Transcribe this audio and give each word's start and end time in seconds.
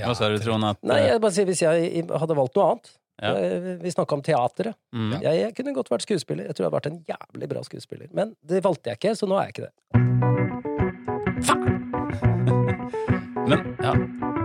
Hva 0.00 0.14
sa 0.16 0.28
du, 0.32 0.38
Trond? 0.40 0.64
At, 0.64 0.78
Nei, 0.88 1.00
jeg 1.08 1.20
bare 1.20 1.32
sier 1.36 1.46
hvis 1.50 1.62
jeg 1.62 2.04
hadde 2.08 2.36
valgt 2.38 2.56
noe 2.56 2.66
annet 2.70 2.90
Ja. 3.22 3.34
eh, 3.36 3.76
Vi 3.82 3.90
snakka 3.92 4.12
om 4.16 4.22
teateret. 4.22 4.74
mm. 4.94 5.18
Jeg, 5.22 5.34
jeg 5.42 5.54
kunne 5.58 5.74
godt 5.76 5.90
vært 5.92 6.02
skuespiller. 6.08 6.44
Jeg 6.48 6.54
tror 6.56 6.64
jeg 6.64 6.70
hadde 6.72 6.80
vært 6.80 6.90
en 6.92 7.04
jævlig 7.12 7.48
bra 7.52 7.62
skuespiller. 7.62 8.08
Men 8.12 8.34
det 8.42 8.62
valgte 8.64 8.90
jeg 8.90 8.96
ikke, 9.02 9.14
så 9.20 9.26
nå 9.28 9.36
er 9.38 9.42
jeg 9.50 9.54
ikke 9.56 9.66
det. 9.68 9.72
Men 13.42 13.58
ja, 13.82 13.92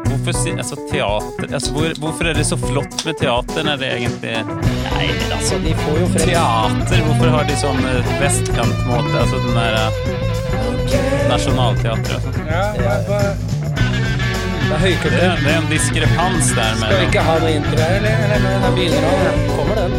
hvorfor 0.09 0.33
altså, 0.57 0.75
teater 0.91 1.53
altså, 1.53 1.71
hvor, 1.73 1.99
Hvorfor 2.01 2.23
er 2.25 2.33
det 2.33 2.45
så 2.49 2.57
flott 2.57 3.05
med 3.05 3.13
teater 3.21 3.63
når 3.67 3.75
det 3.81 3.91
egentlig 3.93 4.33
Nei, 4.41 5.07
men 5.13 5.35
altså, 5.37 5.59
de 5.63 5.75
får 5.83 5.99
jo 6.01 6.07
frem 6.15 6.25
Teater, 6.31 7.03
hvorfor 7.05 7.33
har 7.35 7.45
de 7.47 7.59
sånn 7.61 7.83
eh, 7.91 8.09
vestkantmåte? 8.23 9.13
Altså 9.21 9.43
den 9.45 9.53
der 9.59 9.77
eh, 9.83 9.91
Nationaltheatret 11.29 12.17
og 12.17 12.21
sånn. 12.25 12.49
Ja, 12.49 13.56
det 14.67 14.75
er 14.75 14.81
høykultur. 14.83 15.13
Det, 15.15 15.27
det 15.43 15.51
er 15.51 15.57
en 15.61 15.69
diskrepans 15.71 16.49
der 16.55 16.73
Skal 16.81 16.97
vi 16.99 17.05
ikke 17.07 17.23
ha 17.23 17.35
noe 17.39 17.51
intro 17.55 17.77
her, 17.79 17.93
eller? 18.01 18.15
eller 18.35 18.57
da 18.63 18.71
begynner 18.75 19.01
han. 19.07 19.37
Kommer 19.55 19.75
den. 19.79 19.91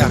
Ja. 0.00 0.08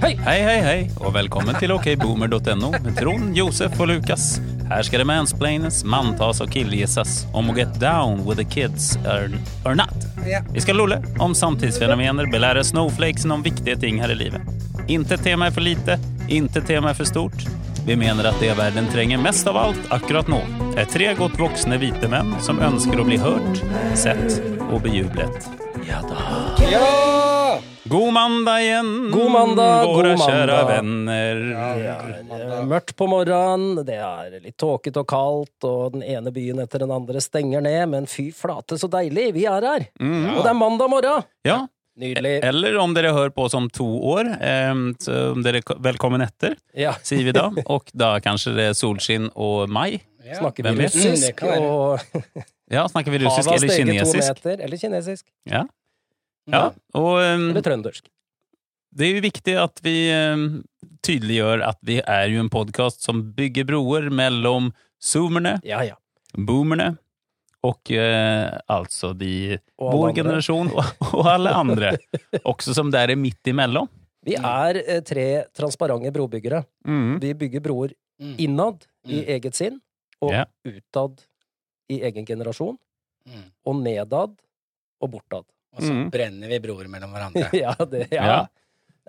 Hei, 0.00 0.12
hei, 0.46 0.60
hei, 0.62 0.78
og 1.00 1.14
velkommen 1.16 1.58
til 1.58 1.72
okboomer.no 1.74 2.70
med 2.76 2.92
Trond, 2.98 3.32
Josef 3.36 3.80
og 3.80 3.90
Lukas. 3.90 4.24
Her 4.70 4.82
skal 4.86 5.02
det 5.02 5.08
mansplaines, 5.10 5.80
manntas 5.82 6.38
og 6.44 6.52
killgisses 6.54 7.24
om 7.34 7.50
å 7.50 7.56
get 7.56 7.72
down 7.82 8.22
with 8.28 8.38
the 8.38 8.46
kids 8.46 8.92
or, 9.02 9.26
or 9.66 9.74
not. 9.74 10.06
Ja. 10.28 10.44
Vi 10.54 10.62
skal 10.62 10.78
lolle 10.78 11.00
om 11.18 11.34
samtidsfenomener, 11.34 12.30
belære 12.30 12.62
snowflakesen 12.68 13.34
om 13.34 13.42
viktige 13.42 13.74
ting 13.82 13.98
her 14.02 14.14
i 14.14 14.18
livet. 14.20 14.46
Inte 14.86 15.18
tema 15.18 15.50
er 15.50 15.56
for 15.56 15.66
lite, 15.66 15.98
inte 16.30 16.62
tema 16.62 16.94
er 16.94 17.00
for 17.00 17.10
stort. 17.10 17.42
Vi 17.86 17.96
mener 17.96 18.28
at 18.28 18.40
det 18.40 18.52
verden 18.58 18.88
trenger 18.92 19.18
mest 19.18 19.46
av 19.48 19.56
alt 19.56 19.86
akkurat 19.94 20.28
nå, 20.28 20.38
er 20.78 20.88
tre 20.90 21.14
godt 21.18 21.38
voksne 21.40 21.78
hvite 21.80 22.10
menn 22.12 22.34
som 22.44 22.60
ønsker 22.62 23.00
å 23.00 23.06
bli 23.08 23.16
hørt, 23.20 23.62
sett 23.98 24.36
og 24.68 24.82
bejublet. 24.84 25.48
Ja 25.88 26.02
da. 26.04 26.18
ja! 26.68 26.90
God 27.90 28.12
mandag 28.12 28.62
igjen, 28.62 28.90
God 29.10 29.30
mandag, 29.32 29.88
våre 29.88 30.12
god 30.12 30.22
kjære 30.28 30.58
mandag. 30.60 30.68
venner. 30.68 31.40
Det 32.28 32.40
er 32.60 32.68
mørkt 32.68 32.94
på 33.00 33.08
morgenen, 33.10 33.80
det 33.88 33.96
er 33.96 34.36
litt 34.36 34.58
tåkete 34.60 35.02
og 35.02 35.08
kaldt, 35.10 35.56
og 35.66 35.96
den 35.96 36.04
ene 36.06 36.30
byen 36.36 36.60
etter 36.62 36.84
den 36.84 36.92
andre 36.94 37.24
stenger 37.24 37.64
ned, 37.64 37.82
men 37.96 38.06
fy 38.10 38.28
flate, 38.36 38.78
så 38.78 38.92
deilig, 38.92 39.30
vi 39.40 39.48
er 39.50 39.66
her! 39.66 39.88
Mm. 39.98 40.36
Og 40.36 40.44
det 40.44 40.52
er 40.52 40.58
mandag 40.60 40.92
morgen! 40.92 41.26
Ja, 41.48 41.64
Nydelig. 41.96 42.40
eller 42.44 42.76
om 42.78 42.94
dere 42.94 43.10
hører 43.12 43.30
på 43.34 43.42
oss 43.48 43.54
om 43.54 43.66
to 43.68 43.84
år, 44.14 44.28
så 45.02 45.16
om 45.32 45.42
dere 45.42 45.58
er 45.60 45.80
velkommen 45.82 46.22
etter, 46.24 46.54
Ja. 46.74 46.92
sier 47.02 47.24
vi 47.26 47.32
da. 47.32 47.48
Og 47.66 47.90
da 47.94 48.18
kanskje 48.20 48.54
det 48.56 48.68
er 48.70 48.76
solskinn 48.78 49.30
og 49.34 49.68
mai. 49.68 50.00
ja. 50.24 50.38
Snakker 50.38 50.62
vi? 50.64 50.84
Russisk, 50.86 51.42
og 51.42 52.00
Ja, 52.70 52.86
snakker 52.88 53.10
vi 53.10 53.18
russisk 53.24 53.50
eller 53.50 53.74
kinesisk? 53.74 54.44
meter. 54.44 54.62
Eller 54.64 54.76
kinesisk. 54.78 55.26
Ja. 55.50 55.64
ja. 56.48 56.70
Og 56.94 57.18
Eller 57.20 57.60
trøndersk. 57.66 58.06
det 58.94 59.06
er 59.08 59.14
jo 59.18 59.20
viktig 59.26 59.56
at 59.60 59.80
vi 59.82 59.96
tydeliggjør 61.02 61.62
at 61.66 61.78
vi 61.86 61.98
er 62.00 62.28
jo 62.30 62.40
en 62.44 62.50
podkast 62.52 63.02
som 63.04 63.22
bygger 63.36 63.64
broer 63.68 64.08
mellom 64.12 64.72
zoomerne, 65.02 65.58
Ja, 65.64 65.80
ja. 65.82 65.94
boomerne 66.36 66.96
og 67.66 67.90
eh, 67.92 68.50
altså 68.72 69.12
de 69.18 69.58
Og 69.78 69.92
vår 69.92 70.08
andre. 70.08 70.14
generasjon 70.22 70.70
og, 70.72 70.84
og 71.14 71.26
alle 71.28 71.50
andre. 71.54 71.90
Også 72.44 72.74
som 72.76 72.90
det 72.92 73.00
er 73.02 73.16
midt 73.20 73.50
imellom. 73.52 73.88
Vi 74.24 74.34
er 74.36 74.78
eh, 74.86 75.00
tre 75.04 75.26
transparente 75.56 76.12
brobyggere. 76.12 76.62
Mm. 76.88 77.18
Vi 77.22 77.34
bygger 77.34 77.60
broer 77.64 77.96
Mm. 78.20 78.34
innad 78.36 78.82
i 79.08 79.16
Mm. 79.22 79.28
eget 79.32 79.54
sinn, 79.56 79.78
og 80.20 80.28
yeah. 80.34 80.44
utad 80.68 81.22
i 81.88 82.02
egen 82.04 82.26
generasjon, 82.28 82.76
Mm. 83.26 83.46
og 83.64 83.76
nedad 83.80 84.34
og 85.00 85.08
bortad. 85.10 85.44
Og 85.72 85.80
så 85.80 85.88
Mm. 85.92 86.10
brenner 86.12 86.48
vi 86.48 86.58
broer 86.60 86.84
mellom 86.88 87.10
hverandre. 87.14 87.48
ja, 87.64 87.72
det, 87.88 88.08
ja. 88.12 88.24
Ja. 88.26 88.46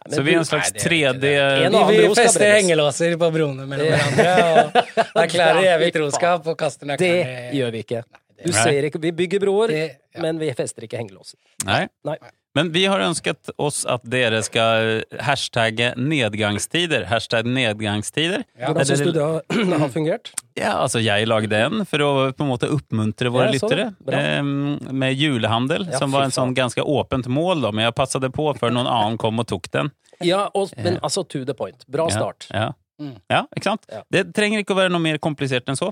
Nei, 0.07 0.15
Så 0.15 0.23
vi 0.23 0.31
er 0.33 0.37
en 0.39 0.45
slags 0.47 0.71
Nei, 0.71 0.79
det 0.79 0.81
er 0.87 1.59
ikke 1.59 1.75
3D 1.75 1.87
Vi, 1.91 1.97
vi 2.07 2.15
fester 2.15 2.53
hengelåser 2.55 3.17
på 3.19 3.27
broene 3.35 3.67
mellom 3.67 3.91
hverandre 3.91 4.71
og 5.11 5.19
erklærer 5.25 5.67
evig 5.75 5.91
troskap 5.93 6.47
og 6.47 6.57
kaster 6.57 6.87
nøklene 6.87 7.25
Det 7.25 7.59
gjør 7.59 7.71
vi 7.75 7.83
ikke. 7.83 8.03
Du 8.45 8.51
ser 8.53 8.83
ikke, 8.89 8.99
Vi 9.01 9.11
bygger 9.11 9.39
broer, 9.43 9.67
det, 9.73 9.81
ja. 10.15 10.21
men 10.21 10.39
vi 10.41 10.51
fester 10.57 10.83
ikke 10.87 10.97
hengelåser. 11.01 11.37
Nei. 11.65 11.87
Nei. 12.07 12.17
Men 12.53 12.67
vi 12.73 12.81
har 12.83 12.99
ønsket 12.99 13.47
oss 13.63 13.85
at 13.87 14.01
dere 14.11 14.41
skal 14.43 15.05
hashtagge 15.23 15.93
nedgangstider. 15.95 17.05
Hashtag 17.07 17.45
nedgangstider. 17.47 18.43
Ja. 18.59 18.73
Hvordan 18.73 18.89
syns 18.89 19.03
du 19.05 19.11
det- 19.15 19.79
har- 19.79 19.89
fungert? 19.93 20.33
Ja, 20.59 20.73
altså 20.83 20.99
jeg 20.99 21.27
lagde 21.31 21.55
en 21.55 21.85
for 21.87 22.03
å 22.03 22.09
på 22.35 22.43
en 22.43 22.49
måte 22.51 22.67
oppmuntre 22.75 23.31
våre 23.31 23.53
lyttere. 23.55 23.93
Eh, 24.11 24.43
med 24.43 25.15
julehandel, 25.15 25.87
Ja, 25.91 25.97
som 26.01 26.11
var 26.11 26.27
en 26.27 26.35
sånn 26.35 26.51
ganske 26.57 26.83
åpent 26.83 27.27
mål, 27.31 27.61
da, 27.63 27.71
men 27.71 27.85
jeg 27.87 27.95
passet 27.95 28.27
på 28.35 28.49
før 28.59 28.75
noen 28.75 28.87
annen 28.91 29.17
kom 29.21 29.39
og 29.39 29.47
tok 29.47 29.71
den. 29.71 29.91
Ja, 30.21 30.49
og, 30.53 30.73
men 30.77 30.99
altså 31.01 31.23
to 31.27 31.45
the 31.47 31.53
point. 31.57 31.85
Bra 31.87 32.09
start. 32.11 32.47
Ja, 32.51 32.73
Mm. 33.01 33.15
ja 33.31 33.39
ikke 33.57 33.63
sant? 33.65 33.87
Det 34.13 34.27
trenger 34.37 34.59
ikke 34.61 34.75
å 34.75 34.77
være 34.77 34.91
noe 34.93 35.01
mer 35.01 35.17
komplisert 35.17 35.65
enn 35.71 35.77
så. 35.79 35.87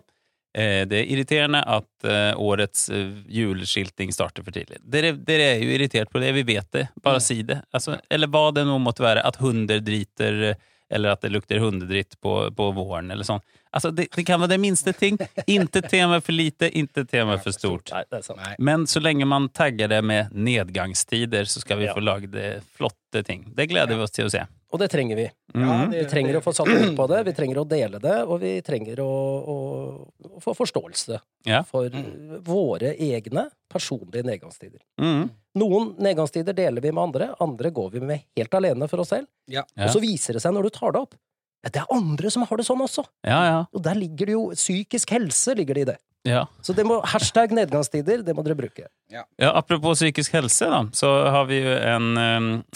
Eh, 0.57 0.87
Det 0.89 0.97
er 0.97 1.11
irriterende 1.13 1.61
at 1.61 2.05
eh, 2.09 2.33
årets 2.39 2.89
eh, 2.89 3.11
juleskilting 3.29 4.13
starter 4.13 4.43
for 4.43 4.55
tidlig. 4.55 4.79
Dere, 4.81 5.13
dere 5.13 5.51
er 5.53 5.63
jo 5.63 5.75
irritert 5.75 6.09
på 6.09 6.21
det, 6.23 6.31
vi 6.33 6.43
vet 6.43 6.71
det. 6.71 6.87
Bare 7.03 7.21
si 7.21 7.41
det. 7.43 7.61
Altså, 7.71 7.99
eller 8.09 8.27
hva 8.33 8.49
det 8.55 8.65
nå 8.65 8.79
måtte 8.81 9.05
være. 9.05 9.21
At 9.25 9.37
hunder 9.43 9.79
driter, 9.85 10.55
eller 10.89 11.13
at 11.13 11.21
det 11.21 11.29
lukter 11.35 11.61
hundedritt 11.61 12.17
på, 12.21 12.49
på 12.55 12.71
våren, 12.73 13.11
eller 13.13 13.27
sånn. 13.27 13.43
Altså, 13.69 13.91
det, 13.93 14.07
det 14.15 14.25
kan 14.25 14.41
være 14.41 14.55
det 14.55 14.61
minste 14.63 14.93
ting. 14.97 15.19
Inte 15.45 15.83
tema 15.85 16.17
for 16.25 16.33
lite, 16.33 16.71
inte 16.73 17.05
tema 17.05 17.37
for 17.37 17.53
stort. 17.53 17.91
Men 18.57 18.87
så 18.89 18.99
lenge 18.99 19.27
man 19.29 19.51
tagger 19.53 19.87
det 19.87 20.01
med 20.01 20.33
nedgangstider, 20.33 21.45
så 21.45 21.61
skal 21.61 21.77
vi 21.77 21.91
få 21.93 22.01
lagd 22.01 22.33
flotte 22.73 23.21
ting. 23.23 23.45
Det 23.53 23.69
gleder 23.69 23.93
vi 23.95 24.01
oss 24.07 24.17
til 24.17 24.25
å 24.25 24.33
se. 24.33 24.41
Og 24.71 24.77
det 24.79 24.87
trenger 24.93 25.17
vi. 25.17 25.23
Ja, 25.57 25.85
det, 25.89 26.03
Vi 26.03 26.09
trenger 26.11 26.35
å 26.37 26.41
få 26.45 26.51
satt 26.53 26.67
ord 26.69 26.91
på 26.97 27.05
det, 27.09 27.23
vi 27.25 27.33
trenger 27.33 27.57
å 27.57 27.67
dele 27.67 27.97
det, 28.03 28.17
og 28.29 28.39
vi 28.43 28.51
trenger 28.61 28.99
å, 29.01 29.07
å, 29.49 29.55
å 30.37 30.41
få 30.43 30.53
forståelse 30.53 31.17
Ja. 31.49 31.63
for 31.65 31.89
Mm. 31.89 32.41
våre 32.45 32.91
egne 32.95 33.47
personlige 33.71 34.23
nedgangstider. 34.27 34.79
Mm. 35.01 35.29
Noen 35.57 35.95
nedgangstider 35.97 36.53
deler 36.53 36.81
vi 36.81 36.91
med 36.91 37.01
andre, 37.03 37.31
andre 37.41 37.71
går 37.71 37.89
vi 37.95 37.99
med 38.11 38.21
helt 38.37 38.53
alene 38.53 38.87
for 38.87 39.01
oss 39.01 39.09
selv. 39.09 39.25
Ja. 39.47 39.63
Ja. 39.75 39.87
Og 39.87 39.95
så 39.95 40.01
viser 40.03 40.33
det 40.37 40.41
seg 40.45 40.53
når 40.53 40.63
du 40.69 40.69
tar 40.77 40.91
det 40.93 41.01
opp, 41.01 41.15
at 41.65 41.73
det 41.73 41.81
er 41.81 41.89
andre 41.95 42.29
som 42.31 42.45
har 42.47 42.57
det 42.61 42.65
sånn 42.69 42.79
også. 42.85 43.03
Ja, 43.25 43.39
ja. 43.49 43.65
Og 43.73 43.81
der 43.83 43.95
ligger 43.97 44.25
det 44.29 44.35
jo 44.37 44.45
psykisk 44.53 45.09
helse 45.17 45.55
ligger 45.57 45.73
det 45.75 45.81
i 45.81 45.89
det. 45.93 45.97
Ja. 46.27 46.43
Så 46.61 46.73
det 46.75 46.83
må, 46.87 46.99
hashtag 47.07 47.53
nedgangstider, 47.55 48.23
det 48.27 48.35
må 48.35 48.43
dere 48.45 48.57
bruke. 48.59 48.89
Ja, 49.09 49.23
apropos 49.53 50.01
psykisk 50.01 50.35
helse, 50.35 50.67
da, 50.69 50.81
så 50.93 51.11
har 51.31 51.47
vi 51.49 51.61
jo 51.63 51.73
en, 51.73 52.09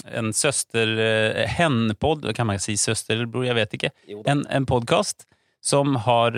en 0.08 0.31
søster 0.34 0.96
eh, 0.96 1.44
Hen-pod 1.58 2.26
kan 2.38 2.48
man 2.50 2.62
si 2.64 2.78
søster 2.80 3.18
eller 3.18 3.30
bror, 3.30 3.46
jeg 3.50 3.58
vet 3.59 3.78
ikke. 3.78 3.92
En, 4.24 4.46
en 4.50 4.68
podkast 4.70 5.28
som 5.64 5.96
har 6.08 6.36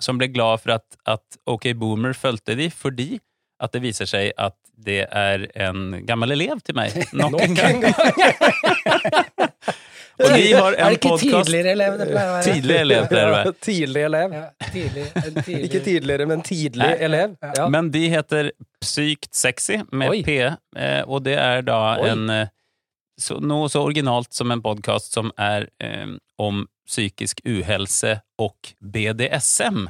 Som 0.00 0.16
ble 0.16 0.30
glad 0.32 0.62
for 0.62 0.72
at, 0.78 0.86
at 1.04 1.36
OK 1.44 1.66
Boomer 1.76 2.14
fulgte 2.16 2.54
de, 2.56 2.70
fordi 2.72 3.18
at 3.60 3.74
det 3.74 3.82
viser 3.84 4.08
seg 4.08 4.30
at 4.40 4.56
det 4.80 5.02
er 5.04 5.44
en 5.60 6.00
gammel 6.08 6.32
elev 6.32 6.62
til 6.64 6.78
meg. 6.78 6.94
Nok 7.20 7.36
en 7.44 7.56
gang. 7.58 7.84
Og 10.20 10.34
de 10.34 10.52
har 10.60 10.72
Er 10.72 10.76
det 10.76 10.86
en 10.86 10.96
ikke 10.96 11.12
podkast 11.14 11.50
tidligere 11.50 11.74
elev 11.74 11.98
det 11.98 12.06
pleier 12.10 12.30
å 12.30 12.36
være? 12.36 12.54
Tidlig 12.54 12.78
elev, 12.84 13.08
pleier 13.10 13.26
det 13.26 13.32
å 13.32 13.36
være. 13.36 13.54
Tidlig 13.66 14.04
elev. 14.06 14.36
Ja, 14.36 14.44
tidlig, 14.70 15.04
tidlig. 15.16 15.60
Ikke 15.68 15.82
tidligere, 15.84 16.28
men 16.30 16.44
tidlig 16.46 16.86
Nei. 16.86 16.96
elev. 17.08 17.36
Ja. 17.56 17.68
Men 17.72 17.92
de 17.94 18.04
heter 18.14 18.50
Psykt 18.80 19.30
sexy 19.36 19.80
med 19.92 20.14
Oi. 20.14 20.22
P, 20.24 20.38
eh, 20.40 21.02
og 21.04 21.24
det 21.26 21.36
er 21.40 21.64
da 21.68 21.80
Oi. 22.00 22.08
en 22.12 22.34
eh, 22.34 22.52
så, 23.20 23.36
Noe 23.44 23.68
så 23.68 23.82
originalt 23.84 24.32
som 24.32 24.52
en 24.52 24.62
podkast 24.64 25.12
som 25.12 25.28
er 25.36 25.68
um, 25.84 26.14
om 26.40 26.62
psykisk 26.88 27.42
uhelse 27.44 28.16
og 28.40 28.72
BDSM. 28.80 29.84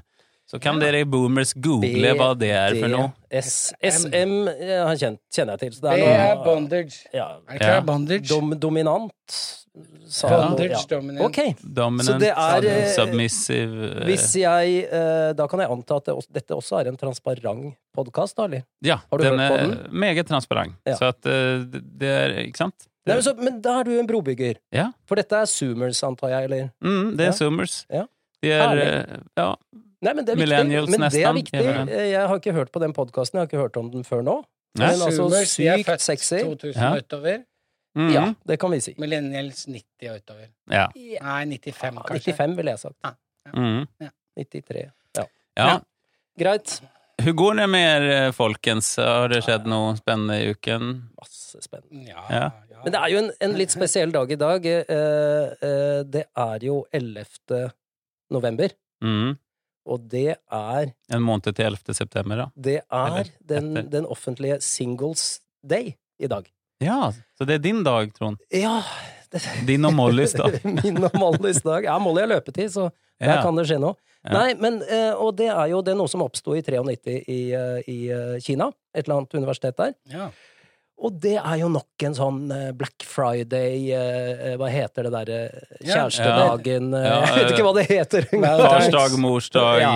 Så 0.51 0.59
kan 0.59 0.81
dere 0.83 1.05
boomers 1.07 1.53
google 1.55 2.11
hva 2.19 2.33
det 2.39 2.51
er 2.51 2.75
for 2.81 2.91
noe. 2.91 3.13
SM 3.31 4.33
ja, 4.59 4.81
han 4.89 4.99
kjenner 4.99 5.55
jeg 5.55 5.61
til. 5.63 5.73
Så 5.77 5.85
det 5.85 5.93
Det 6.01 6.09
er 6.11 6.25
er 6.33 6.45
bondage. 6.45 6.97
ja, 7.15 7.29
Er 7.47 7.53
det 7.53 7.61
ikke? 7.61 7.71
Ja. 7.77 7.81
bondage? 7.87 8.29
dom, 8.29 8.51
dominant. 8.59 9.37
sa 10.11 10.27
Bondage, 10.29 10.75
ja. 10.75 10.81
dominant. 10.91 11.23
Okay. 11.29 11.53
Dominant, 11.63 12.09
Så 12.09 12.19
det 12.19 12.33
er, 12.35 12.65
eh, 12.67 12.89
submissive 12.97 13.91
eh, 14.01 14.05
hvis 14.09 14.25
jeg 14.35 14.81
eh, 14.91 15.33
Da 15.39 15.47
kan 15.47 15.61
jeg 15.63 15.71
anta 15.71 15.97
at 16.01 16.05
det, 16.09 16.15
også, 16.19 16.33
dette 16.35 16.57
også 16.59 16.81
er 16.81 16.89
en 16.91 16.97
transparent 16.99 17.77
podkast, 17.95 18.35
da, 18.37 18.49
eller? 18.51 18.65
Ja, 18.83 18.97
Har 19.11 19.19
du 19.19 19.25
den 19.25 19.39
hørt 19.39 19.51
på 19.53 19.57
er 19.61 19.67
den? 19.69 20.01
meget 20.01 20.27
transparent. 20.27 20.75
Ja. 20.85 20.97
Så 20.99 21.13
at 21.15 21.23
det 21.23 22.11
er 22.11 22.35
Ikke 22.43 22.59
sant? 22.59 22.89
Nei, 23.07 23.15
men, 23.15 23.23
så, 23.23 23.33
men 23.39 23.61
da 23.63 23.79
er 23.81 23.85
du 23.85 23.93
en 23.99 24.07
brobygger. 24.11 24.59
Ja. 24.75 24.91
For 25.09 25.15
dette 25.17 25.33
er 25.39 25.47
Zoomers, 25.49 26.03
antar 26.05 26.29
jeg, 26.35 26.45
eller? 26.51 26.67
Mm, 26.85 27.15
det 27.17 27.21
er 27.29 27.31
Ja. 27.31 27.33
Zoomers. 27.39 27.87
Ja. 27.89 28.03
De 28.43 28.51
er 28.53 28.61
Herlig. 28.67 29.23
Ja. 29.39 29.55
Nei, 30.03 30.13
men 30.17 30.25
det 30.25 30.33
er 30.33 30.39
viktig. 30.41 30.89
Men 30.91 31.01
det 31.11 31.23
er 31.25 31.35
viktig. 31.37 31.63
Jeg 32.11 32.27
har 32.29 32.39
ikke 32.41 32.53
hørt 32.57 32.71
på 32.73 32.81
den 32.81 32.93
podkasten, 32.97 33.37
jeg 33.37 33.43
har 33.45 33.51
ikke 33.51 33.61
hørt 33.61 33.77
om 33.77 33.91
den 33.93 34.05
før 34.05 34.23
nå. 34.25 34.37
Nei. 34.79 34.87
Men 34.87 35.01
altså, 35.03 35.17
Zoomers, 35.27 35.59
er 35.61 35.83
sykt 35.83 36.01
sexy. 36.07 36.39
2000 36.47 36.81
Ja. 36.81 36.93
utover. 36.97 37.43
Mm, 37.99 38.13
Ja, 38.15 38.35
det 38.47 38.61
kan 38.61 38.71
vi 38.71 38.79
si. 38.81 38.95
Millennials 38.99 39.67
90 39.67 40.09
og 40.13 40.17
utover. 40.23 40.47
ja. 40.71 40.87
Nei, 40.95 41.59
95 41.59 41.95
Ja, 41.97 42.03
kanskje. 42.07 42.33
95 42.37 42.57
ville 42.57 42.71
jeg 42.71 42.79
sagt. 42.79 43.17
Mm. 43.55 43.89
93. 44.39 44.91
Ja. 45.19 45.25
ja. 45.59 45.79
Greit. 46.39 46.81
Hvordan 47.21 47.37
går 47.37 47.57
det 47.57 47.69
med 47.69 48.03
er, 48.03 48.27
eh, 48.29 48.31
folkens? 48.33 48.97
Har 48.97 49.29
det 49.29 49.43
skjedd 49.45 49.67
noe 49.67 49.97
spennende 49.99 50.39
i 50.41 50.55
uken? 50.55 51.11
Masse 51.21 51.61
spennende. 51.61 52.07
Ja, 52.09 52.23
Ja. 52.31 52.51
ja. 52.71 52.79
Men 52.85 52.93
det 52.95 53.01
er 53.03 53.09
jo 53.13 53.19
en, 53.19 53.31
en 53.41 53.59
litt 53.59 53.71
spesiell 53.75 54.13
dag 54.15 54.31
i 54.33 54.37
dag. 54.37 54.65
Eh, 54.65 54.87
eh, 55.61 56.03
det 56.09 56.25
er 56.37 56.59
jo 56.65 56.87
11. 56.93 57.73
november, 58.31 58.71
Mm. 59.03 59.37
Og 59.87 60.09
det 60.13 60.37
er 60.37 60.91
En 61.13 61.23
måned 61.23 61.49
til 61.55 61.65
11. 61.67 61.95
september, 61.97 62.37
da. 62.37 62.49
Det 62.57 62.81
er 62.91 63.31
den, 63.49 63.75
den 63.91 64.07
offentlige 64.07 64.61
Singles 64.61 65.41
Day 65.67 65.95
i 66.21 66.27
dag. 66.31 66.47
Ja, 66.81 67.13
så 67.37 67.45
det 67.49 67.59
er 67.59 67.65
din 67.65 67.83
dag, 67.85 68.13
Trond. 68.17 68.39
Ja 68.53 68.83
det, 69.33 69.43
Din 69.69 69.85
og 69.85 69.93
Mollys 69.95 70.33
dag. 70.33 70.59
Min 70.83 70.99
og 71.05 71.15
Mollys 71.19 71.61
dag. 71.63 71.85
Ja, 71.87 71.99
Molly 72.03 72.25
har 72.25 72.31
løpetid, 72.33 72.71
så 72.73 72.91
der 73.21 73.37
Ja. 73.37 73.43
kan 73.45 73.57
det 73.57 73.67
skje 73.69 73.79
noe. 73.81 73.95
Ja. 74.25 74.33
Nei, 74.33 74.55
men, 74.61 74.83
eh, 74.85 75.13
og 75.17 75.37
det 75.37 75.47
er 75.53 75.67
jo 75.73 75.81
det 75.85 75.93
er 75.95 75.97
noe 76.01 76.09
som 76.09 76.21
oppsto 76.25 76.53
i 76.57 76.61
93 76.65 77.19
i, 77.29 77.39
eh, 77.57 77.79
i 77.89 77.99
eh, 78.13 78.39
Kina. 78.45 78.71
Et 78.95 79.05
eller 79.07 79.21
annet 79.21 79.35
universitet 79.39 79.77
der. 79.77 79.95
Ja. 80.13 80.31
Og 81.01 81.15
det 81.23 81.37
er 81.41 81.57
jo 81.63 81.69
nok 81.73 82.05
en 82.05 82.15
sånn 82.17 82.41
eh, 82.53 82.67
Black 82.77 83.05
Friday 83.09 83.87
eh, 83.97 84.51
Hva 84.61 84.69
heter 84.69 85.07
det 85.09 85.13
derre 85.15 85.39
Kjærestedagen 85.81 86.91
eh, 86.99 87.07
Ja, 87.07 87.21
Jeg 87.25 87.37
vet 87.39 87.55
ikke 87.55 87.65
hva 87.65 87.73
det 87.79 87.85
heter 87.89 88.27
engang. 88.37 88.61
Farsdag, 88.67 89.17
morsdag, 89.23 89.81
Ja. 89.81 89.95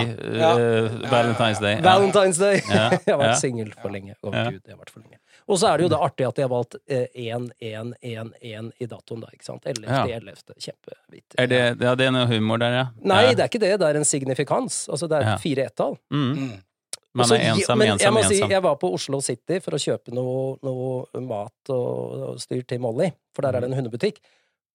eh, 0.55 0.95
Valentine's 1.11 1.61
Day. 1.61 1.77
Valentine's 1.85 2.39
Day! 2.41 2.61
Ja. 2.69 2.87
jeg 3.05 3.13
har 3.13 3.21
vært 3.21 3.35
Ja. 3.35 3.37
singel 3.43 3.69
for 3.81 3.93
lenge. 3.93 4.17
Å, 4.23 4.33
Ja. 4.33 4.47
Gud, 4.49 4.61
jeg 4.65 4.73
har 4.73 4.81
vært 4.81 4.93
for 4.95 5.03
lenge. 5.05 5.19
Og 5.45 5.59
så 5.61 5.69
er 5.69 5.77
det 5.77 5.85
jo 5.85 5.89
det 5.93 6.01
artig 6.01 6.25
at 6.27 6.35
de 6.39 6.41
har 6.41 6.49
valgt 6.49 6.75
eh, 6.89 7.05
1-1-1-1 7.13 8.71
i 8.81 8.87
datoen, 8.89 9.21
da. 9.21 9.27
ikke 9.35 9.45
sant? 9.45 9.65
11. 9.69 9.85
Ja. 9.85 10.05
11. 10.17 10.55
Kjempevidt. 10.57 11.35
Er 11.37 11.47
det, 11.51 11.59
ja, 11.85 11.93
det 11.99 12.07
er 12.07 12.15
noe 12.15 12.25
humor 12.31 12.57
der, 12.61 12.77
ja? 12.79 12.85
Nei, 13.05 13.21
ja. 13.27 13.35
det 13.37 13.45
er 13.45 13.51
ikke 13.51 13.61
det. 13.61 13.73
Det 13.81 13.89
er 13.91 13.99
en 14.01 14.07
signifikans. 14.09 14.85
Altså, 14.89 15.09
det 15.11 15.19
er 15.21 15.35
et 15.35 15.43
fire 15.43 15.67
ett-tall. 15.69 15.99
Mm. 16.13 16.55
Man 17.15 17.31
er 17.31 17.43
ensom, 17.53 17.77
men 17.79 17.93
ensom, 17.93 18.03
jeg 18.05 18.13
må 18.13 18.19
ensom. 18.23 18.35
si, 18.35 18.53
jeg 18.53 18.63
var 18.65 18.75
på 18.81 18.89
Oslo 18.93 19.19
City 19.23 19.59
for 19.63 19.77
å 19.77 19.81
kjøpe 19.81 20.11
noe, 20.15 20.57
noe 20.67 21.21
mat 21.23 21.71
og, 21.73 22.15
og 22.35 22.39
styr 22.43 22.65
til 22.67 22.81
Molly, 22.83 23.11
for 23.35 23.45
der 23.47 23.55
er 23.55 23.63
det 23.65 23.71
en 23.71 23.77
hundebutikk. 23.79 24.19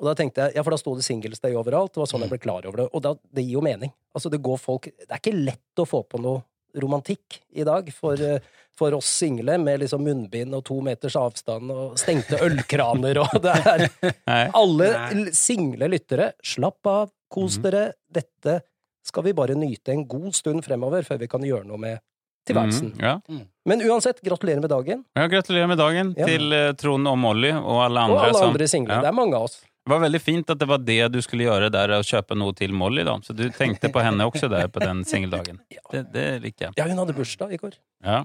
Og 0.00 0.06
da 0.08 0.14
tenkte 0.16 0.46
jeg, 0.46 0.54
ja, 0.56 0.62
for 0.64 0.72
da 0.72 0.78
sto 0.80 0.94
det 0.96 1.04
Singles 1.04 1.42
Day 1.44 1.52
overalt, 1.60 1.92
det 1.92 2.00
var 2.00 2.08
sånn 2.08 2.22
jeg 2.24 2.30
ble 2.32 2.38
klar 2.40 2.64
over 2.64 2.80
det. 2.80 2.86
Og 2.96 3.02
da, 3.04 3.12
det 3.36 3.44
gir 3.44 3.58
jo 3.58 3.64
mening. 3.66 3.92
Altså, 4.16 4.30
det 4.32 4.40
går 4.40 4.56
folk 4.62 4.88
Det 4.88 5.10
er 5.12 5.20
ikke 5.20 5.36
lett 5.36 5.82
å 5.82 5.84
få 5.86 6.00
på 6.08 6.20
noe 6.24 6.40
romantikk 6.80 7.40
i 7.58 7.64
dag 7.66 7.88
for, 7.92 8.14
eh, 8.22 8.38
for 8.78 8.94
oss 8.96 9.10
single, 9.20 9.58
med 9.58 9.80
liksom 9.82 10.00
munnbind 10.06 10.54
og 10.56 10.62
to 10.64 10.78
meters 10.86 11.16
avstand 11.18 11.68
og 11.74 11.98
stengte 12.00 12.38
ølkraner 12.46 13.18
og 13.24 13.34
det 13.42 13.56
er 13.66 14.50
Alle 14.54 14.90
single 15.36 15.88
lyttere, 15.90 16.32
slapp 16.46 16.86
av, 16.86 17.10
kos 17.30 17.58
Mhm. 17.58 17.62
dere. 17.66 17.82
Dette 18.10 18.62
skal 19.04 19.22
vi 19.26 19.32
bare 19.36 19.54
nyte 19.58 19.92
en 19.92 20.06
god 20.06 20.32
stund 20.34 20.62
fremover 20.64 21.02
før 21.04 21.18
vi 21.18 21.26
kan 21.28 21.42
gjøre 21.42 21.66
noe 21.66 21.76
med 21.78 22.00
tilværelsen. 22.50 22.92
Mm, 22.92 23.00
ja. 23.06 23.46
Men 23.70 23.82
uansett, 23.86 24.20
gratulerer 24.26 24.60
med 24.64 24.70
dagen. 24.72 25.02
Ja, 25.16 25.26
gratulerer 25.30 25.68
med 25.70 25.78
dagen 25.80 26.14
Ja. 26.18 26.26
til 26.28 26.52
eh, 26.56 26.72
Trond 26.80 27.08
og 27.08 27.18
Molly 27.18 27.52
og 27.56 27.82
alle 27.86 28.06
andre. 28.06 28.16
Og 28.20 28.24
alle 28.30 28.38
som, 28.38 28.66
single. 28.74 28.94
ja. 28.98 29.04
Det 29.06 29.10
er 29.12 29.16
mange 29.16 29.36
av 29.38 29.48
oss. 29.48 29.60
Det 29.80 29.94
var 29.94 30.02
veldig 30.04 30.20
fint 30.20 30.50
at 30.52 30.58
det 30.60 30.68
var 30.68 30.78
det 30.84 30.98
du 31.10 31.18
skulle 31.24 31.46
gjøre 31.48 31.70
der, 31.72 31.94
å 31.96 32.02
kjøpe 32.04 32.36
noe 32.36 32.52
til 32.54 32.72
Molly. 32.76 33.02
da. 33.06 33.16
Så 33.24 33.32
du 33.34 33.46
tenkte 33.50 33.88
på 33.90 34.02
henne 34.04 34.26
også 34.28 34.50
der 34.52 34.68
på 34.68 34.82
den 34.82 35.04
singeldagen. 35.08 35.58
Det, 35.90 36.04
det 36.14 36.26
liker 36.44 36.68
jeg. 36.68 36.74
Ja, 36.78 36.84
hun 36.86 37.00
hadde 37.00 37.16
bursdag 37.16 37.50
i 37.56 37.58
går. 37.58 37.72
Ja, 38.06 38.20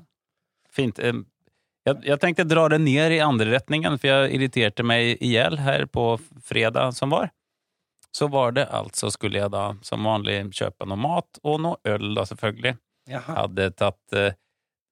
fint. 0.69 1.00
Jeg, 1.01 1.95
jeg 2.06 2.19
tenkte 2.22 2.45
dra 2.45 2.68
det 2.69 2.77
ned 2.83 3.16
i 3.16 3.22
andre 3.24 3.56
retningen, 3.56 3.98
for 3.98 4.10
jeg 4.12 4.36
irriterte 4.38 4.86
meg 4.86 5.16
i 5.24 5.31
hjel 5.33 5.57
her 5.66 5.88
på 5.89 6.19
fredag 6.45 6.94
som 6.94 7.10
var. 7.13 7.31
Så 8.16 8.27
var 8.31 8.54
det 8.56 8.68
altså, 8.69 9.10
skulle 9.12 9.42
jeg 9.42 9.51
da 9.51 9.72
som 9.83 10.06
vanlig 10.06 10.38
kjøpe 10.56 10.86
noe 10.88 10.98
mat 11.01 11.39
og 11.44 11.57
noe 11.66 11.80
øl, 11.89 12.13
da 12.16 12.24
selvfølgelig. 12.30 12.75
Jaha. 13.10 13.36
Hadde 13.44 13.69
tatt 13.78 14.16
eh, 14.18 14.34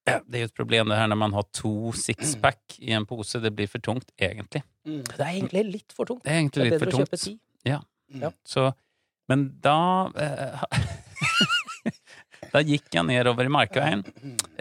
Det 0.04 0.38
er 0.38 0.44
jo 0.44 0.50
et 0.50 0.56
problem 0.56 0.90
det 0.92 0.98
her 1.00 1.08
når 1.10 1.18
man 1.18 1.34
har 1.36 1.46
to 1.56 1.92
sixpack 1.98 2.78
i 2.80 2.92
en 2.94 3.06
pose. 3.08 3.40
Det 3.40 3.52
blir 3.56 3.70
for 3.70 3.82
tungt, 3.84 4.10
egentlig. 4.20 4.62
Mm. 4.86 5.02
Det 5.08 5.18
er 5.20 5.32
egentlig 5.32 5.64
litt 5.72 5.94
for 5.96 6.10
tungt. 6.10 6.24
Det 6.26 6.32
er 6.34 6.48
Det 6.48 6.60
er 6.60 6.70
litt 6.70 6.76
bedre 6.78 6.90
for 6.90 7.00
å 7.00 7.04
kjøpe 7.04 7.20
ti. 7.24 7.36
Ja. 7.64 7.80
Mm. 8.14 8.28
Så, 8.46 8.68
men 9.32 9.46
da 9.64 9.78
eh, 10.20 10.64
Da 12.54 12.60
gikk 12.62 12.92
jeg 12.94 13.02
nedover 13.08 13.48
i 13.48 13.50
Markveien, 13.50 14.04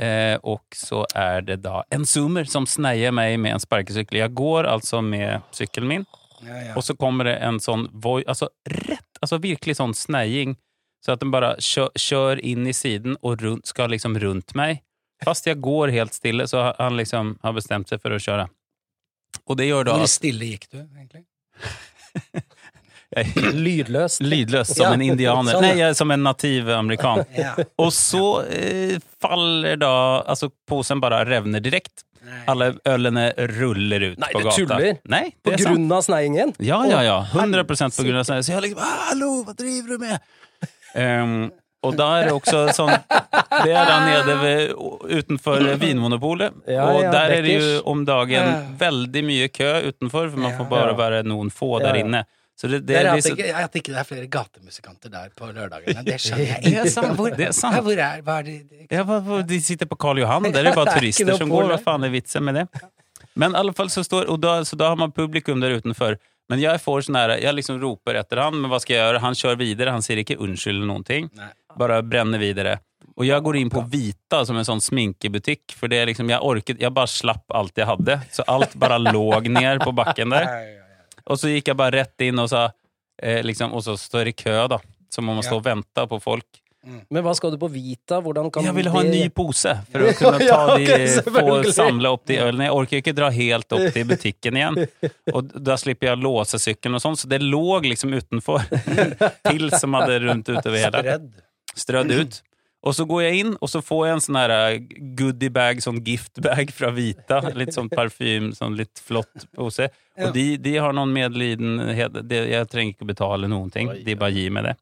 eh, 0.01 0.35
og 0.49 0.63
så 0.73 1.03
er 1.13 1.43
det 1.45 1.59
da 1.61 1.83
en 1.93 2.07
zoomer 2.09 2.47
som 2.49 2.65
sneier 2.65 3.13
meg 3.13 3.35
med 3.41 3.53
en 3.53 3.61
sparkesykkel. 3.61 4.17
Jeg 4.23 4.33
går 4.33 4.65
altså 4.71 5.01
med 5.05 5.43
sykkelen 5.53 5.91
min, 5.91 6.05
Ja, 6.41 6.57
ja. 6.69 6.73
og 6.73 6.81
så 6.87 6.95
kommer 6.97 7.29
det 7.29 7.35
en 7.45 7.59
sånn 7.61 7.85
voi, 7.93 8.23
altså 8.27 8.49
rett, 8.65 9.19
altså 9.21 9.37
virkelig 9.43 9.77
sånn 9.77 9.93
sneiing, 9.95 10.55
så 11.03 11.15
at 11.15 11.23
den 11.23 11.31
bare 11.33 11.53
kjører 11.59 11.99
kjør 11.99 12.41
inn 12.53 12.67
i 12.69 12.73
siden 12.75 13.17
og 13.21 13.41
rundt, 13.43 13.67
skal 13.67 13.91
liksom 13.91 14.15
rundt 14.23 14.55
meg. 14.55 14.81
Fast 15.23 15.47
jeg 15.47 15.59
går 15.63 15.91
helt 15.95 16.15
stille, 16.15 16.47
så 16.47 16.69
han 16.79 16.97
liksom 16.99 17.37
har 17.43 17.55
bestemt 17.55 17.91
seg 17.91 18.01
for 18.03 18.15
å 18.15 18.19
kjøre. 18.23 18.47
Og 19.49 19.57
det 19.59 19.67
gjør 19.69 19.87
da 19.89 19.97
Hvor 19.99 20.11
stille 20.11 20.53
gikk 20.53 20.69
du, 20.71 20.79
egentlig? 20.83 21.25
Lydløs. 23.53 24.19
Lydløs 24.33 24.71
som 24.75 24.93
en 24.93 25.03
indianer. 25.05 25.53
sånn. 25.57 25.65
Nei, 25.67 25.91
som 25.97 26.11
en 26.13 26.23
nativ 26.25 26.69
amerikan. 26.73 27.23
Og 27.83 27.91
så 27.93 28.23
eh, 28.47 28.95
faller 29.21 29.77
da 29.81 29.93
Altså, 30.23 30.49
posen 30.69 31.01
bare 31.03 31.23
revner 31.29 31.63
direkte. 31.63 32.07
Alle 32.47 32.69
ølene 32.87 33.25
ruller 33.51 34.05
ut 34.13 34.21
Nei, 34.21 34.29
på 34.31 34.41
gata. 34.45 34.55
tuller? 34.55 34.99
Nei, 35.11 35.25
På 35.43 35.51
det 35.51 35.57
tuller! 35.59 35.65
sant. 35.65 35.75
grunn 35.75 35.91
av 35.91 36.05
sneiingen? 36.05 36.53
Ja, 36.63 36.77
ja, 36.87 37.01
ja. 37.03 37.17
Å, 37.27 37.41
100 37.43 37.65
på 37.67 38.05
grunn 38.07 38.21
av 38.21 38.27
sneiingen. 38.29 38.45
Så 38.47 38.53
jeg 38.55 38.63
liksom 38.69 38.79
«Ah, 38.83 39.01
Hallo, 39.09 39.31
hva 39.43 39.55
driver 39.59 39.97
du 39.97 40.05
med? 40.05 40.31
Ehm, 40.99 41.51
og 41.83 41.99
er 41.99 42.29
det 42.29 42.33
også 42.33 42.59
sånn 42.75 42.93
Det 42.93 43.73
er 43.73 43.89
da 43.89 43.97
nede 44.05 44.35
ved, 44.39 44.69
utenfor 45.19 45.65
Vinmonopolet. 45.81 46.55
Ja, 46.69 46.85
og 46.87 47.09
der 47.11 47.33
er 47.39 47.43
det 47.43 47.57
jo 47.57 47.81
om 47.91 48.05
dagen 48.07 48.77
veldig 48.79 49.25
mye 49.27 49.49
kø 49.51 49.73
utenfor, 49.89 50.29
for 50.31 50.39
man 50.45 50.55
får 50.57 50.69
bare 50.71 50.95
være 50.97 51.25
noen 51.27 51.51
få 51.53 51.75
der 51.83 51.99
inne. 52.03 52.23
Så 52.55 52.67
det, 52.67 52.83
det, 52.85 52.93
Det 52.93 52.97
er 53.01 53.15
liksom... 53.15 53.33
at, 53.33 53.71
det 53.73 53.81
ikke, 53.81 53.91
det 53.91 53.99
er 53.99 54.07
flere 54.07 54.27
gatemusikanter 54.31 55.11
der 55.11 55.31
på 55.35 55.49
lørdagene. 55.49 56.03
Det 56.05 56.19
skjønner 56.21 56.45
jeg 56.45 56.61
Det 56.63 56.73
er 56.79 56.89
ikke. 56.89 57.13
Hvor, 57.17 57.31
det 57.33 57.47
er 57.49 57.55
sant. 57.57 57.79
Hvor 57.81 57.97
er, 57.97 58.21
hva 58.23 58.35
er 58.39 58.47
det, 58.47 58.57
det 58.69 58.87
Ja, 58.93 59.41
de 59.49 59.61
sitter 59.65 59.89
på 59.89 59.97
Karl 59.99 60.21
Johan, 60.21 60.45
der 60.51 60.61
er 60.61 60.69
det 60.69 60.75
bare 60.77 60.91
Det 60.91 60.99
er 60.99 61.01
turister 61.01 61.41
som 61.41 61.49
går. 61.51 61.71
Hva 61.73 61.79
faen 61.81 62.05
er 62.05 62.13
vitsen 62.13 62.45
med 62.45 62.61
det? 62.61 62.67
Men 63.33 63.55
i 63.55 63.59
alle 63.63 63.73
fall 63.73 63.89
så 63.89 64.03
står, 64.05 64.29
og 64.29 64.37
da, 64.43 64.59
så 64.63 64.77
da 64.77 64.91
har 64.93 64.99
man 65.01 65.11
publikum 65.11 65.59
der 65.63 65.79
utenfor. 65.81 66.19
Men 66.51 66.59
jeg 66.59 66.81
får 66.83 67.05
sånn 67.07 67.17
her, 67.17 67.35
jeg 67.39 67.55
liksom 67.55 67.77
roper 67.81 68.19
etter 68.19 68.41
han, 68.43 68.57
men 68.59 68.71
hva 68.71 68.79
skal 68.83 68.97
jeg 68.97 69.03
gjøre? 69.05 69.21
Han 69.23 69.37
kjører 69.39 69.59
videre, 69.61 69.93
han 69.95 70.03
sier 70.05 70.19
ikke 70.21 70.37
unnskyld 70.43 70.75
eller 70.75 70.89
noen 70.89 71.05
ting. 71.07 71.29
Nei. 71.39 71.51
Bare 71.79 72.01
brenner 72.05 72.41
videre. 72.41 72.77
Og 73.13 73.25
jeg 73.27 73.43
går 73.45 73.57
inn 73.59 73.71
på 73.71 73.83
Vita 73.91 74.41
som 74.47 74.57
en 74.57 74.65
sånn 74.67 74.81
sminkebutikk, 74.81 75.75
for 75.77 75.91
det 75.91 75.99
er 76.01 76.09
liksom, 76.09 76.29
jeg 76.33 76.41
orket, 76.43 76.81
jeg 76.81 76.93
bare 76.93 77.11
slapp 77.11 77.53
alt 77.55 77.77
jeg 77.77 77.87
hadde. 77.89 78.17
Så 78.33 78.45
alt 78.49 78.73
bare 78.79 78.97
låg 79.15 79.49
ned 79.53 79.83
på 79.83 79.93
bakken 79.95 80.33
der. 80.33 80.49
Og 81.29 81.39
så 81.39 81.51
gikk 81.53 81.71
jeg 81.71 81.79
bare 81.79 82.01
rett 82.03 82.25
inn 82.25 82.41
og 82.41 82.49
sa, 82.51 82.67
eh, 83.21 83.39
liksom, 83.45 83.75
og 83.75 83.85
så 83.85 83.95
står 83.99 84.31
det 84.31 84.37
kø 84.41 84.55
da. 84.75 84.81
Så 85.13 85.21
må 85.21 85.35
man 85.37 85.45
stå 85.45 85.59
og 85.59 85.67
vente 85.67 86.07
på 86.09 86.19
folk. 86.23 86.62
Men 86.83 87.23
hva 87.23 87.31
skal 87.37 87.53
du 87.53 87.57
på 87.61 87.69
Vita? 87.71 88.19
Hvordan 88.23 88.49
kan 88.51 88.65
Jeg 88.67 88.75
vil 88.75 88.89
ha 88.91 89.01
en 89.03 89.11
ny 89.13 89.23
pose 89.31 89.71
for 89.91 90.03
å 90.03 90.13
kunne 90.19 90.39
ta 90.43 90.77
Ja, 90.77 90.77
de, 90.77 91.23
få 91.23 91.73
samle 91.75 92.11
opp 92.11 92.25
de 92.27 92.39
ølene. 92.43 92.67
Jeg 92.67 92.77
orker 92.77 93.03
ikke 93.03 93.15
dra 93.15 93.29
helt 93.33 93.75
opp 93.75 93.85
til 93.95 94.07
butikken 94.09 94.59
igjen. 94.59 94.79
Og 95.35 95.53
da 95.63 95.77
slipper 95.79 96.11
jeg 96.11 96.23
låse 96.23 96.59
sykkelen 96.59 96.99
og 96.99 97.03
sånn, 97.05 97.19
så 97.19 97.29
det 97.31 97.39
lå 97.43 97.79
liksom 97.87 98.15
utenfor. 98.15 98.65
Pils 99.47 99.79
som 99.79 99.95
hadde 99.99 100.19
rundt 100.25 100.51
utover 100.51 100.81
hele. 100.83 101.19
Strødd 101.73 102.11
ut. 102.19 102.41
Og 102.83 102.91
så 102.91 103.05
går 103.07 103.21
jeg 103.23 103.43
inn, 103.45 103.51
og 103.63 103.69
så 103.71 103.79
får 103.79 104.01
jeg 104.05 104.15
en 104.17 104.21
sånn 104.25 104.37
her 104.41 104.51
eh, 104.51 104.81
goodiebag, 105.15 105.79
sånn 105.85 106.01
giftbag 106.03 106.73
fra 106.75 106.89
Vita. 106.91 107.39
Litt 107.55 107.71
sånn 107.75 107.87
parfym, 107.87 108.51
sånn 108.57 108.75
litt 108.75 108.99
flott 108.99 109.47
pose. 109.55 109.87
Og 110.19 110.33
de, 110.35 110.57
de 110.59 110.73
har 110.83 110.91
noen 110.95 111.13
medlidenhet. 111.15 112.19
Jeg 112.27 112.67
trenger 112.71 112.97
ikke 112.97 113.07
betale 113.13 113.47
noen 113.47 113.71
ting. 113.71 113.93
De 114.03 114.17
bare 114.19 114.35
gir 114.35 114.51
meg 114.51 114.67
det. 114.67 114.75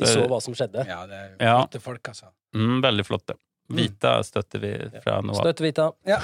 Vi 0.00 0.06
så 0.10 0.24
hva 0.30 0.40
som 0.42 0.54
skjedde. 0.56 0.84
Ja, 0.88 1.04
det 1.06 1.14
er 1.20 1.36
Ja. 1.38 1.58
flotte 1.62 1.80
folk, 1.80 2.08
altså. 2.08 2.32
Mm, 2.54 2.80
veldig 2.82 3.06
flotte. 3.06 3.36
Vita 3.68 4.22
støtter 4.26 4.58
vi 4.60 4.72
fra 5.04 5.20
nå 5.22 5.32
av. 5.32 5.40
Støtt 5.44 5.60
Vita. 5.64 5.92
Ja, 6.04 6.18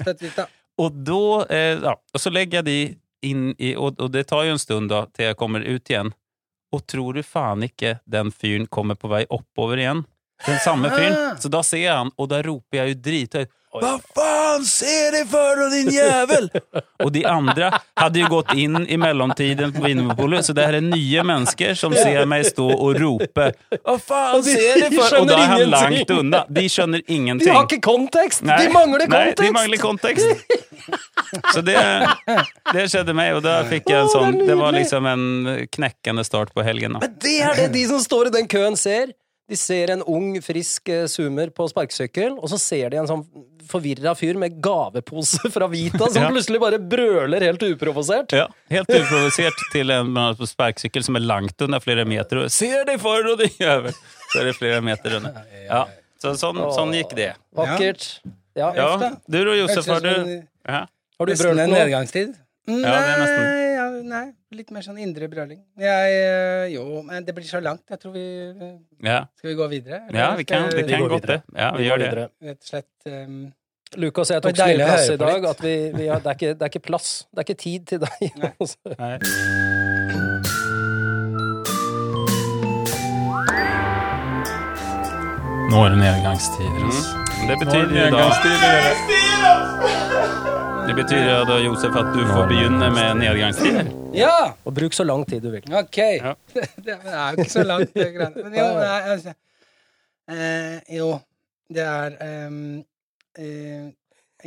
støtt 0.00 0.22
Vita. 0.22 0.46
Og 0.78 0.92
da, 1.04 1.46
eh, 1.50 1.80
ja, 1.82 1.96
og 2.14 2.20
så 2.22 2.30
legger 2.30 2.60
jeg 2.62 2.64
de 2.64 2.98
inn 3.26 3.48
i, 3.58 3.72
og, 3.74 3.96
og 3.98 4.12
det 4.14 4.28
tar 4.30 4.44
jo 4.46 4.52
en 4.54 4.60
stund 4.62 4.88
da, 4.92 5.00
til 5.10 5.24
jeg 5.26 5.36
kommer 5.36 5.64
ut 5.66 5.90
igjen. 5.90 6.12
Og 6.70 6.84
tror 6.86 7.16
du 7.18 7.22
faen 7.26 7.64
ikke 7.66 7.96
den 8.06 8.30
fyren 8.30 8.68
kommer 8.70 8.94
på 8.94 9.10
vei 9.10 9.24
oppover 9.34 9.80
igjen? 9.82 10.04
Den 10.46 10.60
samme 10.62 10.92
fyren. 10.94 11.16
Ah. 11.18 11.34
Så 11.42 11.50
da 11.50 11.64
ser 11.66 11.82
jeg 11.82 11.96
han, 11.96 12.12
og 12.14 12.28
da 12.30 12.38
roper 12.46 12.78
jeg 12.78 12.92
jo 12.94 13.00
drithøyt 13.08 13.50
Hva 13.68 13.90
faen 14.16 14.62
ser 14.64 15.12
de 15.12 15.20
for 15.28 15.58
noe, 15.60 15.68
din 15.74 15.90
jævel? 15.92 16.46
og 17.04 17.10
de 17.12 17.20
andre 17.28 17.68
hadde 18.00 18.22
jo 18.22 18.30
gått 18.32 18.54
inn 18.56 18.78
i 18.88 18.96
mellomtiden 19.00 19.74
på 19.74 19.82
Vinmonopolet, 19.84 20.46
så 20.46 20.54
det 20.56 20.64
her 20.64 20.78
er 20.78 20.84
nye 20.86 21.24
mennesker 21.28 21.76
som 21.76 21.92
ser 21.92 22.24
meg 22.30 22.46
stå 22.48 22.64
og 22.72 22.96
rope 23.02 23.50
Hva 23.76 23.96
faen 24.00 24.40
de- 24.46 24.54
ser 24.56 24.80
de 24.86 24.90
for? 24.96 25.18
Og 25.20 25.28
da 25.28 25.36
er 25.36 25.52
han 25.52 25.66
langt 25.74 26.14
unna. 26.16 26.40
De 26.48 26.64
skjønner 26.72 27.04
ingenting. 27.06 27.44
De 27.50 27.54
har 27.58 27.68
ikke 27.68 27.82
kontekst! 27.84 28.42
Nei, 28.48 28.56
de 28.64 28.72
mangler 28.72 29.04
kontekst! 29.04 29.38
Nei, 29.42 29.46
de 29.46 29.52
mangler 29.60 29.82
kontekst. 29.84 30.58
Så 31.52 31.60
det, 31.66 31.76
det 32.72 32.86
skjedde 32.88 33.12
meg, 33.16 33.34
og 33.36 33.42
da 33.44 33.58
fikk 33.68 33.90
jeg 33.92 34.06
en 34.06 34.12
sånn 34.12 34.38
Det 34.48 34.56
var 34.56 34.72
liksom 34.72 35.06
en 35.10 35.24
knekkende 35.76 36.24
start 36.24 36.54
på 36.56 36.64
helgen. 36.64 36.96
Da. 36.96 37.04
Men 37.04 37.16
det 37.20 37.36
er 37.44 37.58
det 37.62 37.68
de 37.76 37.84
som 37.90 38.00
står 38.00 38.30
i 38.30 38.36
den 38.40 38.48
køen, 38.48 38.76
ser. 38.80 39.12
De 39.48 39.56
ser 39.56 39.90
en 39.94 40.02
ung, 40.04 40.34
frisk 40.44 40.90
eh, 40.92 41.06
zoomer 41.08 41.48
på 41.56 41.64
sparkesykkel, 41.70 42.34
og 42.36 42.50
så 42.52 42.58
ser 42.60 42.90
de 42.92 42.98
en 43.00 43.08
sånn 43.08 43.22
forvirra 43.68 44.14
fyr 44.16 44.36
med 44.40 44.58
gavepose 44.64 45.48
fra 45.52 45.68
Vita 45.72 46.08
som 46.08 46.22
Ja. 46.24 46.28
plutselig 46.32 46.60
bare 46.60 46.78
brøler 46.80 47.44
helt 47.44 47.62
uprovosert. 47.64 48.32
Ja, 48.36 48.46
helt 48.72 48.88
uprovosert 48.92 49.60
til 49.72 49.92
en 49.92 50.12
mann 50.12 50.36
på 50.36 50.48
sparkesykkel 50.48 51.04
som 51.04 51.16
er 51.20 51.24
langt 51.24 51.64
unna 51.64 51.80
flere 51.80 52.04
meter. 52.08 52.44
Og 52.44 52.52
'Ser 52.52 52.84
deg 52.88 53.00
for 53.00 53.24
og 53.32 53.38
de 53.40 53.48
gjør 53.56 53.88
Så 54.28 54.40
er 54.42 54.44
det 54.50 54.56
flere 54.58 54.82
meter 54.84 55.16
unna. 55.16 55.32
Ja, 55.64 55.86
så 56.20 56.34
sånn, 56.36 56.60
sånn 56.76 56.92
gikk 56.92 57.14
det. 57.16 57.32
Vakkert. 57.56 58.20
Ja. 58.58 58.72
Ja, 58.74 59.12
du 59.30 59.38
Josef, 59.54 59.86
har 59.86 60.00
du 60.04 60.42
ja. 60.68 60.84
Har 61.18 61.26
du 61.26 61.32
brølt 61.34 61.56
noe? 61.56 61.72
nedgangstid? 61.72 62.34
det. 62.34 62.44
Nei, 62.68 62.82
ja, 62.84 63.67
nei, 64.06 64.24
litt 64.54 64.70
mer 64.74 64.84
sånn 64.86 64.98
indre 65.02 65.28
brøling. 65.30 65.60
Jeg, 65.80 66.18
eh, 66.18 66.66
jo, 66.74 67.02
men 67.06 67.24
det 67.26 67.34
blir 67.36 67.46
så 67.48 67.60
langt. 67.64 67.84
Jeg 67.90 68.00
tror 68.02 68.12
vi 68.16 68.24
ja. 69.04 69.22
Skal 69.38 69.50
vi 69.52 69.56
gå 69.58 69.66
videre? 69.72 70.02
eller 70.08 70.20
Ja, 70.20 70.28
vi 70.38 70.44
kan, 70.48 70.68
vi 70.72 70.84
kan 70.88 71.00
går 71.04 71.16
godt 71.16 71.30
det. 71.32 71.40
Ja, 71.54 71.70
vi 71.76 71.82
vi 71.82 71.88
gjør 71.88 71.98
det. 72.04 72.28
Rett 72.50 72.60
og 72.60 72.68
slett 72.68 73.10
um, 73.12 73.52
Lukas 73.96 74.30
jeg 74.30 74.42
tok 74.44 74.56
så 74.56 74.66
mye 74.68 74.84
plass 74.84 75.08
i 75.08 75.16
dag 75.16 75.44
at 75.48 75.62
vi, 75.64 75.74
vi 75.94 76.06
har, 76.10 76.20
det, 76.20 76.26
er 76.26 76.36
ikke, 76.36 76.54
det 76.54 76.62
er 76.62 76.72
ikke 76.74 76.84
plass. 76.90 77.26
Det 77.32 77.38
er 77.40 77.46
ikke 77.46 77.60
tid 77.62 77.80
til 77.88 77.98
deg. 78.04 78.10
Nei. 79.02 79.16
Nå 85.68 85.76
er 85.84 85.88
det 85.92 85.98
nedgangstider. 86.00 86.84
Mm. 86.84 86.92
Det 87.48 87.56
betyr 87.64 87.84
nedgangstider. 87.96 88.82
Det 90.88 90.94
betyr 90.96 91.18
jo 91.20 91.40
da, 91.44 91.56
Josef, 91.60 91.96
at 92.00 92.06
du 92.16 92.22
får 92.24 92.46
begynne 92.48 92.86
med 92.94 93.18
nedgangstider. 93.20 93.90
Ja! 94.16 94.54
Og 94.64 94.72
bruk 94.72 94.94
så 94.96 95.04
lang 95.04 95.20
tid 95.28 95.42
du 95.44 95.50
vil. 95.52 95.66
Ok. 95.76 95.98
Ja. 96.00 96.32
det 96.86 96.94
er 96.96 97.34
jo 97.34 97.44
ikke 97.44 97.52
så 97.52 97.64
langt, 97.68 97.92
det 97.92 98.06
greiene. 98.14 98.44
Men 98.46 98.56
jo, 98.56 98.64
nei, 98.78 99.02
altså, 99.12 99.34
eh, 100.32 100.96
jo 100.96 101.10
det 101.76 101.84
er 101.84 102.16
um, 102.48 102.58
eh, 103.36 103.92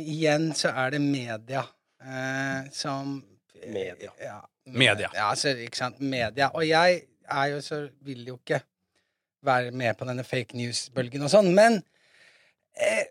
Igjen 0.02 0.50
så 0.58 0.74
er 0.82 0.96
det 0.96 1.02
media 1.06 1.62
eh, 2.02 2.66
som 2.74 3.20
Media. 3.62 4.10
Ja, 4.18 4.40
Media. 4.66 5.14
Ja, 5.14 5.30
altså, 5.30 5.54
ikke 5.54 5.78
sant. 5.78 6.00
Media. 6.02 6.50
Og 6.58 6.66
jeg 6.66 7.04
er 7.30 7.50
jo 7.54 7.60
så 7.62 7.84
vil 8.02 8.26
jo 8.26 8.40
ikke 8.42 8.64
være 9.46 9.70
med 9.70 9.94
på 9.94 10.10
denne 10.10 10.26
fake 10.26 10.58
news-bølgen 10.58 11.22
og 11.22 11.30
sånn, 11.30 11.54
men 11.54 11.84
eh, 12.74 13.04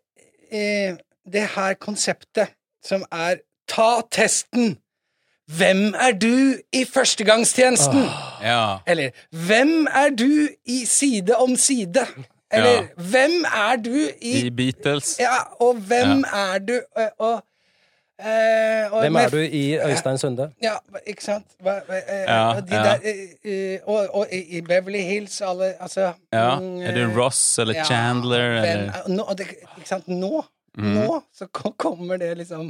eh, 0.52 1.00
det 1.24 1.52
her 1.56 1.80
konseptet 1.80 2.58
som 2.84 3.06
er 3.12 3.36
ta 3.68 4.02
testen! 4.12 4.78
Hvem 5.58 5.94
er 6.00 6.12
du 6.16 6.56
i 6.74 6.86
førstegangstjenesten? 6.88 8.06
Ja. 8.44 8.78
Eller 8.88 9.10
hvem 9.48 9.88
er 9.92 10.10
du 10.16 10.48
i 10.66 10.86
Side 10.86 11.36
om 11.36 11.56
side? 11.56 12.06
Eller 12.52 12.86
hvem 12.96 13.44
er 13.46 13.76
du 13.84 13.96
i 14.22 14.32
I 14.46 14.50
Beatles. 14.50 15.18
Ja, 15.20 15.36
og 15.60 15.76
hvem 15.76 16.24
er 16.34 16.60
du 16.60 16.74
og, 16.96 17.10
og, 17.20 17.34
øh, 18.22 18.92
og 18.94 19.00
Hvem 19.02 19.16
er 19.16 19.30
du 19.30 19.38
i 19.38 19.78
Øystein 19.80 20.18
Sunde? 20.18 20.50
Ja, 20.64 20.74
ikke 21.08 21.24
sant? 21.24 21.46
Hva, 21.60 21.76
Ja, 22.28 22.48
og 22.56 22.68
de 22.70 22.76
ja. 22.76 22.84
der, 22.84 23.78
og, 23.86 24.16
og 24.16 24.28
i 24.32 24.62
Beverly 24.62 25.00
Hills, 25.02 25.42
alle 25.42 25.74
Altså 25.82 26.12
Ja. 26.34 26.60
mm, 26.60 26.82
Er 26.82 26.92
det 26.92 27.18
Ross 27.18 27.60
eller 27.60 27.74
ja, 27.74 27.84
Chandler 27.84 28.48
hvem 28.50 28.64
eller 28.80 28.92
er- 28.94 29.08
nå, 29.08 29.26
det, 29.38 29.48
Ikke 29.78 29.90
sant? 29.90 30.08
Nå 30.08 30.46
Mm. 30.78 30.94
Nå 30.96 31.18
så 31.36 31.50
kommer 31.52 32.16
det 32.22 32.30
liksom 32.40 32.70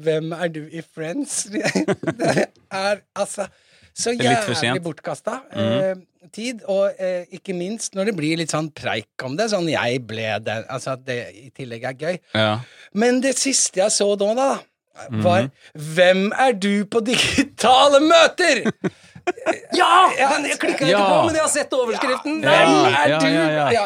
Hvem 0.00 0.32
er 0.32 0.48
du 0.48 0.62
i 0.72 0.80
Friends? 0.80 1.42
det 2.20 2.48
er 2.72 3.02
altså 3.14 3.48
så 3.92 4.14
er 4.14 4.22
jævlig 4.24 4.80
bortkasta 4.82 5.34
eh, 5.52 5.96
tid. 6.32 6.62
Og 6.72 6.94
eh, 6.96 7.26
ikke 7.36 7.52
minst 7.52 7.94
når 7.94 8.08
det 8.08 8.14
blir 8.16 8.40
litt 8.40 8.54
sånn 8.54 8.70
preik 8.72 9.24
om 9.26 9.36
det. 9.36 9.50
Sånn 9.52 9.68
'jeg 9.68 10.00
ble 10.08 10.30
den'. 10.40 10.64
Altså 10.72 10.94
at 10.96 11.04
det 11.04 11.18
i 11.36 11.50
tillegg 11.52 11.84
er 11.84 11.98
gøy. 12.00 12.18
Ja. 12.32 12.54
Men 12.96 13.20
det 13.20 13.36
siste 13.36 13.82
jeg 13.82 13.92
så 13.92 14.08
nå, 14.16 14.32
da, 14.38 14.50
var 15.10 15.48
mm. 15.48 15.52
'Hvem 15.76 16.24
er 16.32 16.52
du 16.56 16.84
på 16.88 17.04
digitale 17.04 18.00
møter?' 18.00 18.64
Ja! 19.78 20.10
Jeg 20.18 20.58
klikka 20.58 20.82
ikke 20.82 20.88
ja. 20.90 21.02
på, 21.06 21.26
men 21.28 21.36
jeg 21.36 21.44
har 21.44 21.52
sett 21.52 21.74
overskriften! 21.76 22.40
Hvem 22.42 22.50
Ja, 22.50 22.88
er 22.90 23.12
ja, 23.12 23.18
du? 23.22 23.28
ja, 23.76 23.84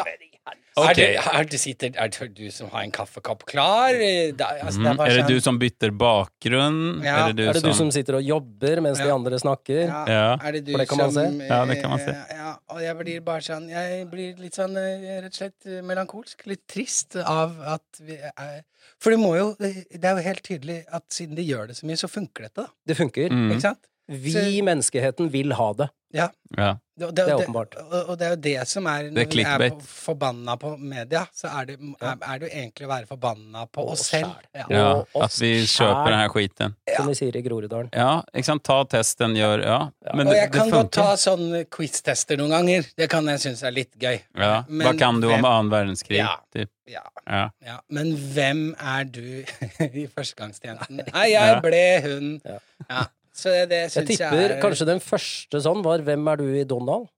ja. 0.83 0.89
Er, 0.91 0.93
det, 0.93 1.07
er, 1.17 1.43
det 1.51 1.59
sitter, 1.59 1.91
er 1.97 2.07
det 2.13 2.27
du 2.37 2.51
som 2.51 2.69
har 2.69 2.83
en 2.83 2.91
kaffekopp 2.91 3.45
klar? 3.49 3.95
Eh, 3.95 4.31
Da, 4.37 4.45
altså, 4.61 4.83
det 4.83 4.91
Mm. 4.91 4.97
bare 4.97 5.07
Er 5.09 5.15
det 5.15 5.23
sånn- 5.25 5.27
du 5.33 5.39
som 5.41 5.57
bytter 5.59 5.91
bakgrunn? 5.91 7.03
Ja. 7.03 7.15
Er 7.27 7.33
det 7.33 7.35
du 7.37 7.43
Er 7.49 7.53
det 7.53 7.63
du 7.63 7.69
som 7.73 7.77
som 7.87 7.91
sitter 7.91 8.15
og 8.19 8.23
jobber 8.23 8.81
mens 8.81 8.97
de 8.99 9.09
andre 9.11 9.39
snakker? 9.39 9.87
Ja, 9.87 10.05
Ja, 10.07 10.37
er 10.43 10.51
det 10.51 10.65
du 10.65 10.71
for 10.73 10.77
det 10.79 10.87
kan 10.89 10.97
man 10.97 11.11
som 11.11 11.39
se. 11.39 11.47
Ja, 11.47 11.65
det 11.65 11.81
kan 11.81 11.89
man 11.89 11.99
se. 11.99 12.11
eh, 12.11 12.35
Ja, 12.37 12.55
og 12.69 12.79
jeg 12.81 12.97
blir 12.97 13.19
bare 13.21 13.41
sånn 13.41 13.69
Jeg 13.69 14.07
blir 14.11 14.37
litt 14.37 14.53
sånn 14.55 14.77
eh, 14.77 15.21
rett 15.21 15.25
og 15.25 15.33
slett 15.33 15.83
melankolsk. 15.83 16.45
Litt 16.47 16.67
trist 16.67 17.15
av 17.15 17.59
at 17.61 17.81
vi 18.01 18.17
er 18.17 18.63
For 18.99 19.09
det 19.11 19.19
må 19.19 19.35
jo 19.37 19.55
Det 19.59 20.03
er 20.03 20.15
jo 20.15 20.23
helt 20.23 20.43
tydelig 20.43 20.83
at 20.91 21.03
siden 21.09 21.35
de 21.35 21.43
gjør 21.43 21.67
det 21.67 21.75
så 21.77 21.85
mye, 21.85 21.95
så 21.97 22.07
funker 22.09 22.43
dette, 22.47 22.55
da. 22.55 22.67
Det 22.85 22.97
funker. 22.97 23.29
Mm. 23.29 23.51
Ikke 23.51 23.61
sant? 23.61 23.79
Vi, 24.09 24.61
menneskeheten, 24.61 25.29
vil 25.29 25.51
ha 25.51 25.73
det. 25.73 25.89
Ja. 26.15 26.29
Ja. 26.57 26.77
Det, 26.97 27.11
Det 27.15 27.23
er 27.27 27.35
åpenbart. 27.35 27.75
Og, 27.77 28.09
og 28.09 28.17
det 28.17 28.25
er 28.25 28.29
jo 28.31 28.37
det 28.41 28.67
som 28.67 28.87
er 28.89 29.09
Det 29.11 29.21
er 29.21 29.27
Når 29.27 29.35
vi 29.35 29.43
er 29.43 29.73
på, 29.75 29.81
forbanna 29.85 30.55
på 30.57 30.71
media, 30.79 31.25
så 31.35 31.49
er 31.59 31.65
det, 31.69 31.75
er, 32.01 32.15
er 32.15 32.39
det 32.39 32.47
jo 32.47 32.51
egentlig 32.61 32.87
å 32.87 32.89
være 32.89 33.09
forbanna 33.09 33.65
på 33.69 33.83
oss 33.91 33.99
oss 33.99 34.07
selv. 34.15 34.31
Ja. 34.55 34.65
ja. 34.71 34.87
At 35.21 35.35
vi 35.41 35.51
kjøper 35.67 36.09
den 36.09 36.21
her 36.23 36.31
skiten. 36.33 36.73
Som 36.95 37.11
vi 37.11 37.17
sier 37.19 37.37
i 37.37 37.43
Groruddalen. 37.45 37.91
Ja, 37.93 38.23
ikke 38.33 38.49
sant? 38.49 38.63
Ta 38.65 38.79
testen, 38.89 39.35
gjør 39.37 39.65
Ja. 39.67 39.77
Men 40.15 40.31
og 40.31 40.37
jeg 40.39 40.49
det 40.51 40.57
kan 40.57 40.71
godt 40.73 40.91
ta 40.95 41.11
sånne 41.19 41.65
quiz-tester 41.69 42.39
noen 42.41 42.55
ganger. 42.55 42.89
Det 42.97 43.09
kan 43.11 43.27
jeg 43.29 43.43
synes 43.43 43.61
er 43.67 43.75
litt 43.75 43.93
gøy. 43.99 44.17
Ja. 44.39 44.63
Hva 44.65 44.95
kan 44.97 45.21
du 45.21 45.29
om 45.29 45.45
annen 45.45 45.69
verdenskrig? 45.73 46.17
Ja. 46.23 46.37
Typ. 46.55 46.71
Ja, 46.87 47.03
Ja. 47.27 47.49
ja. 47.65 47.77
Men 47.91 48.15
hvem 48.33 48.63
er 48.79 49.03
du 49.03 49.21
i 50.01 50.07
førstegangstjenesten? 50.07 51.03
Nei, 51.11 51.27
jeg 51.33 51.53
Ja. 51.53 51.59
ble 51.61 51.85
hun. 52.07 52.33
Ja. 52.47 53.05
Så 53.37 53.53
det, 53.53 53.67
det 53.69 53.81
Jeg 53.85 53.91
syns 53.93 54.13
jeg, 54.15 54.17
tipper 54.17 54.55
er 54.55 54.61
kanskje 54.61 54.87
den 54.89 55.01
første 55.03 55.61
sånn 55.61 55.83
var 55.85 56.01
'Hvem 56.01 56.31
er 56.31 56.41
du 56.41 56.47
i 56.49 56.63
Donald?' 56.65 57.09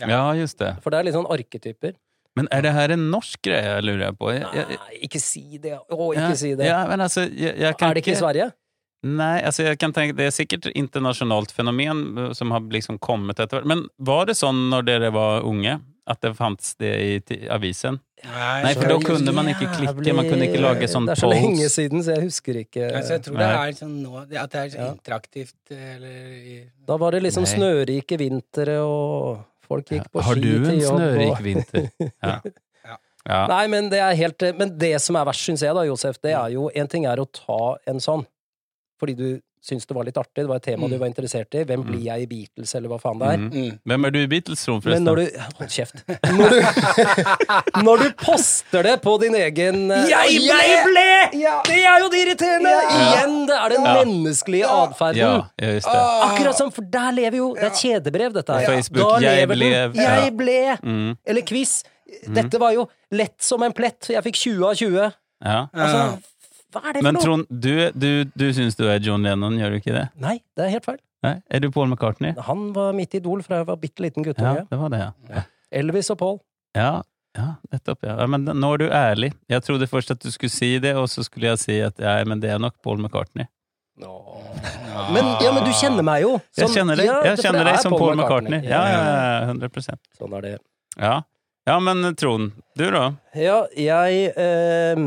Ja. 0.00 0.08
ja, 0.08 0.22
just 0.38 0.56
det. 0.58 0.78
For 0.80 0.92
det 0.92 1.00
er 1.00 1.08
litt 1.10 1.16
sånn 1.16 1.28
arketyper. 1.28 1.92
Men 2.38 2.48
er 2.54 2.62
det 2.64 2.72
her 2.72 2.94
en 2.94 3.10
norsk 3.12 3.42
greie, 3.42 3.80
lurer 3.82 4.06
jeg 4.06 4.16
på? 4.16 4.30
Jeg, 4.32 4.46
jeg, 4.54 4.78
Nei, 4.78 4.98
ikke 5.08 5.20
si 5.20 5.58
det. 5.60 5.74
Å, 5.76 5.98
ikke 6.14 6.30
ja, 6.30 6.38
si 6.38 6.54
det. 6.56 6.68
Ja, 6.68 6.78
men 6.88 7.02
altså, 7.04 7.26
jeg, 7.26 7.56
jeg 7.58 7.76
kan 7.76 7.90
er 7.90 7.98
det 7.98 8.04
ikke 8.04 8.14
i 8.14 8.20
Sverige? 8.20 8.46
Nei, 9.00 9.40
altså 9.48 9.64
jeg 9.64 9.78
kan 9.80 9.94
tenke, 9.96 10.14
det 10.16 10.26
er 10.28 10.34
sikkert 10.34 10.68
internasjonalt 10.76 11.52
fenomen 11.56 12.02
uh, 12.18 12.26
som 12.36 12.52
har 12.52 12.64
liksom 12.72 13.00
kommet 13.02 13.40
etter 13.40 13.58
hvert. 13.58 13.68
Men 13.68 13.86
var 13.96 14.28
det 14.28 14.36
sånn 14.38 14.68
når 14.72 14.86
dere 14.88 15.12
var 15.16 15.46
unge, 15.48 15.78
at 16.10 16.20
det 16.24 16.32
fantes 16.38 16.72
det 16.80 16.92
i 17.32 17.38
avisen? 17.52 17.98
Nei, 18.20 18.72
for 18.76 18.84
da 18.90 18.96
kunne 19.00 19.32
man 19.32 19.48
ikke 19.48 19.68
klikke, 19.72 20.12
man 20.16 20.26
kunne 20.28 20.48
ikke 20.50 20.60
lage 20.60 20.88
sånn 20.92 21.06
polls. 21.08 21.14
Det 21.14 21.14
er 21.16 21.20
så 21.22 21.30
lenge 21.32 21.62
polls. 21.62 21.76
siden, 21.78 22.02
så 22.04 22.16
jeg 22.16 22.24
husker 22.26 22.58
ikke 22.60 22.88
Altså, 22.90 23.14
jeg 23.16 23.22
tror 23.26 23.38
det 23.40 23.46
er 23.50 23.76
sånn 23.78 23.94
nå 24.02 24.16
At 24.20 24.32
det 24.52 24.60
er 24.60 24.72
så 24.74 24.88
interaktivt 24.90 25.72
eller 25.76 26.66
Da 26.90 26.98
var 27.00 27.16
det 27.16 27.22
liksom 27.24 27.46
Nei. 27.46 27.52
snørike 27.54 28.18
vintre, 28.20 28.74
og 28.84 29.40
folk 29.64 29.94
gikk 29.94 30.10
på 30.12 30.24
Har 30.26 30.36
ski 30.36 30.42
du 30.44 30.50
en 30.58 30.66
til 30.68 30.82
jobb. 30.82 30.98
snørik 30.98 31.30
og... 31.30 31.44
vinter? 31.46 31.88
Ja. 32.28 32.34
Ja. 32.90 32.96
ja. 33.28 33.40
Nei, 33.54 33.64
men 33.72 33.88
det 33.92 34.02
er 34.04 34.14
helt 34.18 34.44
Men 34.58 34.74
det 34.80 34.94
som 35.04 35.16
er 35.20 35.24
verst, 35.28 35.46
syns 35.48 35.64
jeg 35.64 35.76
da, 35.76 35.86
Josef, 35.88 36.20
det 36.24 36.32
er 36.36 36.52
jo 36.56 36.68
En 36.74 36.88
ting 36.92 37.08
er 37.08 37.20
å 37.24 37.28
ta 37.28 37.62
en 37.88 38.00
sånn 38.04 38.26
fordi 39.00 39.14
du 39.16 39.28
syns 39.60 39.84
det 39.86 39.94
var 39.94 40.04
litt 40.08 40.16
artig, 40.16 40.40
det 40.44 40.48
var 40.48 40.56
et 40.56 40.62
tema 40.64 40.86
Mm. 40.86 40.90
du 40.90 40.98
var 40.98 41.06
interessert 41.10 41.54
i. 41.54 41.64
Hvem 41.68 41.82
blir 41.84 42.00
jeg 42.06 42.22
i 42.22 42.26
Beatles, 42.26 42.74
eller 42.74 42.88
hva 42.88 42.98
faen 43.02 43.18
det 43.20 43.28
er? 43.28 43.36
Mm. 43.36 43.50
mm. 43.52 43.78
Hvem 43.90 44.04
er 44.06 44.10
du 44.14 44.18
i 44.22 44.26
Beatles, 44.26 44.62
Trond, 44.64 44.84
Men 44.86 45.04
når 45.04 45.16
du 45.16 45.26
Hold 45.58 45.68
kjeft. 45.74 46.00
Når 46.08 46.48
du, 46.48 46.60
når 47.86 47.96
du 48.04 48.08
poster 48.24 48.82
det 48.88 48.94
på 49.04 49.14
din 49.20 49.34
egen 49.36 49.90
eh, 49.90 50.06
Jeg 50.10 50.40
ble- 50.40 50.62
Jeg 50.70 50.84
ble! 50.86 51.06
Ja. 51.42 51.58
Det 51.66 51.78
er 51.84 51.98
jo 52.00 52.08
det 52.12 52.22
irriterende! 52.24 52.72
Ja. 52.72 52.96
Igjen, 53.04 53.36
det 53.50 53.56
er 53.58 53.68
den 53.74 53.84
Ja. 53.84 53.94
menneskelige 54.00 54.64
Ja. 54.64 54.80
atferden. 54.86 55.44
Ah. 55.86 56.30
Akkurat 56.30 56.56
som, 56.56 56.70
for 56.72 56.82
der 56.82 57.12
lever 57.12 57.36
jo 57.36 57.54
Det 57.54 57.62
er 57.62 57.66
et 57.66 57.80
kjedebrev, 57.84 58.32
dette 58.32 58.52
her. 58.52 58.66
Facebook, 58.66 59.20
jeg 59.20 59.46
lever 59.46 59.54
den. 59.54 59.94
Jeg 60.00 60.36
ble! 60.36 60.58
Mm. 60.82 61.16
Eller 61.26 61.42
quiz. 61.42 61.82
Dette 62.26 62.58
var 62.58 62.72
jo 62.74 62.88
lett 63.12 63.36
som 63.42 63.62
en 63.62 63.72
plett. 63.72 64.08
Jeg 64.10 64.22
fikk 64.24 64.36
20 64.36 64.64
av 64.66 64.74
20. 64.74 65.12
Ja. 65.44 65.60
Altså, 65.74 66.18
hva 66.74 66.82
er 66.84 66.96
det 66.96 67.02
for 67.02 67.06
Men 67.06 67.16
noe? 67.16 67.24
Trond, 67.24 67.46
du, 67.50 67.74
du, 67.94 68.10
du 68.38 68.46
syns 68.56 68.78
du 68.78 68.84
er 68.88 69.00
John 69.04 69.24
Lennon, 69.26 69.58
gjør 69.60 69.74
du 69.74 69.80
ikke 69.80 69.94
det? 69.96 70.08
Nei, 70.22 70.38
det 70.56 70.66
er 70.66 70.74
helt 70.76 70.88
feil. 70.88 71.00
Nei? 71.26 71.36
Er 71.52 71.60
du 71.60 71.70
Paul 71.74 71.90
McCartney? 71.90 72.32
Han 72.46 72.70
var 72.76 72.94
mitt 72.96 73.14
idol 73.18 73.42
fra 73.44 73.60
jeg 73.60 73.68
var 73.68 73.78
bitte 73.80 74.04
liten 74.04 74.24
Ja, 74.24 74.54
det 74.64 74.78
var 74.80 74.92
det, 74.92 75.00
ja. 75.04 75.44
Elvis 75.80 76.10
og 76.14 76.18
Paul. 76.18 76.38
Ja, 76.76 77.02
ja 77.36 77.48
nettopp. 77.70 78.06
Ja. 78.06 78.16
Men 78.26 78.48
nå 78.48 78.74
er 78.74 78.78
du 78.78 78.86
ærlig. 78.88 79.32
Jeg 79.50 79.62
trodde 79.66 79.86
først 79.90 80.10
at 80.14 80.22
du 80.22 80.30
skulle 80.32 80.52
si 80.52 80.78
det, 80.78 80.94
og 80.96 81.08
så 81.12 81.24
skulle 81.26 81.52
jeg 81.52 81.62
si 81.62 81.80
at 81.84 82.00
ja, 82.00 82.16
men 82.24 82.40
det 82.40 82.50
er 82.54 82.62
nok 82.62 82.78
Paul 82.82 83.02
McCartney. 83.02 83.46
Men, 84.00 85.26
ja, 85.44 85.52
men 85.52 85.64
du 85.64 85.72
kjenner 85.76 86.04
meg 86.06 86.22
jo. 86.24 86.36
Jeg 86.56 86.72
kjenner 86.72 86.96
deg, 86.96 87.10
jeg 87.10 87.42
kjenner 87.42 87.68
deg 87.68 87.80
som 87.82 87.94
Paul 87.94 88.16
McCartney. 88.16 88.62
Ja, 88.64 88.80
ja, 88.88 89.00
ja, 89.04 89.50
100% 89.52 90.00
Sånn 90.16 90.36
er 90.38 90.46
det. 90.46 90.52
Ja. 90.96 91.14
ja, 91.68 91.76
men 91.84 92.14
Trond, 92.18 92.54
du 92.78 92.86
da? 92.94 93.04
Ja, 93.36 93.60
jeg 93.76 94.30
eh, 94.32 95.04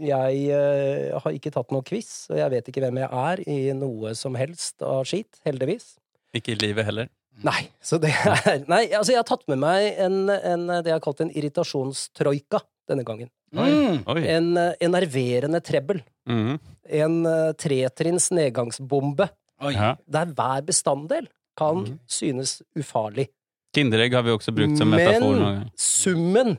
Jeg 0.00 0.42
eh, 0.56 1.10
har 1.20 1.36
ikke 1.36 1.52
tatt 1.54 1.72
noen 1.74 1.86
quiz, 1.86 2.26
og 2.32 2.38
jeg 2.40 2.52
vet 2.54 2.68
ikke 2.70 2.82
hvem 2.84 3.00
jeg 3.02 3.10
er 3.22 3.42
i 3.48 3.58
noe 3.76 4.14
som 4.18 4.38
helst 4.38 4.84
av 4.86 5.04
skit, 5.08 5.40
heldigvis. 5.46 5.96
Ikke 6.36 6.54
i 6.54 6.60
livet 6.60 6.86
heller. 6.88 7.10
Nei. 7.44 7.70
Så 7.82 7.98
det 8.02 8.12
er 8.12 8.64
Nei, 8.68 8.84
altså, 8.92 9.14
jeg 9.14 9.20
har 9.20 9.28
tatt 9.28 9.46
med 9.50 9.60
meg 9.62 10.00
en, 10.00 10.22
en, 10.28 10.66
det 10.80 10.92
jeg 10.92 10.96
har 10.98 11.04
kalt 11.04 11.22
en 11.24 11.32
irritasjonstroika 11.32 12.62
denne 12.90 13.04
gangen. 13.06 13.30
Mm. 13.56 14.04
En 14.06 14.50
eh, 14.60 14.72
enerverende 14.86 15.60
trebbel. 15.64 16.02
Mm. 16.30 16.56
En 17.00 17.20
uh, 17.26 17.50
tretrinns 17.58 18.28
nedgangsbombe 18.34 19.26
Oi. 19.60 19.74
Der 20.08 20.30
hver 20.32 20.62
bestanddel 20.64 21.26
kan 21.58 21.84
mm. 21.84 21.98
synes 22.08 22.60
ufarlig. 22.78 23.28
Kinderegg 23.76 24.14
har 24.16 24.24
vi 24.26 24.32
også 24.34 24.54
brukt 24.56 24.78
som 24.78 24.90
metafor 24.90 25.36
Men 25.36 25.66
summen 25.78 26.56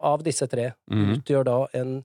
av 0.00 0.24
disse 0.24 0.48
tre 0.48 0.72
Mhm. 0.90 1.18
utgjør 1.18 1.44
da 1.44 1.58
en 1.74 2.04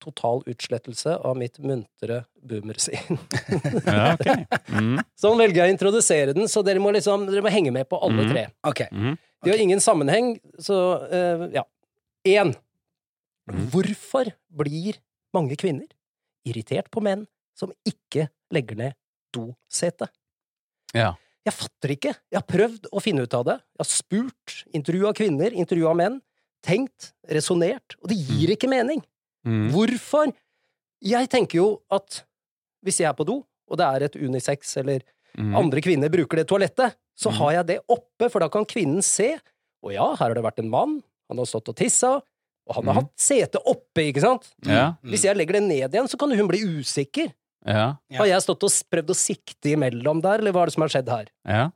total 0.00 0.42
utslettelse 0.50 1.14
av 1.24 1.36
mitt 1.38 1.58
muntre 1.62 2.22
boomersinn. 2.42 3.18
Ja, 3.86 4.14
okay. 4.16 4.44
mm. 4.72 4.98
Sånn 5.20 5.38
velger 5.40 5.62
jeg 5.64 5.70
å 5.70 5.74
introdusere 5.74 6.34
den, 6.36 6.48
så 6.50 6.62
dere 6.66 6.80
må 6.82 6.92
liksom 6.94 7.26
dere 7.28 7.44
må 7.44 7.52
henge 7.52 7.72
med 7.74 7.88
på 7.90 7.98
alle 8.02 8.24
Mhm. 8.24 8.32
tre. 8.32 8.46
Ok. 8.66 8.82
Mhm. 8.92 9.18
De 9.44 9.50
har 9.54 9.62
ingen 9.62 9.80
sammenheng, 9.80 10.34
så 10.60 10.76
uh, 11.08 11.46
ja. 11.54 11.62
Én. 12.28 12.50
Mhm. 13.48 13.66
Hvorfor 13.72 14.32
blir 14.52 14.98
mange 15.32 15.56
kvinner 15.56 15.86
irritert 16.44 16.90
på 16.92 17.00
menn 17.04 17.26
som 17.56 17.72
ikke 17.88 18.28
legger 18.52 18.76
ned 18.76 18.96
dosetet? 19.32 20.10
Ja. 20.94 21.14
Jeg 21.46 21.54
fatter 21.56 21.92
ikke. 21.94 22.12
Jeg 22.30 22.36
har 22.36 22.44
prøvd 22.48 22.88
å 22.92 23.00
finne 23.00 23.22
ut 23.24 23.34
av 23.34 23.46
det. 23.48 23.54
Jeg 23.78 23.80
har 23.80 23.88
spurt, 23.88 24.56
intervjua 24.76 25.14
kvinner, 25.16 25.54
intervjua 25.56 25.94
menn, 25.96 26.18
tenkt, 26.60 27.14
resonnert, 27.32 27.94
og 28.02 28.10
det 28.12 28.18
gir 28.20 28.52
ikke 28.52 28.68
mening. 28.68 29.00
Mhm. 29.46 29.70
Hvorfor? 29.74 30.32
Jeg 31.00 31.30
tenker 31.32 31.60
jo 31.62 31.68
at 31.90 32.24
hvis 32.84 33.00
jeg 33.00 33.08
er 33.08 33.16
på 33.16 33.24
do, 33.28 33.40
og 33.70 33.78
det 33.78 33.86
er 33.86 34.04
et 34.06 34.16
unisex, 34.16 34.76
eller 34.80 35.02
mm. 35.38 35.54
andre 35.56 35.80
kvinner 35.84 36.10
bruker 36.12 36.40
det 36.40 36.46
toalettet, 36.48 36.96
så 37.16 37.30
mm. 37.30 37.36
har 37.38 37.52
jeg 37.58 37.66
det 37.70 37.78
oppe, 37.92 38.28
for 38.32 38.40
da 38.40 38.48
kan 38.52 38.66
kvinnen 38.68 39.02
se. 39.04 39.34
Og 39.84 39.92
ja, 39.94 40.06
her 40.16 40.26
har 40.30 40.34
det 40.36 40.44
vært 40.44 40.60
en 40.60 40.72
mann, 40.72 40.98
han 41.30 41.40
har 41.40 41.48
stått 41.48 41.68
og 41.72 41.76
tissa, 41.76 42.18
og 42.68 42.74
han 42.76 42.88
har 42.88 42.94
Mhm. 42.94 43.02
hatt 43.04 43.20
setet 43.20 43.60
oppe, 43.64 44.06
ikke 44.10 44.20
sant? 44.20 44.48
Ja. 44.64 44.96
Mm. 45.02 45.10
Hvis 45.10 45.24
jeg 45.24 45.36
legger 45.36 45.52
det 45.58 45.62
ned 45.68 45.94
igjen, 45.94 46.08
så 46.08 46.18
kan 46.18 46.30
hun 46.30 46.48
bli 46.48 46.60
usikker. 46.64 47.32
Ja. 47.66 47.96
Ja. 48.08 48.18
Har 48.18 48.26
jeg 48.26 48.42
stått 48.42 48.62
og 48.64 48.72
prøvd 48.92 49.10
å 49.12 49.16
sikte 49.16 49.72
imellom 49.72 50.22
der, 50.22 50.38
eller 50.40 50.52
hva 50.52 50.62
er 50.62 50.66
det 50.70 50.74
som 50.74 50.82
har 50.84 50.92
skjedd 50.92 51.08
her? 51.08 51.26
Ja. 51.44 51.70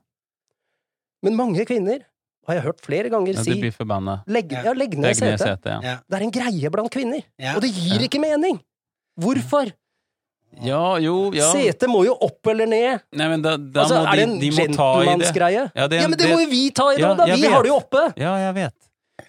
Men 1.23 1.35
mange 1.37 1.65
kvinner 1.65 2.05
har 2.47 2.55
jeg 2.55 2.63
hørt 2.63 2.81
flere 2.81 3.09
ganger 3.09 3.33
si 3.43 3.51
legg, 3.55 4.51
Ja. 4.51 4.73
legg 4.73 4.93
ned 4.97 5.03
Legg 5.03 5.15
setet. 5.15 5.39
setet, 5.39 5.83
ja. 5.83 5.97
Det 6.09 6.19
er 6.19 6.23
en 6.23 6.31
greie 6.31 6.69
blant 6.71 6.91
kvinner, 6.91 7.23
Ja. 7.39 7.55
og 7.55 7.61
det 7.61 7.71
gir 7.73 7.99
Ja. 7.99 8.07
ikke 8.07 8.19
mening. 8.21 8.59
Hvorfor? 9.19 9.71
Ja, 10.63 10.95
jo, 11.03 11.31
ja. 11.35 11.49
Setet 11.51 11.89
må 11.91 12.05
jo 12.05 12.13
opp 12.21 12.47
eller 12.47 12.65
ned. 12.65 13.01
Nei, 13.11 13.27
men 13.27 13.41
da, 13.41 13.57
da 13.57 13.81
Altså, 13.83 13.97
må 13.99 14.07
er 14.07 14.15
det 14.15 14.23
en 14.23 14.39
de 14.39 14.49
de 14.49 14.55
gentlemannsgreie? 14.55 15.71
Ja, 15.75 15.87
Ja, 15.91 16.07
men 16.07 16.17
det 16.17 16.29
må 16.31 16.39
jo 16.45 16.49
vi 16.49 16.69
ta 16.71 16.89
i, 16.93 16.97
da! 16.97 17.09
Ja, 17.09 17.13
da. 17.15 17.25
Vi 17.35 17.41
har 17.51 17.63
det 17.63 17.69
jo 17.73 17.75
oppe! 17.81 18.13
Ja, 18.17 18.35
jeg 18.47 18.53
vet. 18.55 18.73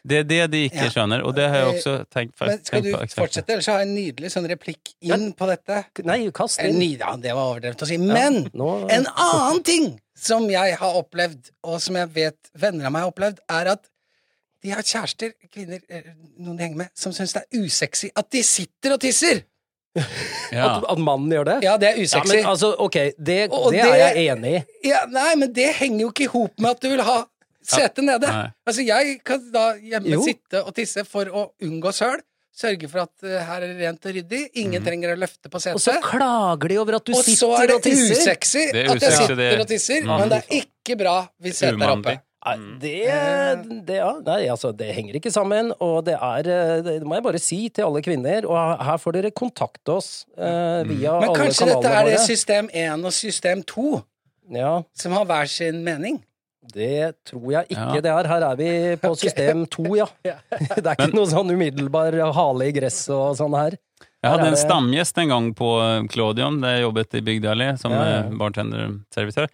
Det 0.06 0.18
er 0.18 0.24
det 0.24 0.50
de 0.50 0.60
ikke 0.68 0.84
Ja. 0.84 0.90
skjønner, 0.90 1.24
og 1.26 1.34
det 1.34 1.48
har 1.48 1.56
jeg 1.56 1.74
også 1.82 2.06
tenkt, 2.10 2.32
Men 2.40 2.64
skal 2.64 2.82
du 2.82 2.92
fortsette, 2.92 3.50
ellers 3.50 3.66
har 3.66 3.78
jeg 3.80 3.88
en 3.88 3.94
nydelig 3.96 4.30
sånn 4.34 4.46
replikk 4.50 4.94
inn 5.02 5.32
på 5.32 5.46
dette. 5.46 5.84
Nei, 6.04 6.30
kast 6.30 6.60
inn. 6.62 6.80
Ja, 6.98 7.16
det 7.16 7.32
var 7.34 7.54
overdrevet 7.54 7.82
å 7.82 7.86
si. 7.86 7.96
Men 7.98 8.44
Nå- 8.54 8.88
en 8.90 9.06
annen 9.06 9.62
ting 9.64 10.00
som 10.16 10.46
jeg 10.50 10.76
har 10.80 10.94
opplevd, 11.02 11.50
og 11.68 11.80
som 11.84 11.96
jeg 12.00 12.08
vet 12.14 12.50
venner 12.56 12.88
av 12.88 12.92
meg 12.94 13.04
har 13.04 13.12
opplevd, 13.12 13.42
er 13.52 13.72
at 13.76 13.84
de 14.64 14.70
har 14.72 14.82
kjærester, 14.82 15.34
kvinner, 15.52 15.82
eh, 15.92 16.06
noen 16.40 16.56
de 16.56 16.64
henger 16.64 16.80
med, 16.80 16.88
som 16.96 17.12
syns 17.14 17.34
det 17.36 17.42
er 17.44 17.60
usexy 17.66 18.08
at 18.16 18.30
de 18.32 18.40
sitter 18.42 18.96
og 18.96 19.00
tisser! 19.04 19.44
Ja. 20.52 20.76
At, 20.76 20.84
at 20.92 20.98
mannen 21.02 21.32
gjør 21.32 21.44
det? 21.48 21.54
Ja, 21.66 21.72
det 21.80 21.88
er 21.88 21.96
Ja, 21.98 22.02
usexy. 22.06 22.36
men 22.36 22.44
altså, 22.46 22.68
ok, 22.78 22.96
det, 23.18 23.36
Og 23.50 23.72
det 23.72 23.80
det- 23.82 23.88
er 23.90 23.96
jeg 24.14 24.26
enig 24.30 24.50
i. 24.54 24.60
Ja, 24.88 25.00
nei, 25.10 25.32
men 25.40 25.52
det 25.56 25.72
henger 25.74 26.00
jo 26.04 26.10
ikke 26.12 26.22
i 26.28 26.28
hop 26.30 26.60
med 26.62 26.70
at 26.70 26.82
du 26.84 26.88
vil 26.92 27.02
ha 27.02 27.16
setet 27.66 28.04
nede. 28.06 28.28
Nei. 28.30 28.44
Altså, 28.66 28.84
jeg 28.86 29.16
kan 29.26 29.42
da 29.52 29.64
hjemme 29.74 30.12
Jo. 30.14 30.20
sitte 30.22 30.60
og 30.62 30.70
tisse 30.76 31.02
for 31.04 31.24
å 31.26 31.42
unngå 31.66 31.90
søl. 31.96 32.22
Sørge 32.56 32.88
for 32.88 33.02
at 33.04 33.24
eh, 33.28 33.40
her 33.44 33.64
er 33.66 33.72
det 33.72 33.80
rent 33.84 34.06
og 34.08 34.14
ryddig. 34.16 34.42
Ingen 34.62 34.84
trenger 34.84 35.12
å 35.12 35.16
løfte 35.20 35.50
på 35.52 35.60
setet. 35.60 35.76
Og 35.76 35.82
så 35.84 35.98
klager 36.00 36.72
de 36.72 36.78
over 36.80 36.96
at 36.96 37.04
du 37.04 37.12
Og 37.12 37.20
så 37.26 37.50
er 37.58 37.68
tisser. 37.68 37.74
og 37.76 37.82
så 37.84 38.14
usexy 38.16 38.62
Det 38.72 38.84
usexy 38.86 38.96
at 38.96 39.02
jeg 39.02 39.18
sitter 39.18 39.36
det- 39.42 39.60
og 39.60 39.66
tisser, 39.68 40.00
Mm. 40.06 40.18
men 40.20 40.28
det 40.32 40.38
er 40.38 40.62
ikke 40.62 40.96
bra 41.02 41.16
hvis 41.42 41.58
setet 41.60 41.82
er 41.82 41.92
oppe. 41.92 42.16
Nei, 42.46 42.56
det, 42.78 43.86
det, 43.88 43.96
ja, 43.98 44.12
nei, 44.22 44.46
altså, 44.46 44.70
det 44.76 44.94
henger 44.94 45.16
ikke 45.18 45.32
sammen, 45.34 45.72
og 45.82 46.04
det 46.06 46.14
er 46.14 46.46
eh, 46.46 46.80
Det 46.86 47.02
må 47.02 47.16
jeg 47.18 47.24
bare 47.24 47.40
si 47.42 47.68
til 47.74 47.84
alle 47.88 48.00
kvinner, 48.06 48.46
og 48.46 48.84
her 48.86 48.98
får 49.02 49.12
dere 49.18 49.30
kontakte 49.34 49.96
oss 49.96 50.24
eh, 50.38 50.84
via 50.86 51.16
Men 51.20 51.28
alle 51.32 51.40
kanskje 51.40 51.66
dette 51.72 51.90
er 51.90 52.04
det 52.12 52.20
system 52.22 52.68
1 52.72 53.04
og 53.04 53.12
system 53.12 53.62
2 53.66 54.02
Ja, 54.54 54.76
som 54.94 55.12
har 55.12 55.24
hver 55.26 55.48
sin 55.50 55.82
mening? 55.82 56.22
Det 56.74 57.24
tror 57.28 57.46
jeg 57.52 57.68
ikke 57.70 57.96
Ja. 57.96 58.00
det 58.04 58.12
er. 58.12 58.28
Her 58.30 58.46
er 58.50 58.56
vi 58.58 58.70
på 59.02 59.12
system 59.18 59.66
to, 59.70 59.84
ja. 59.98 60.06
Det 60.24 60.86
er 60.86 60.94
ikke 60.96 61.12
noe 61.14 61.28
sånn 61.30 61.52
umiddelbar 61.52 62.16
hale 62.36 62.70
i 62.70 62.74
gresset 62.76 63.14
og 63.14 63.36
sånn 63.38 63.54
her. 63.58 63.76
Jeg 64.24 64.32
hadde 64.32 64.48
en 64.50 64.58
stamgjest 64.58 65.18
en 65.22 65.30
gang 65.30 65.52
på 65.54 65.68
eh, 65.84 66.06
Claudion, 66.10 66.58
der 66.64 66.78
jeg 66.78 66.86
jobbet 66.88 67.14
i 67.14 67.22
Bygdøy 67.22 67.50
allé 67.52 67.68
som 67.78 67.92
Ja, 67.94 68.02
eh, 68.24 68.30
bartenderservitør. 68.40 69.48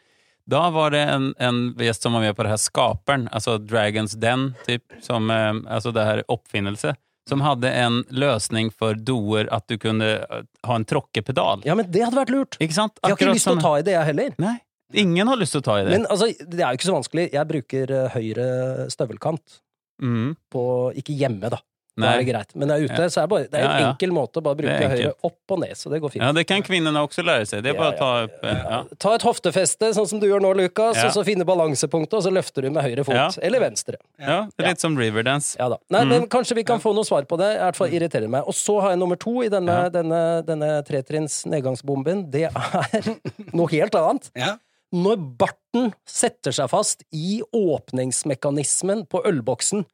Da 0.48 0.62
var 0.75 0.90
det 0.90 1.03
en, 1.07 1.29
en 1.38 1.59
gjest 1.79 2.03
som 2.03 2.16
var 2.16 2.25
med 2.25 2.35
på 2.35 2.42
det 2.46 2.51
her 2.55 2.59
Skaperen, 2.59 3.29
altså 3.31 3.59
Dragons 3.62 4.16
Den, 4.18 4.55
typ, 4.66 4.83
som, 5.05 5.29
eh, 5.31 5.53
altså 5.70 5.92
det 5.94 6.07
her 6.09 6.22
oppfinnelse, 6.33 6.94
som 7.29 7.44
hadde 7.44 7.70
en 7.70 8.01
løsning 8.11 8.72
for 8.75 8.94
doer 8.98 9.46
at 9.55 9.68
du 9.70 9.77
kunne 9.79 10.09
ha 10.27 10.75
en 10.75 10.85
tråkkepedal. 10.88 11.62
Ja, 11.68 11.77
men 11.79 11.87
det 11.92 12.03
hadde 12.03 12.18
vært 12.18 12.33
lurt. 12.35 12.59
Ikke 12.59 12.75
sant? 12.75 12.96
Jeg 13.03 13.12
har 13.12 13.20
ikke 13.20 13.35
lyst 13.37 13.46
til 13.46 13.61
å 13.61 13.62
ta 13.62 13.77
i 13.79 13.85
det, 13.87 13.94
jeg 13.94 14.09
heller. 14.09 14.35
Nei, 14.42 14.57
ingen 14.94 15.26
har 15.28 15.37
lyst 15.37 15.52
til 15.57 15.61
å 15.62 15.64
ta 15.64 15.81
i 15.81 15.85
det. 15.85 15.90
Men 15.98 16.07
altså, 16.11 16.31
det 16.38 16.61
er 16.61 16.70
jo 16.72 16.81
ikke 16.81 16.90
så 16.90 16.96
vanskelig. 16.98 17.28
Jeg 17.33 17.48
bruker 17.48 17.90
eh, 17.90 18.09
høyre 18.16 18.48
støvelkant. 18.92 19.61
Mm. 20.02 20.33
På, 20.50 20.90
ikke 20.98 21.14
hjemme, 21.14 21.48
da. 21.52 21.61
Da 21.92 22.07
Nei. 22.07 22.12
er 22.14 22.20
det 22.22 22.28
greit. 22.33 22.52
Men 22.57 22.70
når 22.70 22.78
jeg 22.81 22.88
er 22.88 22.92
ute, 22.96 23.07
så 23.12 23.18
er 23.20 23.26
det, 23.26 23.28
bare, 23.28 23.44
det 23.52 23.59
er 23.59 23.64
en 23.66 23.68
Ja, 23.68 23.81
ja. 23.83 23.88
enkel 23.92 24.12
måte 24.16 24.40
å 24.40 24.42
bare 24.46 24.57
bruke 24.57 24.87
høyre 24.88 25.11
opp 25.28 25.52
og 25.52 25.59
ned, 25.61 25.74
så 25.76 25.90
det 25.92 25.98
går 26.00 26.12
fint. 26.14 26.22
Ja, 26.24 26.31
det 26.33 26.46
kan 26.48 26.62
kvinnene 26.64 27.02
også 27.05 27.20
lære 27.20 27.44
seg. 27.50 27.61
Det 27.66 27.74
er 27.74 27.76
bare 27.76 27.92
å 27.92 27.98
ta 27.98 28.09
opp 28.24 28.46
eh, 28.48 28.62
ja. 28.72 28.78
Ta 29.05 29.12
et 29.18 29.26
hoftefeste, 29.28 29.90
sånn 29.92 30.09
som 30.09 30.22
du 30.22 30.24
gjør 30.24 30.40
nå, 30.40 30.55
Lukas, 30.57 30.96
Ja. 30.96 31.11
og 31.11 31.12
så 31.18 31.20
finne 31.28 31.44
balansepunktet, 31.44 32.16
og 32.16 32.24
så 32.24 32.33
løfter 32.33 32.64
du 32.64 32.70
med 32.72 32.81
høyre 32.88 33.05
fot. 33.05 33.12
Ja. 33.14 33.28
Eller 33.44 33.61
venstre. 33.61 34.00
ja, 34.18 34.38
det 34.57 34.64
er 34.64 34.70
litt 34.72 34.81
som 34.81 34.96
Riverdance. 34.96 35.52
Ja 35.61 35.68
da. 35.68 35.76
Nei, 35.92 36.00
Mm. 36.07 36.09
men 36.16 36.26
kanskje 36.33 36.57
vi 36.57 36.64
kan 36.64 36.81
få 36.81 36.94
noe 36.96 37.05
svar 37.05 37.28
på 37.28 37.37
det. 37.37 37.52
I 37.59 37.62
hvert 37.66 37.76
fall 37.76 37.92
irriterer 37.92 38.26
meg. 38.38 38.48
Og 38.48 38.57
så 38.57 38.81
har 38.81 38.96
jeg 38.96 38.98
nummer 39.05 39.16
to 39.20 39.42
i 39.44 39.50
denne, 39.52 39.76
Ja. 39.85 39.88
denne, 39.92 40.22
denne 40.48 40.72
tretrinns 40.88 41.42
nedgangsbomben. 41.44 42.31
Det 42.33 42.48
er 42.48 43.12
noe 43.52 43.68
helt 43.68 43.92
annet. 44.00 44.31
Ja. 44.35 44.57
Når 44.92 45.20
barten 45.40 45.92
setter 46.09 46.52
seg 46.52 46.68
fast 46.72 47.05
i 47.16 47.40
åpningsmekanismen 47.57 49.07
på 49.09 49.22
ølboksen 49.28 49.87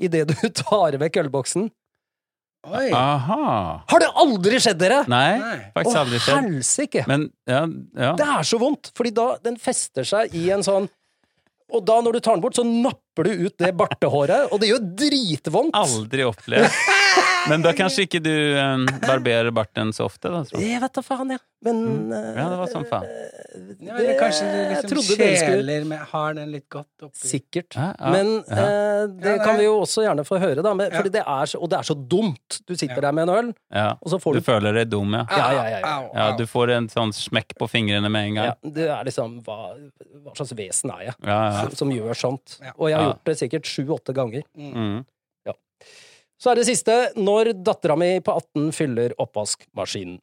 idet 0.00 0.28
du 0.30 0.36
tar 0.62 0.96
vekk 1.00 1.18
ølboksen. 1.24 1.68
Oi. 2.68 2.88
Aha! 2.96 3.42
Har 3.88 4.02
det 4.02 4.08
aldri 4.18 4.58
skjedd 4.60 4.80
dere?! 4.80 5.02
Nei, 5.08 5.38
faktisk 5.76 5.94
Å, 5.94 6.00
aldri 6.02 6.18
skjedd. 6.20 6.38
helsike! 6.48 7.04
Men 7.08 7.28
ja, 7.48 7.60
ja. 7.94 8.14
Det 8.18 8.26
er 8.34 8.48
så 8.48 8.58
vondt, 8.60 8.90
fordi 8.98 9.12
da 9.14 9.28
den 9.44 9.56
fester 9.62 10.06
seg 10.08 10.34
i 10.36 10.48
en 10.54 10.64
sånn 10.66 10.88
Og 11.70 11.84
da, 11.86 12.00
når 12.02 12.16
du 12.16 12.20
tar 12.24 12.34
den 12.34 12.42
bort, 12.42 12.56
så 12.58 12.64
napper 12.66 13.28
du 13.28 13.46
ut 13.46 13.54
det 13.60 13.70
bartehåret, 13.76 14.48
og 14.50 14.60
det 14.62 14.70
gjør 14.72 14.84
dritvondt. 15.04 15.76
Aldri 15.76 16.24
opplevd. 16.24 16.78
Men 17.48 17.62
da 17.64 17.72
kanskje 17.72 18.04
ikke 18.06 18.20
du 18.22 18.32
um, 18.58 18.84
barberer 19.06 19.50
barten 19.54 19.92
så 19.96 20.04
ofte, 20.08 20.28
da? 20.28 20.42
Tror 20.44 20.60
jeg. 20.60 20.70
Jeg 20.74 20.80
vet 20.84 20.92
da 20.98 21.02
faen, 21.02 21.30
jeg. 21.36 21.40
Men 21.64 21.78
Mm. 21.88 22.10
Ja, 22.38 22.44
det 22.52 22.56
var 22.60 22.68
sånn 22.70 22.84
faen. 22.86 23.06
Ja, 23.82 23.96
eller 23.98 24.18
kanskje 24.20 24.46
du 24.46 24.58
liksom 24.70 24.90
trodde 24.92 25.14
dere 25.18 25.36
skulle- 25.40 25.56
kjeler 25.58 25.86
med 25.90 25.98
Har 26.12 26.34
den 26.34 26.52
litt 26.52 26.68
godt 26.70 27.02
oppi 27.02 27.26
Sikkert. 27.26 27.74
Ja, 27.74 27.88
ja, 27.98 28.10
Men 28.12 28.26
ja. 28.46 28.54
eh, 28.54 29.06
det 29.08 29.32
Ja, 29.38 29.44
kan 29.44 29.56
vi 29.58 29.64
jo 29.64 29.80
også 29.80 30.04
gjerne 30.04 30.22
få 30.28 30.38
høre, 30.38 30.62
da. 30.62 30.74
Med, 30.74 30.92
Ja. 30.92 30.98
fordi 31.00 31.10
det 31.16 31.24
er 31.26 31.46
så, 31.50 31.58
og 31.60 31.68
det 31.70 31.78
er 31.80 31.82
så 31.82 31.96
dumt. 32.08 32.60
Du 32.66 32.76
sitter 32.76 32.94
Ja. 32.94 33.00
der 33.00 33.12
med 33.12 33.28
en 33.28 33.34
øl, 33.34 33.54
Ja. 33.74 33.88
og 34.00 34.08
så 34.12 34.20
får 34.22 34.34
Du 34.34 34.38
du 34.40 34.44
føler 34.44 34.72
deg 34.74 34.90
dum, 34.90 35.12
ja. 35.12 35.24
Ja, 35.30 35.50
ja, 35.52 35.64
ja, 35.64 35.78
ja. 35.80 35.98
Au, 35.98 36.10
Ja, 36.14 36.36
du 36.36 36.44
får 36.46 36.70
en 36.76 36.88
sånn 36.88 37.12
smekk 37.12 37.58
på 37.58 37.68
fingrene 37.68 38.08
med 38.10 38.28
en 38.28 38.34
gang. 38.34 38.44
ja, 38.46 38.54
Det 38.70 38.86
er 38.88 39.04
liksom 39.04 39.42
hva, 39.42 39.74
hva 40.24 40.36
slags 40.36 40.52
vesen 40.54 40.90
er 40.94 41.04
jeg 41.06 41.14
Ja, 41.24 41.50
ja. 41.50 41.60
som, 41.62 41.70
som 41.74 41.90
gjør 41.90 42.14
sånt? 42.14 42.58
Ja. 42.62 42.70
Og 42.78 42.88
jeg 42.90 42.96
har 42.98 43.04
Ja. 43.04 43.12
gjort 43.12 43.24
det 43.24 43.36
sikkert 43.38 43.64
sju-åtte 43.64 44.14
ganger. 44.14 44.42
Mm. 44.56 45.04
Så 46.38 46.50
er 46.52 46.54
det 46.60 46.66
siste. 46.68 46.94
Når 47.18 47.52
dattera 47.66 47.96
mi 47.98 48.20
på 48.20 48.34
18 48.38 48.72
fyller 48.72 49.14
oppvaskmaskinen. 49.18 50.18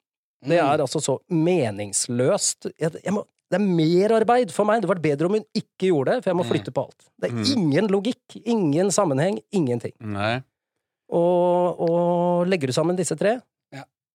Det 0.46 0.60
Mm. 0.62 0.68
er 0.74 0.80
altså 0.84 1.00
så 1.02 1.20
meningsløst. 1.32 2.68
Jeg, 2.80 2.92
jeg 3.04 3.14
må, 3.14 3.24
det 3.52 3.60
er 3.60 3.66
merarbeid 3.66 4.52
for 4.52 4.66
meg. 4.68 4.82
Det 4.82 4.88
hadde 4.90 4.96
vært 4.96 5.06
bedre 5.18 5.26
om 5.30 5.34
hun 5.40 5.46
ikke 5.56 5.90
gjorde 5.90 6.14
det, 6.16 6.24
for 6.24 6.30
jeg 6.32 6.38
må 6.38 6.46
Mm. 6.46 6.52
flytte 6.52 6.72
på 6.76 6.84
alt. 6.86 7.08
Det 7.20 7.30
er 7.32 7.34
Mm. 7.36 7.46
ingen 7.58 7.88
logikk, 7.88 8.38
ingen 8.46 8.92
sammenheng, 8.92 9.40
ingenting. 9.52 9.94
Nei. 10.00 10.44
Og, 11.12 11.80
og 11.80 12.48
legger 12.48 12.68
du 12.68 12.74
sammen 12.74 12.96
disse 12.98 13.16
tre. 13.18 13.40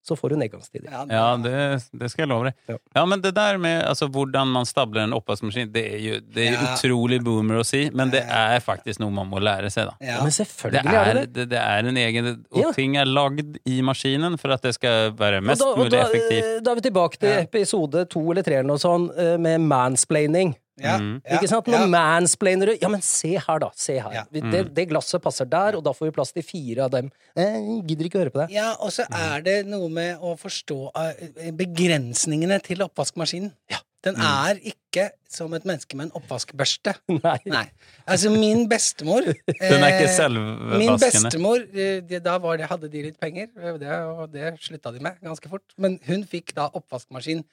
Så 0.06 0.16
får 0.16 0.30
du 0.30 0.36
nedgangstider. 0.40 0.88
Ja, 0.90 1.04
Ja, 1.10 1.36
det, 1.36 1.82
det 1.92 2.08
skal 2.10 2.22
jeg 2.24 2.28
love 2.30 2.44
deg. 2.48 2.54
Ja. 2.68 2.76
Ja, 2.96 3.04
men 3.06 3.20
det 3.20 3.34
der 3.36 3.58
med 3.58 3.82
altså, 3.84 4.08
hvordan 4.08 4.48
man 4.48 4.64
stabler 4.66 5.02
en 5.04 5.12
oppvaskmaskin, 5.12 5.70
det 5.72 5.84
er 5.94 5.98
jo 5.98 6.20
det 6.20 6.46
er 6.48 6.52
Ja. 6.56 6.74
utrolig 6.74 7.20
boomer 7.24 7.60
å 7.60 7.64
si, 7.66 7.90
men 7.92 8.10
det 8.10 8.22
er 8.24 8.60
faktisk 8.64 8.98
noe 9.00 9.10
man 9.12 9.28
må 9.28 9.38
lære 9.42 9.70
seg, 9.70 9.90
da. 9.90 9.94
Ja. 10.00 10.16
Men 10.22 10.30
Det 10.32 10.38
selvfølgelig 10.40 10.94
er, 10.94 11.10
er 11.10 11.14
det 11.14 11.20
det. 11.20 11.32
det, 11.34 11.48
det 11.50 11.58
er 11.60 11.90
en 11.92 11.96
egen 11.96 12.30
Og 12.50 12.62
Ja. 12.64 12.72
ting 12.72 12.96
er 12.96 13.04
lagd 13.04 13.58
i 13.66 13.80
maskinen 13.82 14.38
for 14.40 14.50
at 14.52 14.62
det 14.62 14.74
skal 14.74 15.12
være 15.12 15.38
Og 15.38 15.44
mest 15.44 15.60
da, 15.60 15.66
og 15.74 15.78
mulig 15.78 15.90
da, 15.92 16.02
effektivt. 16.08 16.44
eh, 16.56 16.60
da 16.64 16.70
er 16.70 16.74
vi 16.80 16.80
tilbake 16.88 17.18
til 17.20 17.36
episode 17.44 18.04
to 18.08 18.24
eller 18.30 18.42
tre 18.42 18.54
eller 18.60 18.68
noe 18.72 18.78
sånn, 18.78 19.10
eh, 19.18 19.36
med 19.36 19.60
mansplaining. 19.60 20.54
Ja, 20.80 20.96
Mm. 21.00 21.20
ja, 21.24 21.36
Ikke 21.38 21.48
sant? 21.50 21.66
Nå 21.70 21.78
ja. 21.78 21.86
mansplainer 21.92 22.66
du. 22.72 22.78
Ja, 22.80 22.88
men 22.92 23.02
se 23.04 23.34
her, 23.38 23.58
da. 23.62 23.68
Se 23.76 23.98
her. 24.00 24.12
Ja. 24.16 24.24
Mm. 24.32 24.50
Det, 24.52 24.62
det 24.74 24.88
glasset 24.90 25.22
passer 25.22 25.44
der, 25.50 25.76
og 25.76 25.84
da 25.84 25.92
får 25.96 26.08
vi 26.10 26.14
plass 26.16 26.32
til 26.32 26.42
fire 26.46 26.86
av 26.88 26.90
dem. 26.94 27.10
Jeg 27.36 27.82
gidder 27.88 28.08
ikke 28.08 28.18
å 28.18 28.24
høre 28.24 28.34
på 28.34 28.42
det. 28.44 28.48
Ja, 28.56 28.72
og 28.80 28.90
så 28.96 29.04
er 29.10 29.44
det 29.46 29.58
noe 29.68 29.88
med 29.92 30.18
å 30.24 30.34
forstå 30.40 30.80
eh, 31.04 31.52
begrensningene 31.56 32.60
til 32.64 32.82
oppvaskmaskinen. 32.88 33.52
Ja. 33.70 33.82
Den 34.00 34.16
er 34.16 34.56
ikke 34.64 35.10
som 35.28 35.52
et 35.52 35.66
menneske 35.68 35.92
med 35.98 36.06
en 36.08 36.14
oppvaskbørste. 36.16 36.94
Nei. 37.20 37.34
Nei. 37.52 37.66
Altså, 38.08 38.30
min 38.32 38.62
bestemor 38.70 39.26
Den 39.60 39.84
er 39.84 39.92
ikke 39.98 40.14
selvvaskende? 40.14 40.78
Min 40.80 40.94
bestemor, 41.02 41.66
eh, 41.76 42.14
da 42.24 42.38
var 42.40 42.56
det, 42.56 42.70
hadde 42.70 42.88
de 42.88 43.02
litt 43.10 43.18
penger, 43.20 43.50
eh, 43.60 43.76
det, 43.82 43.92
og 44.08 44.32
det 44.32 44.54
slutta 44.64 44.94
de 44.96 45.04
med 45.04 45.20
ganske 45.20 45.52
fort. 45.52 45.76
Men 45.76 45.98
hun 46.08 46.24
fikk 46.24 46.54
da 46.56 46.70
oppvaskmaskin 46.80 47.44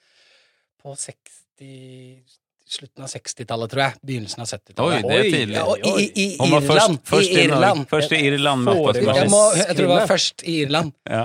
på 0.80 0.96
60 0.96 2.22
Slutten 2.68 3.04
av 3.06 3.08
60-tallet, 3.08 3.70
tror 3.72 3.82
jeg. 3.84 3.98
Begynnelsen 4.10 4.44
av 4.44 4.50
70-tallet. 4.50 5.04
Oi, 5.04 5.08
det 5.08 5.18
er 5.18 5.30
tidlig. 5.32 5.56
Ja, 5.56 5.64
og 5.64 5.78
i, 5.88 6.06
i, 6.08 6.26
i 6.36 6.48
Irland. 6.48 6.66
først, 6.68 6.98
først, 7.08 7.30
I 7.32 7.44
Irland. 7.46 7.86
først 7.88 8.12
i 8.12 8.22
Irland 8.28 8.66
med 8.68 8.82
Jeg, 9.02 9.30
må, 9.32 9.42
jeg 9.56 9.70
tror 9.72 9.84
det 9.86 9.92
var 9.94 10.06
først 10.10 10.44
i 10.44 10.58
Irland. 10.66 10.92
Ja. 11.08 11.22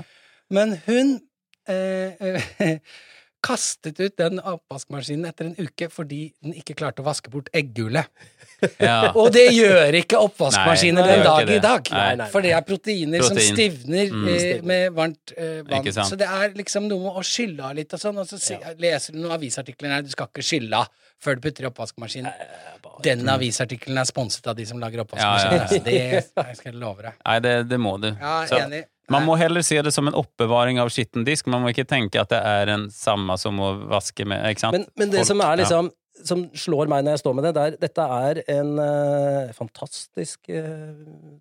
Men 0.53 0.77
hun 0.87 1.15
eh, 1.67 2.77
kastet 3.43 3.99
ut 3.99 4.13
den 4.15 4.39
oppvaskmaskinen 4.39 5.27
etter 5.27 5.49
en 5.49 5.55
uke 5.59 5.89
fordi 5.91 6.21
den 6.39 6.53
ikke 6.55 6.77
klarte 6.79 7.03
å 7.03 7.07
vaske 7.09 7.27
bort 7.33 7.49
egghullet. 7.51 8.07
Ja. 8.79 9.09
Og 9.19 9.33
det 9.35 9.49
gjør 9.51 9.97
ikke 9.99 10.21
oppvaskmaskiner 10.23 11.03
den 11.09 11.23
dag 11.27 11.51
i 11.51 11.57
dag. 11.63 11.89
Nei, 11.91 12.05
nei, 12.21 12.27
For 12.31 12.45
det 12.45 12.53
er 12.55 12.63
proteiner 12.67 13.25
som 13.27 13.39
stivner 13.43 14.13
Mm. 14.13 14.27
eh, 14.31 14.61
med 14.63 14.93
varmt 14.95 15.33
eh, 15.35 15.59
vann. 15.67 15.89
Så 16.07 16.15
det 16.19 16.27
er 16.31 16.53
liksom 16.55 16.87
noe 16.87 17.03
med 17.09 17.19
å 17.19 17.23
skylle 17.27 17.67
av 17.67 17.75
litt 17.75 17.91
og 17.95 17.99
sånn. 17.99 18.21
Og 18.23 18.29
så 18.29 18.39
si, 18.39 18.55
leser 18.79 19.15
du 19.15 19.19
noen 19.19 19.35
avisartikler 19.35 19.91
Nei, 19.91 20.01
du 20.07 20.11
skal 20.13 20.29
ikke 20.31 20.45
skylle 20.45 20.79
av 20.79 20.87
før 21.21 21.37
du 21.37 21.43
putter 21.45 21.65
i 21.65 21.69
oppvaskmaskinen. 21.69 22.31
Den 23.03 23.27
avisartikkelen 23.31 23.97
er 24.01 24.07
sponset 24.09 24.47
av 24.51 24.57
de 24.57 24.65
som 24.69 24.79
lager 24.81 25.03
oppvaskmaskiner. 25.05 25.63
Ja, 25.63 25.91
ja, 25.91 26.19
ja. 26.19 26.43
Det 26.49 26.57
skal 26.59 26.71
jeg 26.73 26.79
love 26.81 27.05
deg. 27.07 27.15
Nei, 27.25 27.37
det, 27.45 27.53
det 27.71 27.79
må 27.81 27.95
du. 28.01 28.09
Ja, 28.11 28.35
Så 28.49 28.59
enig. 28.59 28.83
man 29.11 29.25
må 29.27 29.35
heller 29.39 29.65
se 29.65 29.79
det 29.83 29.91
som 29.95 30.07
en 30.09 30.15
oppbevaring 30.19 30.79
av 30.83 30.91
skitten 30.93 31.25
disk. 31.27 31.47
Man 31.51 31.63
må 31.65 31.71
ikke 31.73 31.87
tenke 31.89 32.21
at 32.21 32.31
det 32.33 32.39
er 32.43 32.73
en 32.75 32.87
samme 32.93 33.37
som 33.41 33.59
å 33.63 33.73
vaske 33.91 34.27
med. 34.29 34.45
Ikke 34.51 34.65
sant? 34.67 34.77
Men, 34.77 34.87
men 34.99 35.11
det 35.13 35.21
Folk- 35.23 35.31
som 35.33 35.43
er 35.47 35.59
liksom 35.63 35.91
Som 36.23 36.43
slår 36.53 36.87
meg 36.91 37.01
når 37.03 37.15
jeg 37.15 37.19
står 37.23 37.33
med 37.33 37.43
det, 37.47 37.51
det 37.57 37.61
er 37.65 37.77
dette 37.81 38.03
er 38.15 38.39
en 38.53 38.67
uh, 38.77 39.49
fantastisk 39.57 40.45
uh, 40.53 40.91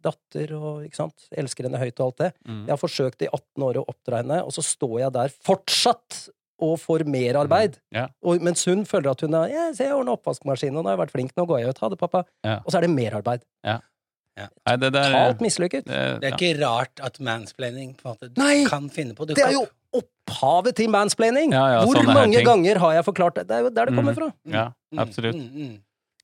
datter 0.02 0.54
og 0.56 0.87
ikke 0.87 0.96
sant? 0.96 1.26
Elsker 1.38 1.68
henne 1.68 1.78
høyt 1.82 2.00
og 2.00 2.06
alt 2.06 2.22
det. 2.22 2.30
Mm. 2.48 2.62
Jeg 2.64 2.72
har 2.72 2.80
forsøkt 2.80 3.26
i 3.26 3.28
18 3.28 3.66
år 3.68 3.78
å 3.82 3.85
oppdra 3.92 4.22
henne, 4.22 4.38
og 4.48 4.54
så 4.56 4.64
står 4.64 4.94
jeg 5.04 5.12
der 5.18 5.35
fortsatt 5.44 6.22
og 6.62 6.77
får 6.81 7.05
merarbeid. 7.11 7.77
Mm. 7.90 7.96
Ja. 7.98 8.07
Og 8.22 8.42
mens 8.46 8.62
hun 8.70 8.85
føler 8.88 9.11
at 9.16 9.25
hun 9.27 9.35
har 9.38 9.51
ja, 9.53 9.68
se, 9.75 9.85
jeg 9.88 9.96
ordner 9.96 10.14
oppvaskmaskinen, 10.16 10.79
og 10.79 10.85
nå 10.87 10.92
har 10.92 10.96
jeg 10.96 11.03
vært 11.07 11.14
flink, 11.16 11.35
nå 11.37 11.46
går 11.51 11.62
jeg 11.64 11.75
ut. 11.75 11.83
Ha 11.83 11.90
det, 11.92 11.98
pappa. 12.01 12.25
Ja. 12.46 12.61
Og 12.62 12.70
så 12.72 12.79
er 12.81 12.87
det 12.87 12.92
merarbeid. 12.94 13.44
Nei, 13.66 14.75
det 14.81 14.88
der 14.94 15.11
Totalt 15.12 15.42
mislykket. 15.44 15.85
Det 15.90 15.94
er 16.25 16.31
ja. 16.31 16.33
ikke 16.33 16.55
rart 16.62 17.03
at 17.05 17.18
mansplaining 17.20 17.90
på 17.98 18.09
en 18.09 18.14
måte 18.14 18.31
Nei! 18.40 18.62
kan 18.70 18.87
finne 18.94 19.12
på 19.18 19.27
å 19.27 19.29
Det 19.29 19.42
er 19.44 19.53
jo 19.59 19.66
opphavet 19.92 20.79
til 20.79 20.88
mansplaining! 20.88 21.53
Ja, 21.53 21.66
ja, 21.75 21.81
Hvor 21.85 22.01
mange 22.09 22.38
ting. 22.38 22.46
ganger 22.48 22.81
har 22.81 22.94
jeg 22.96 23.05
forklart 23.11 23.37
det? 23.37 23.44
Det 23.51 23.59
er 23.59 23.66
jo 23.66 23.72
der 23.77 23.90
det 23.90 23.94
kommer 23.98 24.14
Mm. 24.16 24.20
fra. 24.22 24.31
Ja, 24.48 24.66
Mm, 24.92 24.98
absolutt. 25.05 25.37
mm, 25.37 25.51
mm. 25.66 25.77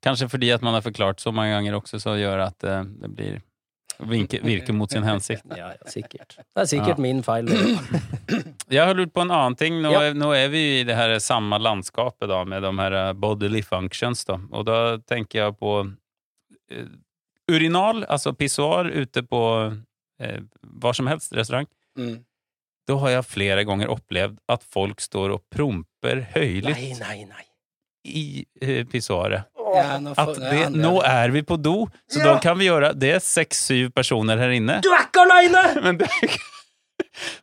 Kanskje 0.04 0.28
fordi 0.30 0.50
at 0.54 0.62
man 0.62 0.74
har 0.74 0.80
forklart 0.80 1.20
så 1.20 1.32
mange 1.34 1.52
ganger 1.52 1.76
også, 1.80 2.00
så 2.00 2.16
gjør 2.16 2.46
at 2.46 2.64
eh, 2.64 2.84
det 3.02 3.10
blir 3.16 3.40
vinke, 3.98 4.40
virker 4.42 4.72
mot 4.72 4.90
sin 4.92 5.02
hensikt. 5.02 5.44
Ja, 5.56 5.72
ja, 5.74 5.90
sikkert. 5.90 6.36
Det 6.38 6.62
er 6.62 6.68
sikkert 6.70 6.98
Ja. 6.98 7.02
min 7.02 7.22
feil. 7.22 7.48
Jeg 8.70 8.84
har 8.84 8.94
lurt 8.94 9.12
på 9.12 9.20
en 9.24 9.30
annen 9.30 9.56
ting. 9.58 9.80
Nå, 9.82 9.90
Ja. 9.92 10.12
nå 10.14 10.30
er 10.36 10.48
vi 10.52 10.62
i 10.80 10.84
det 10.84 10.94
her 10.94 11.18
samme 11.18 11.58
landskapet 11.58 12.28
da, 12.28 12.44
med 12.44 12.62
de 12.62 12.72
her 12.78 12.92
eh, 12.92 13.12
bodily 13.12 13.62
functions. 13.62 14.24
Da. 14.24 14.38
Og 14.52 14.66
da 14.68 14.98
tenker 15.08 15.42
jeg 15.46 15.56
på 15.58 15.74
uh, 15.88 16.88
urinal, 17.50 18.04
altså 18.08 18.32
pissoar, 18.36 18.90
ute 18.92 19.22
på 19.22 19.42
uh, 19.72 20.40
hva 20.62 20.94
som 20.94 21.06
helst 21.10 21.32
restaurant. 21.32 21.68
Mm. 21.98 22.20
Da 22.88 22.96
har 23.02 23.10
jeg 23.18 23.24
flere 23.28 23.64
ganger 23.68 23.90
opplevd 23.92 24.38
at 24.48 24.62
folk 24.64 25.00
står 25.00 25.34
og 25.34 25.42
promper 25.52 26.22
høylytt 26.36 26.78
i 28.08 28.44
uh, 28.62 28.84
pissoaret. 28.88 29.48
Ja, 29.76 29.98
nå 30.02 30.14
får- 30.16 30.30
At 30.36 30.40
det, 30.52 30.62
nå 30.80 30.92
er 31.04 31.32
vi 31.34 31.42
på 31.42 31.56
do, 31.60 31.86
så 32.10 32.18
Ja. 32.20 32.24
da 32.32 32.38
kan 32.40 32.58
vi 32.58 32.66
gjøre 32.68 32.92
Det 32.98 33.10
er 33.16 33.20
seks-syv 33.24 33.90
personer 33.94 34.38
her 34.38 34.50
inne. 34.56 34.80
Du 34.82 34.90
er 34.92 35.06
ikke 35.06 35.24
aleine! 35.26 35.64
Men 35.84 35.98
det, 35.98 36.08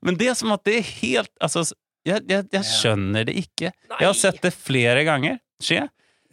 men 0.02 0.16
det 0.20 0.28
er 0.32 0.34
som 0.40 0.52
at 0.56 0.64
det 0.68 0.78
er 0.80 0.86
helt 1.02 1.32
Altså, 1.44 1.64
jeg, 2.06 2.22
jeg, 2.30 2.46
jeg 2.54 2.64
skjønner 2.70 3.26
det 3.26 3.34
ikke. 3.42 3.72
Jeg 4.00 4.06
har 4.08 4.14
sett 4.14 4.42
det 4.44 4.54
flere 4.54 5.04
ganger 5.08 5.40
skje. 5.64 5.88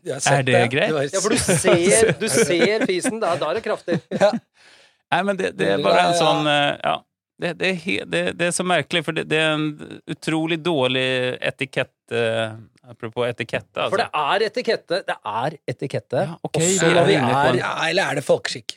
Du 0.05 0.11
har 0.13 0.21
sett 0.21 0.41
Er 0.41 0.43
det 0.43 0.61
greit? 0.75 0.91
Du 0.93 0.99
Ja, 1.17 1.21
for 1.23 1.31
du 1.31 1.39
ser, 1.39 2.13
du 2.23 2.29
ser 2.29 2.85
fisen. 2.87 3.21
Da, 3.23 3.37
da 3.41 3.51
er 3.51 3.59
det 3.61 3.65
kraftig. 3.65 4.01
Nei, 4.13 5.23
men 5.23 5.37
det, 5.39 5.53
det 5.59 5.71
er 5.77 5.83
bare 5.85 6.09
en 6.11 6.19
sånn 6.19 6.47
eh, 6.51 6.77
Ja. 6.83 6.97
Det, 7.43 7.57
det, 7.59 7.71
er 7.73 7.79
he, 7.83 7.95
det, 8.07 8.21
det 8.39 8.49
er 8.49 8.53
så 8.55 8.65
merkelig, 8.67 9.03
for 9.03 9.17
det, 9.17 9.25
det 9.31 9.41
er 9.43 9.57
en 9.57 9.65
utrolig 10.15 10.61
dårlig 10.63 11.07
etikett 11.43 12.15
eh, 12.15 12.53
Apropos 12.83 13.27
etikette, 13.27 13.79
For 13.79 13.99
det 14.01 14.09
altså. 14.09 14.23
er 14.35 14.45
etikette. 14.49 14.99
Det 15.07 15.15
er 15.15 15.57
etikette. 15.71 16.23
Ja, 16.27 16.39
okay, 16.43 16.65
Også 16.67 16.89
når 16.91 17.01
er 17.01 17.07
vi 17.07 17.15
er 17.19 17.59
Ja, 17.61 17.73
eller 17.87 18.11
er 18.11 18.19
det 18.19 18.25
folkeskikk? 18.27 18.75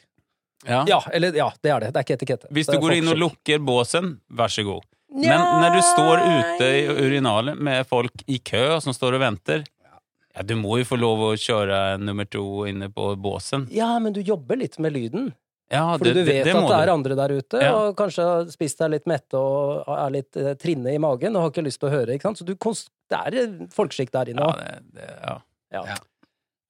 Ja. 0.66 0.84
Ja, 0.90 1.00
eller, 1.14 1.34
ja, 1.38 1.48
det 1.62 1.72
er 1.74 1.86
det. 1.86 1.90
Det 1.94 2.02
er 2.02 2.06
ikke 2.06 2.18
etikette. 2.20 2.50
Hvis 2.54 2.70
du 2.70 2.78
går 2.82 3.00
inn 3.00 3.10
og 3.10 3.18
lukker 3.22 3.62
båsen, 3.66 4.16
vær 4.30 4.54
så 4.54 4.66
god. 4.66 4.86
Men 5.16 5.42
når 5.42 5.78
du 5.78 5.82
står 5.86 6.22
ute 6.26 6.70
i 6.70 6.84
urinalet 6.90 7.58
med 7.62 7.88
folk 7.90 8.26
i 8.28 8.40
kø 8.44 8.66
som 8.84 8.94
står 8.94 9.18
og 9.18 9.22
venter 9.24 9.64
ja, 9.64 10.44
Du 10.44 10.56
må 10.60 10.80
jo 10.82 10.88
få 10.90 10.98
lov 11.00 11.22
å 11.30 11.32
kjøre 11.40 11.98
nummer 12.02 12.28
to 12.28 12.66
inne 12.70 12.90
på 12.92 13.14
båsen. 13.22 13.70
Ja, 13.72 13.94
men 14.04 14.14
du 14.14 14.22
jobber 14.26 14.60
litt 14.60 14.78
med 14.84 14.94
lyden. 14.98 15.32
Ja, 15.72 15.98
Fordi 15.98 16.12
du 16.14 16.20
vet 16.28 16.46
må 16.54 16.60
at 16.68 16.70
det 16.70 16.82
er 16.86 16.92
andre 16.94 17.16
der 17.18 17.32
ute, 17.40 17.62
Ja. 17.64 17.72
og 17.74 17.96
kanskje 17.98 18.24
har 18.28 18.44
spist 18.54 18.78
deg 18.78 18.92
litt 18.92 19.08
mette 19.10 19.34
og 19.40 19.88
er 19.90 20.12
litt 20.14 20.38
eh, 20.38 20.54
trinne 20.62 20.94
i 20.94 21.00
magen 21.02 21.36
og 21.36 21.42
har 21.42 21.50
ikke 21.50 21.64
lyst 21.66 21.80
til 21.82 21.90
å 21.90 21.94
høre. 21.96 22.14
ikke 22.14 22.22
sant? 22.30 22.38
Så 22.38 22.46
du, 22.46 22.54
kons- 22.56 22.86
det 23.10 23.18
er 23.18 23.40
eh, 23.42 23.56
folkeskikk 23.74 24.12
der 24.14 24.30
inne 24.30 24.46
òg. 24.46 24.60
det, 24.62 24.78
det, 25.00 25.10
ja. 25.26 25.40
Ja. 25.74 25.82
Ja. 25.90 25.96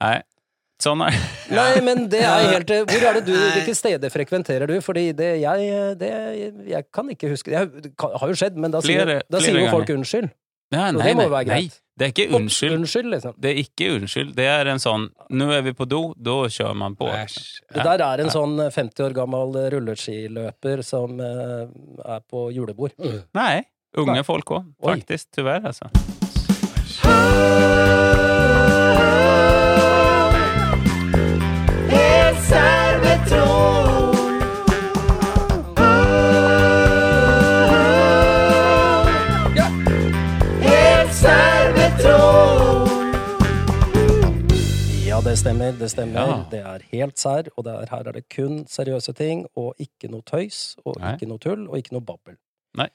Nei, 0.05 0.21
sånn 0.81 1.03
er 1.03 1.17
Nei, 1.59 1.81
men 1.83 2.07
det 2.09 2.21
er 2.23 2.47
helt 2.53 2.71
eh, 2.71 2.85
Hvor 2.87 3.03
er 3.09 3.19
det 3.19 3.25
du. 3.27 3.35
Hvilke 3.35 3.75
steder 3.75 4.09
frekventerer 4.15 4.67
du? 4.71 4.79
Fordi 4.83 5.09
det 5.15 5.29
jeg 5.43 5.97
det, 5.99 6.13
Jeg 6.71 6.87
kan 6.95 7.11
ikke 7.11 7.29
huske 7.35 7.51
Det 7.51 7.83
det 7.83 7.91
har 7.99 8.27
jo 8.31 8.35
skjedd, 8.39 8.55
men 8.55 8.71
da 8.71 8.79
sier, 8.81 9.03
Flere- 9.03 9.21
da 9.27 9.39
flere 9.43 9.51
sier 9.51 9.59
jo 9.67 9.71
folk 9.75 9.91
unnskyld. 9.99 10.31
Nei, 10.73 10.85
Så 10.91 10.97
nei, 10.97 11.07
det 11.07 11.15
må 11.17 11.25
jo 11.27 11.33
være 11.33 11.51
nei. 11.53 11.65
Det 11.95 12.07
er 12.07 12.11
ikke 12.11 12.25
unnskyld. 12.35 12.73
Unnskyld, 12.75 13.11
liksom. 13.13 13.35
Det 13.39 13.51
er 13.51 13.59
ikke 13.61 13.85
unnskyld. 13.95 14.33
Det 14.35 14.47
er 14.51 14.67
en 14.67 14.81
sånn 14.83 15.05
Nå 15.31 15.45
er 15.55 15.61
vi 15.63 15.71
på 15.77 15.87
do, 15.87 16.01
da 16.17 16.33
kjører 16.51 16.75
man 16.81 16.97
på. 16.99 17.07
Æsj. 17.07 17.37
Det 17.71 17.85
der 17.87 18.03
er 18.03 18.23
en 18.25 18.33
sånn 18.33 18.57
50 18.59 19.05
år 19.05 19.15
gammel 19.15 19.55
rulleskiløper 19.77 20.83
som 20.83 21.21
eh, 21.23 21.71
er 22.17 22.25
på 22.27 22.49
julebord. 22.55 22.97
Nei. 23.37 23.63
Unge 23.95 24.25
folk 24.27 24.51
òg, 24.57 24.67
faktisk. 24.83 25.29
Tyvärr, 25.37 25.71
altså. 25.71 25.87
Ja, 27.05 27.74
det 45.35 45.41
stemmer. 45.41 45.73
Det 45.75 45.87
stemmer. 45.91 46.29
Ja. 46.29 46.35
Det 46.51 46.59
er 46.63 46.83
helt 46.93 47.19
sær, 47.19 47.49
og 47.57 47.67
er, 47.67 47.89
her 47.91 48.07
er 48.07 48.15
det 48.15 48.23
kun 48.31 48.61
seriøse 48.71 49.11
ting, 49.17 49.43
og 49.59 49.73
ikke 49.83 50.07
noe 50.11 50.23
tøys, 50.27 50.77
og 50.85 50.95
Nei. 51.01 51.15
ikke 51.15 51.27
noe 51.27 51.41
tull, 51.43 51.65
og 51.67 51.75
ikke 51.81 51.95
noe 51.97 52.05
babbel. 52.07 52.37
Nei. 52.79 52.87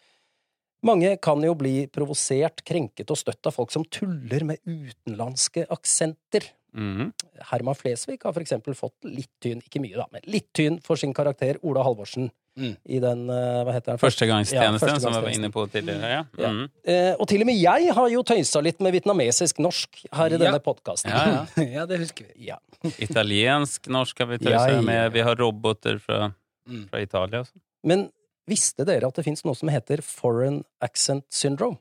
Mange 0.87 1.11
kan 1.21 1.45
jo 1.45 1.53
bli 1.59 1.85
provosert, 1.93 2.63
krenket 2.65 3.13
og 3.13 3.21
støtt 3.21 3.51
av 3.51 3.53
folk 3.59 3.75
som 3.75 3.85
tuller 3.93 4.47
med 4.49 4.63
utenlandske 4.65 5.67
aksenter. 5.69 6.49
Mhm. 6.73 7.11
Herman 7.51 7.77
Flesvig 7.77 8.23
har 8.23 8.33
for 8.33 8.41
eksempel 8.41 8.79
fått 8.79 8.97
litt 9.05 9.33
tynn, 9.43 9.61
ikke 9.61 9.83
mye 9.85 9.99
da, 10.01 10.07
men 10.15 10.25
litt 10.31 10.49
tynn 10.57 10.81
for 10.81 10.97
sin 10.97 11.13
karakter 11.13 11.59
Ola 11.67 11.85
Halvorsen 11.85 12.31
Mm. 12.59 12.73
i 12.91 12.99
den, 13.01 13.21
eh, 13.31 13.61
hva 13.65 13.73
heter 13.73 13.93
den? 13.93 13.99
Førstegangstjenesten, 14.03 14.89
Ja, 14.89 14.99
som 14.99 15.13
vi 15.15 15.21
var 15.23 15.31
inne 15.33 15.51
på 15.55 15.63
tidligere. 15.71 16.09
Ja. 16.11 16.25
Ja. 16.37 16.49
Mhm. 16.51 16.65
Eh, 16.85 17.15
og 17.19 17.29
til 17.29 17.41
og 17.41 17.47
med 17.47 17.57
jeg 17.61 17.95
har 17.95 18.09
jo 18.11 18.23
tøysa 18.27 18.61
litt 18.63 18.81
med 18.81 18.93
vietnamesisk 18.93 19.59
norsk 19.63 20.01
her 20.13 20.27
i 20.27 20.33
Ja. 20.33 20.39
denne 20.39 20.61
podkasten. 20.61 21.11
Ja, 21.11 21.47
ja. 21.57 21.65
Ja, 21.81 21.87
det 21.87 22.01
husker 22.01 22.27
vi. 22.27 22.47
Ja. 22.51 22.57
Italiensk, 22.99 23.87
norsk 23.89 24.19
har 24.19 24.27
vi 24.27 24.39
tøysa 24.39 24.73
ja. 24.75 24.81
med. 24.83 25.13
Vi 25.13 25.21
har 25.23 25.37
roboter 25.37 25.99
fra, 26.01 26.33
Mm. 26.69 26.89
fra 26.91 27.01
Italia. 27.01 27.41
også. 27.41 27.53
Men 27.85 28.11
visste 28.49 28.85
dere 28.85 29.07
at 29.07 29.15
det 29.15 29.25
fins 29.25 29.45
noe 29.45 29.55
som 29.55 29.69
heter 29.69 30.03
foreign 30.03 30.65
accent 30.83 31.25
syndrome? 31.31 31.79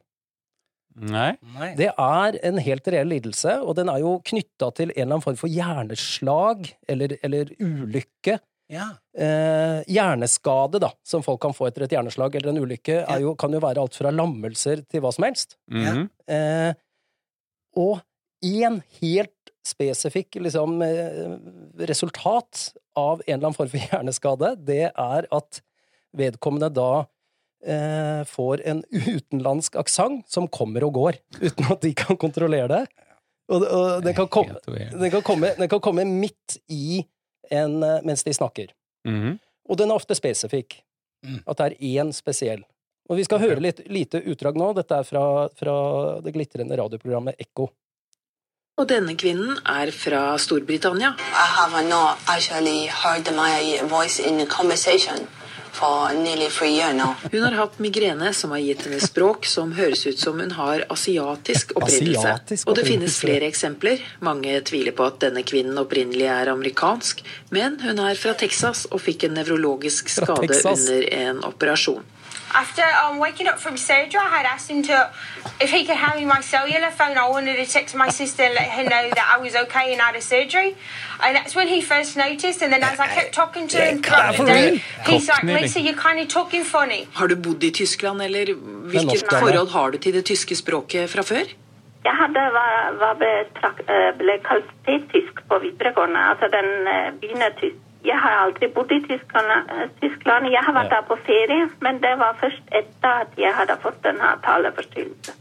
Nei? 1.00 1.38
Nei. 1.56 1.76
Det 1.76 1.92
er 1.98 2.38
en 2.44 2.58
helt 2.58 2.88
reell 2.88 3.08
lidelse, 3.08 3.62
og 3.64 3.76
den 3.76 3.90
er 3.90 4.00
jo 4.00 4.18
knytta 4.26 4.72
til 4.76 4.90
en 4.90 4.96
eller 4.98 5.14
annen 5.16 5.24
form 5.24 5.36
for 5.40 5.48
hjerneslag 5.48 6.74
eller, 6.90 7.18
eller 7.24 7.52
ulykke. 7.62 8.40
Ja. 8.70 8.86
Eh, 9.18 9.80
hjerneskade, 9.90 10.80
da, 10.84 10.92
som 11.04 11.24
folk 11.26 11.42
kan 11.42 11.56
få 11.58 11.68
etter 11.70 11.88
et 11.88 11.96
hjerneslag 11.96 12.36
eller 12.38 12.52
en 12.54 12.62
ulykke, 12.62 13.00
Ja. 13.02 13.16
er 13.16 13.24
jo, 13.26 13.34
kan 13.36 13.52
jo 13.56 13.60
være 13.64 13.82
alt 13.82 13.98
fra 13.98 14.12
lammelser 14.14 14.84
til 14.90 15.02
hva 15.02 15.12
som 15.16 15.26
helst. 15.26 15.58
Mhm. 15.72 16.10
Eh, 16.30 16.74
og 17.82 18.02
én 18.46 18.82
helt 19.02 19.34
spesifikk 19.66 20.38
liksom, 20.40 20.82
eh, 20.86 21.38
resultat 21.90 22.70
av 22.96 23.22
en 23.28 23.34
eller 23.34 23.48
annen 23.50 23.58
form 23.58 23.70
for 23.70 23.78
hjerneskade, 23.90 24.54
det 24.66 24.92
er 24.94 25.28
at 25.32 25.62
vedkommende 26.16 26.72
da 26.74 27.06
eh, 27.66 28.24
får 28.26 28.62
en 28.66 28.84
utenlandsk 28.94 29.76
aksent 29.82 30.30
som 30.32 30.48
kommer 30.48 30.86
og 30.88 30.94
går, 30.96 31.20
uten 31.42 31.72
at 31.74 31.82
de 31.82 31.94
kan 31.94 32.18
kontrollere 32.18 32.68
det. 32.72 32.86
Og, 33.50 33.64
og 33.66 34.04
den, 34.06 34.14
kan 34.14 34.28
komme, 34.30 34.60
den, 34.68 35.10
kan 35.12 35.24
komme, 35.26 35.56
den 35.58 35.70
kan 35.72 35.82
komme 35.82 36.06
midt 36.06 36.60
i 36.70 37.02
en 37.50 37.84
eh, 37.84 38.02
mens 38.06 38.24
de 38.24 38.34
snakker. 38.34 38.74
Mhm. 39.08 39.38
Og 39.70 39.78
den 39.78 39.92
er 39.92 40.00
ofte 40.02 40.18
spesifikk. 40.18 40.80
Mm. 41.26 41.42
At 41.46 41.60
det 41.60 41.66
er 41.66 42.02
én 42.02 42.14
spesiell. 42.16 42.64
Og 43.10 43.18
vi 43.20 43.26
skal 43.28 43.42
høre 43.42 43.62
litt 43.62 43.84
lite 43.90 44.22
utdrag 44.22 44.58
nå. 44.58 44.72
Dette 44.78 44.98
er 45.02 45.06
fra, 45.06 45.24
fra 45.58 45.76
det 46.24 46.34
glitrende 46.34 46.78
radioprogrammet 46.80 47.38
Ekko. 47.42 47.68
Og 48.80 48.88
denne 48.88 49.14
kvinnen 49.20 49.60
er 49.68 49.92
fra 49.92 50.38
Storbritannia. 50.40 51.12
I 51.20 51.48
have 51.58 51.84
not 51.90 52.18
actually 52.32 52.88
heard 52.88 53.28
my 53.36 53.82
voice 53.90 54.20
in 54.20 54.46
conversation 54.48 55.28
for 55.74 56.14
nearly 56.14 56.50
three 56.50 56.76
years 56.78 56.96
now. 56.96 57.16
Hun 57.32 57.44
har 57.44 57.52
hatt 57.52 57.80
migrene 57.80 58.34
som 58.34 58.52
har 58.52 58.62
gitt 58.64 58.86
henne 58.88 59.00
språk 59.04 59.46
som 59.50 59.74
høres 59.78 60.06
ut 60.08 60.20
som 60.20 60.40
hun 60.40 60.52
har 60.58 60.86
asiatisk 60.90 61.74
opprinnelse. 61.78 62.64
Og 62.66 62.76
det 62.78 62.86
finnes 62.88 63.18
flere 63.22 63.50
eksempler. 63.50 64.04
Mange 64.26 64.60
tviler 64.68 64.96
på 64.96 65.08
at 65.08 65.20
denne 65.24 65.44
kvinnen 65.48 65.78
opprinnelig 65.82 66.28
er 66.30 66.54
amerikansk, 66.54 67.24
men 67.56 67.80
hun 67.84 68.02
er 68.04 68.20
fra 68.20 68.36
Texas 68.38 68.86
og 68.90 69.04
fikk 69.04 69.28
en 69.30 69.38
nevrologisk 69.40 70.12
skade 70.20 70.62
under 70.64 71.12
en 71.24 71.44
operasjon. 71.48 72.06
After 72.54 72.82
um, 73.04 73.20
waking 73.20 73.48
up 73.48 73.60
from 73.60 73.78
surgery, 73.78 74.20
I 74.20 74.30
had 74.38 74.46
asked 74.46 74.70
him 74.70 74.82
to, 74.84 75.12
if 75.62 75.70
he 75.70 75.86
could 75.86 75.98
hand 75.98 76.20
me 76.20 76.26
my 76.26 76.42
cellular 76.42 76.90
phone, 76.90 77.18
I 77.18 77.28
wanted 77.30 77.56
to 77.58 77.66
text 77.66 77.96
my 77.96 78.10
sister 78.10 78.44
and 78.44 78.56
let 78.56 78.70
her 78.70 78.84
know 78.84 79.10
that 79.18 79.36
I 79.36 79.42
was 79.42 79.56
okay 79.56 79.94
and 79.94 80.02
out 80.02 80.16
of 80.16 80.24
surgery. 80.24 80.76
And 81.24 81.36
that's 81.36 81.56
when 81.56 81.68
he 81.68 81.82
first 81.82 82.18
noticed. 82.18 82.64
And 82.64 82.74
then 82.74 82.84
as 82.84 83.00
I 83.00 83.08
kept 83.08 83.34
talking 83.34 83.68
to 83.68 83.78
him 83.78 84.02
throughout 84.02 84.38
the 84.38 84.46
day, 84.46 84.82
he's 85.06 85.28
like, 85.28 85.44
Lisa, 85.44 85.80
you're 85.82 85.94
kind 85.94 86.20
of 86.20 86.28
talking 86.28 86.64
funny. 86.64 87.08
Har 87.14 87.28
du 87.28 87.36
bodd 87.36 87.64
i 87.64 87.72
Tyskland, 87.72 88.22
eller 88.22 88.54
hvilket 88.54 89.26
forhold 89.40 89.70
har 89.70 89.92
du 89.92 89.98
til 89.98 90.14
det 90.14 90.26
tyske 90.26 90.56
språket 90.56 91.10
fra 91.10 91.22
før? 91.22 91.46
Jeg 92.06 92.16
hadde, 92.16 92.44
hva, 92.56 92.66
hva 92.96 93.12
ble, 93.20 93.32
eh, 93.92 94.10
ble 94.18 94.38
kalt 94.48 94.70
C-tysk 94.86 95.42
på 95.50 95.60
videregående, 95.60 96.20
altså 96.32 96.48
den 96.54 96.88
eh, 96.88 97.10
begynner 97.22 97.50
tysk. 97.60 97.78
Jeg 98.06 98.16
har 98.24 98.38
aldri 98.46 98.70
bodd 98.72 98.92
i 98.96 99.02
Tyskland, 99.04 99.50
eh, 99.74 99.90
Tyskland. 100.00 100.48
Jeg 100.54 100.64
har 100.64 100.76
vært 100.76 100.94
der 100.94 101.04
på 101.10 101.18
ferie, 101.28 101.68
men 101.84 102.00
det 102.04 102.14
var 102.20 102.38
først 102.40 102.72
etter 102.72 103.26
at 103.26 103.36
jeg 103.40 103.52
hadde 103.58 103.76
fått 103.84 104.00
denne 104.06 104.32
taleforstyrrelsen. 104.46 105.36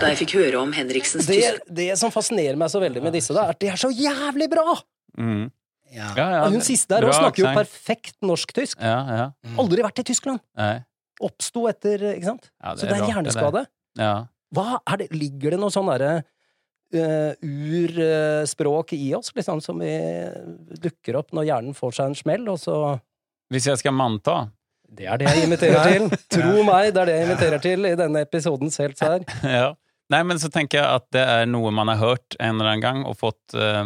Da 0.00 0.10
jeg 0.10 0.18
fikk 0.24 0.34
høre 0.40 0.58
om 0.58 0.72
Henriksens 0.74 1.28
Det, 1.28 1.38
tysk... 1.38 1.68
det 1.70 1.92
som 2.00 2.10
fascinerer 2.10 2.58
meg 2.58 2.72
så 2.72 2.80
veldig 2.82 3.04
med 3.04 3.14
disse, 3.14 3.34
da, 3.36 3.46
er 3.46 3.54
at 3.54 3.60
de 3.62 3.70
er 3.70 3.78
så 3.78 3.92
jævlig 3.94 4.50
bra! 4.50 4.74
Mm. 5.18 5.46
Ja. 5.94 6.08
Ja, 6.16 6.26
ja. 6.34 6.42
Hun 6.50 6.62
siste 6.66 6.96
der, 6.96 7.06
hun 7.06 7.14
snakker 7.14 7.44
jo 7.44 7.52
perfekt 7.54 8.16
norsk-tysk. 8.26 8.82
Ja, 8.82 8.98
ja. 9.14 9.54
Aldri 9.58 9.86
vært 9.86 10.02
i 10.02 10.06
Tyskland! 10.10 10.42
Nei. 10.58 10.80
Oppsto 11.22 11.66
etter, 11.70 12.02
ikke 12.14 12.30
sant? 12.32 12.50
Ja, 12.62 12.74
så 12.74 12.88
det 12.88 12.96
er 12.96 13.08
hjerneskade. 13.10 13.64
Ja. 14.00 14.12
Hva 14.54 14.80
er 14.80 15.02
det, 15.02 15.10
ligger 15.14 15.54
det 15.54 15.60
noe 15.62 15.74
sånn 15.74 15.90
derre 15.90 16.22
uh, 16.96 17.32
urspråk 17.40 18.94
i 18.96 19.12
oss, 19.18 19.32
liksom, 19.36 19.60
som 19.64 19.80
vi 19.82 19.92
dukker 20.82 21.20
opp 21.20 21.34
når 21.36 21.48
hjernen 21.50 21.76
får 21.76 21.98
seg 21.98 22.10
en 22.10 22.18
smell, 22.18 22.48
og 22.52 22.58
så 22.62 22.78
Hvis 23.50 23.68
jeg 23.70 23.82
skal 23.82 23.96
manta 23.96 24.38
Det 24.86 25.06
er 25.06 25.20
det 25.20 25.30
jeg 25.30 25.46
inviterer 25.48 25.92
til! 25.92 26.08
Tro 26.36 26.64
meg, 26.66 26.90
det 26.94 27.02
er 27.04 27.10
det 27.10 27.16
jeg 27.18 27.28
inviterer 27.28 27.64
til 27.64 27.90
i 27.90 27.94
denne 27.98 28.24
episoden 28.26 28.74
selv 28.74 28.98
sær. 28.98 29.24
ja. 29.58 29.70
Nei, 30.10 30.24
men 30.26 30.40
så 30.42 30.50
tenker 30.50 30.80
jeg 30.80 31.00
at 31.00 31.06
det 31.14 31.22
er 31.22 31.44
noe 31.46 31.70
man 31.70 31.90
har 31.92 32.00
hørt 32.00 32.34
en 32.40 32.56
eller 32.56 32.72
annen 32.72 32.82
gang 32.82 33.04
og 33.06 33.14
fått 33.20 33.54
uh, 33.54 33.84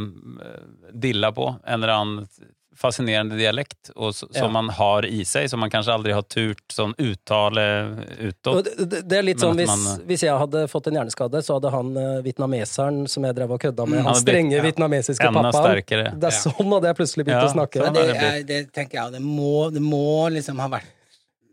dilla 0.92 1.34
på. 1.36 1.50
En 1.60 1.82
eller 1.82 1.92
annen 1.92 2.28
fascinerende 2.76 3.36
dialekt 3.38 3.90
og, 3.96 4.14
som 4.14 4.28
Ja. 4.34 4.48
man 4.48 4.68
har 4.68 5.04
i 5.06 5.22
seg, 5.24 5.48
som 5.50 5.60
man 5.60 5.70
kanskje 5.70 5.92
aldri 5.94 6.12
har 6.12 6.22
turt 6.22 6.62
sånn 6.74 6.94
uttale 6.98 7.64
Og 7.94 8.28
utåt. 8.30 8.68
det, 9.08 9.12
er 9.18 9.22
litt 9.22 9.38
sånn 9.40 9.56
hvis, 9.56 9.68
man- 9.70 10.00
hvis 10.06 10.22
jeg 10.26 10.36
hadde 10.38 10.66
fått 10.68 10.88
en 10.90 10.94
hjerneskade, 10.98 11.42
så 11.46 11.54
hadde 11.60 11.70
han 11.70 11.96
uh, 11.96 12.20
vietnameseren 12.22 13.06
som 13.08 13.22
jeg 13.24 13.34
drev 13.38 13.52
og 13.52 13.60
kødda 13.60 13.86
med, 13.86 14.00
Mm. 14.00 14.06
han 14.06 14.14
strenge 14.14 14.56
ja, 14.58 14.62
vietnamesiske 14.62 15.26
enda 15.26 15.42
pappaen 15.42 15.70
sterkere. 15.70 16.18
Det 16.18 16.24
er 16.32 16.36
sånn 16.40 16.72
hadde 16.74 16.86
jeg 16.90 16.96
plutselig 16.96 17.24
begynt 17.24 17.42
Ja, 17.42 17.48
å 17.48 17.54
snakke. 17.54 17.84
sånn 17.84 17.94
det, 17.94 18.06
jeg, 18.14 18.46
det 18.46 18.56
er, 18.58 18.64
tenker 18.74 19.02
jeg, 19.02 19.12
det 19.12 19.22
må, 19.22 19.70
det 19.72 19.82
må 19.82 20.28
liksom 20.34 20.58
ha 20.58 20.68
vært 20.68 20.90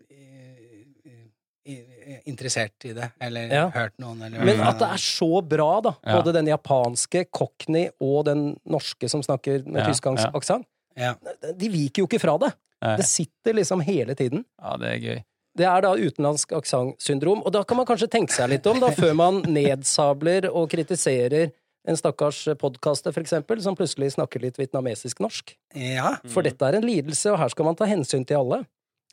eh, 0.09 1.75
eh, 2.15 2.19
interessert 2.25 2.85
i 2.85 2.93
det, 2.93 3.11
eller 3.21 3.47
Ja. 3.53 3.69
hørt 3.69 3.93
noen, 3.99 4.21
eller 4.25 4.43
Men 4.45 4.59
at 4.61 4.79
det 4.79 4.87
er 4.89 4.97
så 4.97 5.41
bra, 5.47 5.81
da. 5.81 5.93
Ja. 6.05 6.21
Både 6.21 6.33
den 6.33 6.47
japanske, 6.47 7.25
cockney, 7.31 7.89
og 8.01 8.25
den 8.25 8.57
norske 8.65 9.09
som 9.09 9.21
snakker 9.21 9.65
med 9.65 9.83
Ja, 9.83 9.87
tysk 9.91 10.05
ja. 10.05 10.31
aksent. 10.33 10.65
Ja. 10.99 11.15
De 11.57 11.69
viker 11.71 12.03
jo 12.03 12.09
ikke 12.09 12.21
fra 12.21 12.37
det. 12.41 12.51
Nei. 12.81 12.95
Det 12.97 13.05
sitter 13.05 13.57
liksom 13.59 13.83
hele 13.85 14.15
tiden. 14.17 14.45
Ja, 14.61 14.75
det 14.81 14.95
er 14.95 15.01
gøy. 15.05 15.19
Det 15.59 15.65
er 15.67 15.83
da 15.83 15.91
utenlandsk 15.99 16.53
aksentsyndrom, 16.55 17.41
og 17.43 17.51
da 17.53 17.65
kan 17.67 17.77
man 17.81 17.87
kanskje 17.89 18.07
tenke 18.11 18.33
seg 18.33 18.53
litt 18.53 18.67
om, 18.71 18.79
da, 18.79 18.89
før 18.95 19.17
man 19.19 19.41
nedsabler 19.59 20.47
og 20.49 20.69
kritiserer 20.71 21.51
en 21.89 21.97
stakkars 21.97 22.43
podkaster, 22.61 23.13
for 23.13 23.23
eksempel, 23.25 23.59
som 23.63 23.75
plutselig 23.77 24.13
snakker 24.15 24.43
litt 24.43 24.59
vietnamesisk-norsk. 24.61 25.55
ja. 25.75 26.13
For 26.29 26.45
dette 26.45 26.67
er 26.67 26.77
en 26.77 26.85
lidelse, 26.85 27.33
og 27.33 27.41
her 27.41 27.51
skal 27.53 27.67
man 27.67 27.77
ta 27.79 27.89
hensyn 27.89 28.25
til 28.27 28.39
alle. 28.39 28.61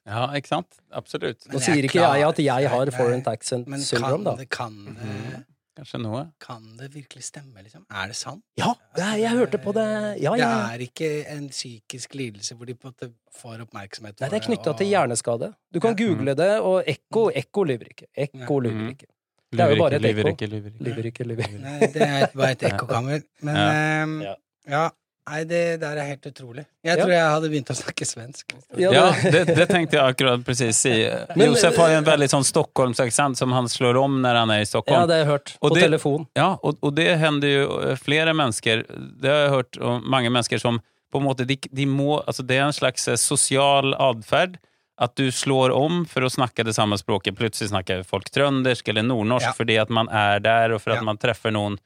Ja, 0.08 0.28
ikke 0.36 0.52
sant? 0.52 0.78
Absolutt. 0.94 1.44
Nå 1.52 1.60
sier 1.60 1.82
ikke 1.84 1.98
ikke 1.98 2.04
jeg 2.06 2.26
at 2.28 2.38
jeg 2.40 2.72
har 2.72 2.90
foreign 2.94 3.24
accent 3.28 3.66
Men 3.68 3.82
kan 3.84 4.24
det, 4.38 4.46
kan, 4.48 4.76
det, 4.96 5.42
Kanskje 5.76 6.00
noe. 6.00 6.22
kan 6.40 6.62
det 6.78 6.88
virkelig 6.94 7.26
stemme, 7.28 7.60
liksom? 7.64 7.84
Er 7.92 8.08
det 8.08 8.16
sant? 8.16 8.44
Ja, 8.58 8.72
jeg 9.18 9.30
hørte 9.30 9.58
på 9.58 9.72
det. 9.72 9.86
Ja, 10.22 10.34
ja. 10.34 10.48
Det 10.48 10.74
er 10.74 10.78
ikke 10.86 11.10
en 11.36 11.48
psykisk 11.48 12.14
lidelse 12.14 12.54
hvor 12.54 12.64
de 12.66 12.74
får 12.74 13.60
oppmerksomhet 13.62 14.18
for 14.18 14.24
Nei, 14.26 14.30
det 14.30 14.42
er 14.42 14.46
knytta 14.46 14.70
og- 14.70 14.78
til 14.78 14.86
hjerneskade. 14.86 15.52
Du 15.74 15.80
kan 15.80 15.96
Ja. 15.98 16.04
google 16.04 16.34
det, 16.34 16.60
og 16.60 16.82
ekko 16.86 17.30
Ekko 17.34 17.64
lyver 17.64 17.88
ikke. 17.90 18.06
Ekko 18.16 18.60
lyver 18.60 18.74
Mhm. 18.74 18.88
ikke. 18.88 19.06
Det 19.52 19.60
er 19.60 19.70
jo 19.70 19.76
bare 19.82 19.94
et 19.96 20.02
lyver 20.02 20.28
ikke, 20.28 20.46
lyver 20.46 20.66
ikke. 20.66 20.84
Lyver 20.84 21.04
ikke, 21.06 21.24
lyver. 21.24 21.58
Nei, 21.58 21.80
det 21.80 22.02
er 22.02 22.26
bare 22.36 22.50
et 22.52 22.62
ekkokammer. 22.62 23.20
Men 23.42 23.56
Ja. 23.56 24.02
ehm, 24.02 24.22
Ja. 24.68 24.88
Nei, 25.28 25.42
det 25.44 25.80
der 25.82 25.98
er 26.00 26.06
helt 26.08 26.24
utrolig. 26.30 26.62
Jeg 26.84 26.96
Ja. 26.96 27.04
tror 27.04 27.10
jeg 27.12 27.20
hadde 27.28 27.48
begynt 27.52 27.70
å 27.72 27.76
snakke 27.76 28.06
svensk. 28.08 28.54
Ja, 28.78 29.12
det- 29.22 29.46
det, 29.54 29.66
tenkte 29.68 29.98
jeg 29.98 30.14
akkurat 30.14 30.42
precis 30.44 30.76
si. 30.76 30.92
Men- 31.36 31.50
Josef 31.52 31.76
har 31.76 31.90
jo 31.90 31.98
en 31.98 32.04
veldig 32.04 32.28
sånn 32.32 32.44
Stockholmsaksent 32.48 33.36
som 33.36 33.52
han 33.52 33.66
slår 33.68 33.96
om 34.02 34.22
når 34.22 34.34
han 34.34 34.50
er 34.50 34.60
i 34.60 34.64
Stockholm. 34.64 35.00
ja, 35.00 35.06
det 35.06 35.12
har 35.18 35.24
jeg 35.24 35.28
hørt. 35.32 35.56
Og 35.60 35.70
På 35.70 35.74
det- 35.74 35.82
telefon. 35.84 36.26
Ja, 36.34 36.56
og, 36.62 36.78
og 36.82 36.94
det 36.94 37.18
hender 37.18 37.48
jo 37.48 37.78
eh, 37.90 37.94
flere 37.96 38.32
mennesker 38.34 38.84
Det 38.88 39.28
har 39.28 39.44
jeg 39.48 39.50
hørt 39.50 39.78
om 39.82 40.02
mange 40.08 40.30
mennesker 40.30 40.58
som 40.60 40.80
på 41.12 41.20
en 41.20 41.26
måte 41.26 41.46
de, 41.46 41.56
de 41.72 41.84
må, 41.86 42.22
altså 42.26 42.46
Det 42.46 42.56
er 42.56 42.66
en 42.66 42.72
slags 42.72 43.06
eh, 43.08 43.16
sosial 43.16 43.94
atferd. 43.94 44.56
At 45.00 45.14
du 45.14 45.28
slår 45.30 45.70
om 45.76 46.04
for 46.06 46.22
å 46.22 46.28
snakke 46.32 46.64
det 46.64 46.74
samme 46.74 46.96
språket. 46.98 47.36
Plutselig 47.38 47.68
snakker 47.70 48.04
folk 48.04 48.30
trøndersk 48.34 48.88
eller 48.88 49.02
nordnorsk 49.06 49.42
Ja. 49.46 49.52
fordi 49.52 49.76
at 49.80 49.90
man 49.90 50.08
er 50.08 50.40
der, 50.40 50.72
og 50.74 50.80
for 50.82 50.90
at 50.90 50.96
Ja. 50.98 51.02
man 51.04 51.16
treffer 51.18 51.52
noen. 51.52 51.78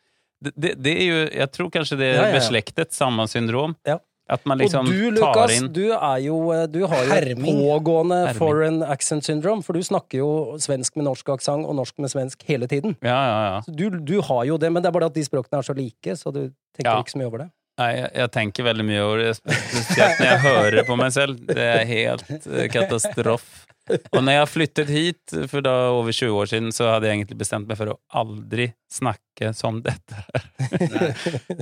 Det, 0.43 0.73
det, 0.83 0.93
er 0.99 1.05
jo 1.07 1.19
Jeg 1.31 1.51
tror 1.55 1.69
kanskje 1.75 1.99
det 2.01 2.09
er 2.11 2.17
Ja, 2.17 2.23
ja, 2.23 2.31
ja. 2.33 2.39
beslektet, 2.41 2.93
samme 2.97 3.29
syndrom. 3.31 3.77
Ja. 3.87 3.99
At 4.33 4.45
man 4.47 4.59
liksom 4.63 4.87
og 4.87 4.93
du, 4.93 5.17
tar 5.19 5.35
Lukas, 5.35 5.55
inn 5.59 5.67
du 5.75 5.81
jo 6.23 6.37
eh, 6.55 6.67
Du 6.71 6.79
har 6.87 7.03
jo 7.05 7.11
et 7.11 7.25
Herming. 7.27 7.59
pågående 7.67 8.21
Herming. 8.29 8.39
foreign 8.39 8.83
accent 8.87 9.27
syndrome, 9.27 9.63
for 9.67 9.77
du 9.77 9.83
snakker 9.83 10.19
jo 10.23 10.29
svensk 10.63 10.97
med 10.97 11.05
norsk 11.09 11.29
aksent 11.35 11.67
og 11.67 11.75
norsk 11.77 11.99
med 11.99 12.13
svensk 12.15 12.43
hele 12.49 12.69
tiden. 12.71 12.95
Ja, 13.03 13.19
ja, 13.19 13.41
ja. 13.51 13.59
Du, 13.67 13.91
du 13.91 14.21
har 14.23 14.45
jo 14.49 14.57
det, 14.63 14.71
men 14.73 14.83
det 14.83 14.89
er 14.89 14.95
bare 14.97 15.11
at 15.11 15.19
de 15.19 15.25
språkene 15.27 15.59
er 15.61 15.67
så 15.67 15.75
like, 15.77 16.17
så 16.17 16.33
du 16.33 16.47
tenker 16.77 16.89
Ja. 16.93 17.01
ikke 17.03 17.13
så 17.17 17.21
mye 17.21 17.29
over 17.33 17.45
det. 17.45 17.51
Nei, 17.81 17.91
jeg, 17.97 18.09
jeg 18.21 18.31
tenker 18.37 18.67
veldig 18.69 18.85
mye 18.85 19.03
over 19.03 19.21
det, 19.25 19.31
spesielt 19.41 20.19
når 20.21 20.27
jeg 20.29 20.41
hører 20.47 20.83
på 20.89 20.97
meg 21.01 21.13
selv. 21.15 21.39
Det 21.49 21.67
er 21.67 21.85
helt 21.89 22.27
eh, 22.47 22.67
katastrof. 22.73 23.47
Og 23.91 24.21
når 24.23 24.33
jeg 24.37 24.49
flyttet 24.53 24.89
hit 24.95 25.33
for 25.51 25.61
da 25.67 25.73
over 25.91 26.13
20 26.15 26.37
år 26.39 26.47
siden, 26.53 26.69
så 26.73 26.87
hadde 26.93 27.09
jeg 27.09 27.17
egentlig 27.19 27.39
bestemt 27.41 27.67
meg 27.67 27.77
for 27.81 27.91
å 27.93 27.97
aldri 28.15 28.69
snakke 28.93 29.51
som 29.59 29.81
dette. 29.83 30.15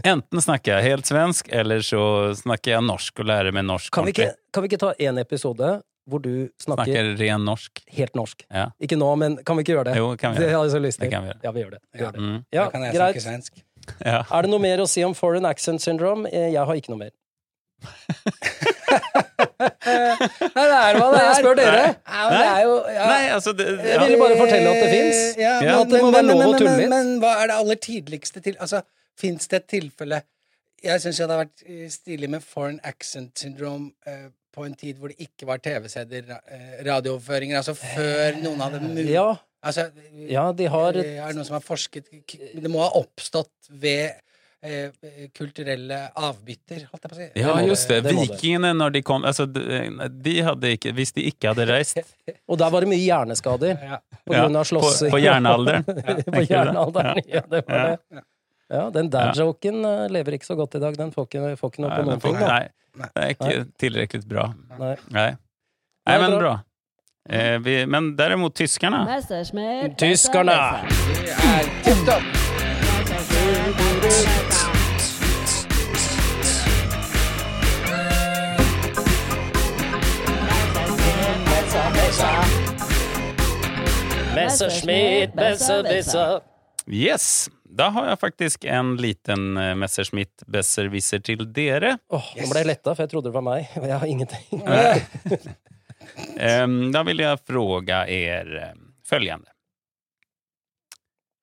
Enten 0.05 0.41
snakker 0.47 0.77
jeg 0.77 0.91
helt 0.93 1.09
svensk, 1.09 1.49
eller 1.53 1.81
så 1.87 2.03
snakker 2.37 2.75
jeg 2.77 2.85
norsk 2.85 3.23
og 3.25 3.31
lærer 3.33 3.53
meg 3.57 3.65
norsk. 3.71 3.89
Kan 3.95 4.05
vi 4.05 4.13
ikke, 4.13 4.35
kan 4.53 4.63
vi 4.67 4.69
ikke 4.73 4.83
ta 4.85 4.93
én 5.01 5.19
episode 5.23 5.79
hvor 6.11 6.21
du 6.25 6.49
snakker, 6.61 6.91
Snakker 6.91 7.11
ren 7.21 7.45
norsk. 7.47 7.81
helt 7.97 8.15
norsk? 8.19 8.45
Ja. 8.51 8.67
Ikke 8.83 8.97
nå, 8.99 9.09
men 9.21 9.37
kan 9.47 9.57
vi 9.57 9.63
ikke 9.65 9.77
gjøre 9.79 9.89
det? 9.93 9.97
Jo, 10.01 10.09
kan 10.19 10.33
vi 10.35 10.41
Det 10.41 10.49
gjøre. 10.49 10.57
har 10.59 10.65
jeg 10.67 10.73
så 10.77 10.81
lyst 10.85 10.99
til. 11.01 11.07
Det 11.07 11.13
kan 11.15 11.23
vi 11.25 11.29
gjøre. 11.31 11.41
Ja, 11.45 11.51
vi 11.57 11.61
gjør 11.65 11.71
det. 11.77 11.81
Vi 11.93 11.99
Ja. 12.01 12.05
gjør 12.05 12.13
det. 12.13 12.21
Mm. 12.21 12.39
Ja, 12.53 12.65
da 12.65 12.71
kan 12.71 12.83
jeg 12.83 12.95
greit. 12.95 13.01
snakke 13.17 13.25
svensk. 13.29 13.53
Ja. 14.05 14.23
Er 14.31 14.43
det 14.43 14.51
noe 14.51 14.61
mer 14.61 14.79
å 14.85 14.89
si 14.89 15.05
om 15.05 15.15
foreign 15.15 15.47
accent 15.49 15.81
syndrome? 15.85 16.27
Eh, 16.33 16.51
Jeg 16.53 16.67
har 16.67 16.75
ikke 16.75 16.91
noe 16.93 16.99
mer. 17.07 17.11
Nei, 19.61 20.64
det 20.70 20.79
er 20.79 20.96
hva 20.99 21.07
det 21.12 21.20
er. 21.20 21.27
Jeg 21.27 21.37
spør 21.40 21.59
dere. 21.61 21.83
Nei, 22.09 22.25
det 22.33 22.40
er 22.46 22.62
jo 22.64 22.75
ja. 22.94 23.07
Nei, 23.11 23.20
altså 23.37 23.55
det, 23.59 23.66
Jeg 23.90 24.01
ville 24.05 24.18
bare 24.23 24.38
fortelle 24.40 24.73
at 24.73 24.81
det 24.85 24.90
fins. 24.94 25.20
Ja, 25.40 25.53
Ja. 25.64 25.77
men, 25.79 25.90
det 25.92 26.03
må 26.05 26.11
være 26.14 26.27
lov 26.31 26.42
å 26.46 26.59
tulle 26.59 26.75
litt. 26.81 26.88
Men, 26.88 27.12
men 27.12 27.23
hva 27.23 27.35
er 27.42 27.53
det 27.53 27.59
aller 27.61 27.81
tidligste 27.88 28.42
til 28.44 28.57
Altså, 28.61 28.83
fins 29.20 29.49
det 29.53 29.61
et 29.62 29.68
tilfelle 29.77 30.23
Jeg 30.85 31.03
syns 31.05 31.20
det 31.20 31.27
hadde 31.27 31.38
vært 31.42 31.64
eh, 31.68 31.85
stilig 31.92 32.31
med 32.33 32.44
foreign 32.46 32.81
accent 32.88 33.42
syndrome 33.44 33.90
eh, 34.09 34.29
på 34.51 34.64
en 34.66 34.75
tid 34.75 34.96
hvor 34.99 35.12
det 35.12 35.20
ikke 35.29 35.46
var 35.46 35.61
TV-CD-er, 35.62 36.33
eh, 36.51 36.81
radiooverføringer, 36.88 37.61
altså 37.61 37.77
før 37.79 38.40
noen 38.42 38.64
hadde 38.64 38.81
mulighet 38.87 39.14
Ja, 39.20 39.29
Altså, 39.61 39.90
ja, 40.25 40.46
de 40.57 40.66
har 40.73 40.96
et... 40.96 41.05
er 41.20 41.29
det 41.29 41.37
noen 41.37 41.44
som 41.44 41.59
har 41.59 41.64
forsket 41.66 42.07
Det 42.09 42.70
må 42.73 42.81
ha 42.81 42.88
oppstått 42.96 43.68
ved 43.68 44.16
eh, 44.62 45.29
kulturelle 45.37 45.99
avbytter, 46.16 46.83
holdt 46.90 47.05
jeg 47.07 47.11
på 47.11 47.14
å 47.14 47.18
si. 47.20 47.29
Ja, 47.40 47.55
just 47.66 47.88
det. 47.88 48.01
det. 48.05 48.12
Vikingene, 48.18 48.73
når 48.77 48.90
de 48.96 49.03
kom 49.07 49.25
altså, 49.29 49.46
de, 49.46 49.62
de 50.25 50.35
hadde 50.46 50.73
ikke, 50.77 50.92
Hvis 50.96 51.12
de 51.16 51.25
ikke 51.31 51.49
hadde 51.53 51.66
reist 51.70 51.99
Og 52.51 52.59
der 52.61 52.70
var 52.75 52.81
det 52.85 52.90
mye 52.92 53.03
hjerneskader 53.05 53.75
Ja. 53.77 53.99
på 54.27 54.35
Ja, 54.37 54.42
grunn 54.44 54.57
av 54.61 54.64
på, 54.66 54.70
slåssing. 54.73 55.11
på 55.14 55.18
jernalderen 55.23 55.85
på 56.37 56.42
jernalderen. 56.49 57.23
Ja, 57.29 57.42
det 57.51 57.62
var 57.68 57.87
det. 57.88 58.25
Ja, 58.70 58.85
den 58.94 59.09
dad-joken 59.11 59.81
eh, 59.85 60.05
lever 60.14 60.37
ikke 60.38 60.46
så 60.46 60.55
godt 60.61 60.77
i 60.79 60.83
dag. 60.83 60.94
Den 60.99 61.11
får 61.14 61.27
ikke, 61.27 61.57
får 61.59 61.73
ikke 61.73 61.83
noe 61.83 61.90
Nei, 61.90 61.96
på 61.96 62.05
noen 62.11 62.20
får- 62.23 62.29
ting. 62.31 62.40
Da. 62.40 62.46
nei, 62.55 63.07
det 63.14 63.23
er 63.25 63.31
ikke 63.35 63.64
tilrekkelig 63.83 64.27
bra. 64.31 64.44
Nei. 64.79 64.92
Nei. 65.11 65.31
Nei, 65.31 65.31
Nej, 66.07 66.18
men 66.23 66.31
bra. 66.37 66.40
bra. 66.44 66.55
Eh, 67.31 67.57
vi, 67.62 67.75
men 67.87 68.12
derimot 68.16 68.55
tyskerne 68.57 69.03
Tyskerne! 69.27 69.94
Tyskarna! 70.01 70.57
Det 71.20 71.35
er 71.51 71.68
tipp 71.85 72.01
topp! 72.09 72.27
Messerschmitt, 84.35 85.35
besserwisser. 85.35 86.40
Yes, 86.87 87.51
da 87.62 87.88
har 87.94 88.09
jeg 88.09 88.18
faktisk 88.18 88.64
en 88.64 88.96
liten 88.99 89.57
eh, 89.57 89.75
Messerschmitt 89.79 90.42
besserwisser 90.51 91.23
til 91.23 91.44
dere. 91.55 91.92
Åh, 92.11 92.33
Nå 92.40 92.49
ble 92.51 92.64
jeg 92.64 92.68
letta, 92.73 92.96
for 92.96 93.05
jeg 93.05 93.12
trodde 93.12 93.31
det 93.31 93.37
var 93.37 93.46
meg. 93.46 93.70
Jeg 93.79 94.01
har 94.03 94.11
ingenting. 94.11 94.66
Ehm, 96.35 96.77
da 96.94 97.05
vil 97.07 97.23
jeg 97.23 97.44
fråga 97.46 98.03
er 98.11 98.75
følgende. 99.07 99.46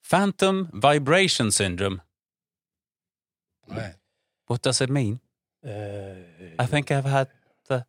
Phantom 0.03 0.67
vibration 0.73 1.51
syndrome. 1.51 2.01
What 4.49 4.63
does 4.63 4.82
it 4.82 4.89
mean? 4.89 5.19
Uh, 5.63 6.15
I 6.60 6.65
think 6.65 6.91
I've 6.91 7.08
had 7.08 7.27
the, 7.67 7.86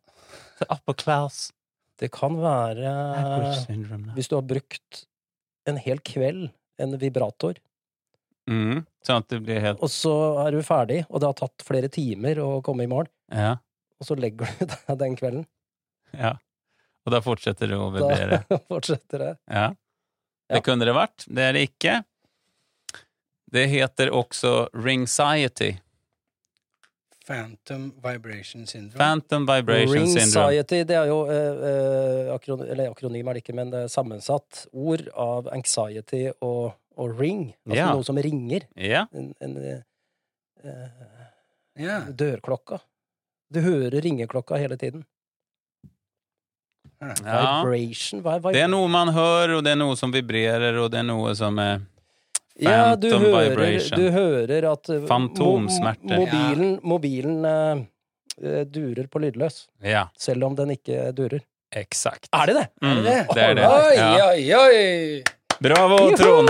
the 0.59 0.65
upper 0.69 0.93
class 0.93 1.51
Det 1.99 2.09
kan 2.15 2.37
være 2.39 3.53
syndrome. 3.65 4.13
hvis 4.15 4.29
du 4.31 4.37
har 4.37 4.45
brukt 4.47 5.05
en 5.67 5.77
hel 5.77 5.99
kveld 5.99 6.49
en 6.79 6.97
vibrator, 7.01 7.59
Mm, 8.49 8.79
Sånn 9.05 9.19
at 9.21 9.27
det 9.29 9.37
blir 9.45 9.59
helt... 9.61 9.77
og 9.85 9.91
så 9.93 10.11
er 10.41 10.55
du 10.55 10.63
ferdig, 10.65 11.03
og 11.11 11.19
det 11.21 11.27
har 11.27 11.35
tatt 11.37 11.61
flere 11.67 11.85
timer 11.93 12.39
å 12.41 12.63
komme 12.65 12.87
i 12.87 12.89
mål, 12.89 13.05
Ja, 13.29 13.51
og 13.99 14.07
så 14.07 14.15
legger 14.17 14.47
du 14.57 14.65
deg 14.71 14.97
den 14.97 15.15
kvelden. 15.19 15.43
ja. 16.17 16.31
Og 17.05 17.13
da 17.13 17.19
fortsetter 17.21 17.69
det 17.69 17.77
å 17.77 17.91
vibrere. 17.93 18.39
Da 18.49 18.57
fortsetter 18.71 19.21
det. 19.21 19.29
Ja. 19.53 19.67
Det 20.49 20.57
Ja. 20.57 20.61
kunde 20.65 20.85
det 20.89 20.95
vært. 20.97 21.27
Det 21.29 21.45
er 21.45 21.53
det 21.53 21.61
ikke. 21.69 21.93
Det 23.53 23.67
heter 23.69 24.09
også 24.13 24.55
ringsiety. 24.73 25.75
Phantom 27.29 27.91
vibration 28.01 28.65
syndrome. 28.65 28.97
Phantom 28.97 29.45
vibration 29.45 30.07
syndrome. 30.07 30.47
Anxiety, 30.47 30.83
det 30.83 30.95
er 30.97 31.11
jo 31.11 31.19
eh, 31.29 31.59
eh, 31.69 32.29
akron 32.33 32.63
eller 32.65 32.89
akronym 32.89 33.29
er 33.29 33.37
det 33.37 33.43
ikke, 33.43 33.53
men 33.59 33.69
det 33.69 33.83
er 33.85 33.91
sammensatt 33.93 34.63
ord 34.73 35.03
av 35.13 35.51
anxiety 35.53 36.23
og, 36.33 36.71
og 36.97 37.13
ring. 37.19 37.51
Altså 37.67 37.77
yeah. 37.77 37.91
noe 37.93 38.07
som 38.07 38.21
ringer. 38.25 38.65
Yeah. 38.73 39.05
En, 39.13 39.29
en 39.45 39.53
eh, 39.61 40.73
yeah. 41.77 42.09
Dørklokka. 42.09 42.81
Du 43.53 43.61
hører 43.61 44.01
ringeklokka 44.01 44.57
hele 44.57 44.79
tiden. 44.81 45.05
ja. 47.05 47.61
Vibration, 47.61 48.25
hva 48.25 48.39
er 48.39 48.57
Det 48.57 48.65
er 48.65 48.73
noe 48.73 48.89
man 48.89 49.13
hører, 49.13 49.59
og 49.59 49.63
det 49.69 49.77
er 49.77 49.81
noe 49.85 50.01
som 50.01 50.09
vibrerer, 50.17 50.81
og 50.81 50.89
det 50.89 51.03
er 51.03 51.09
noe 51.13 51.37
som 51.37 51.61
er 51.61 51.85
Ja, 52.59 52.95
du 52.99 53.07
hører, 53.09 53.79
du 53.95 54.09
hører 54.11 54.65
at 54.73 54.89
Fantomsmerter. 55.07 56.17
Mobilen, 56.19 56.73
mobilen 56.83 57.45
eh, 57.45 57.83
eh, 58.43 58.63
durer 58.67 59.07
på 59.07 59.21
lydløs, 59.23 59.61
Ja, 59.83 60.07
selv 60.17 60.43
om 60.49 60.55
den 60.59 60.75
ikke 60.75 61.11
durer. 61.15 61.39
Eksakt. 61.75 62.27
Er 62.33 62.49
det 62.49 62.55
det? 62.57 62.67
Mm, 62.81 63.03
det? 63.05 63.17
det 63.35 63.43
er 63.45 63.55
det. 63.59 63.67
Oi, 63.69 63.95
Ja. 63.95 64.29
oi, 64.29 64.53
oi! 64.57 65.23
Bravo, 65.61 65.97
Trond! 66.17 66.49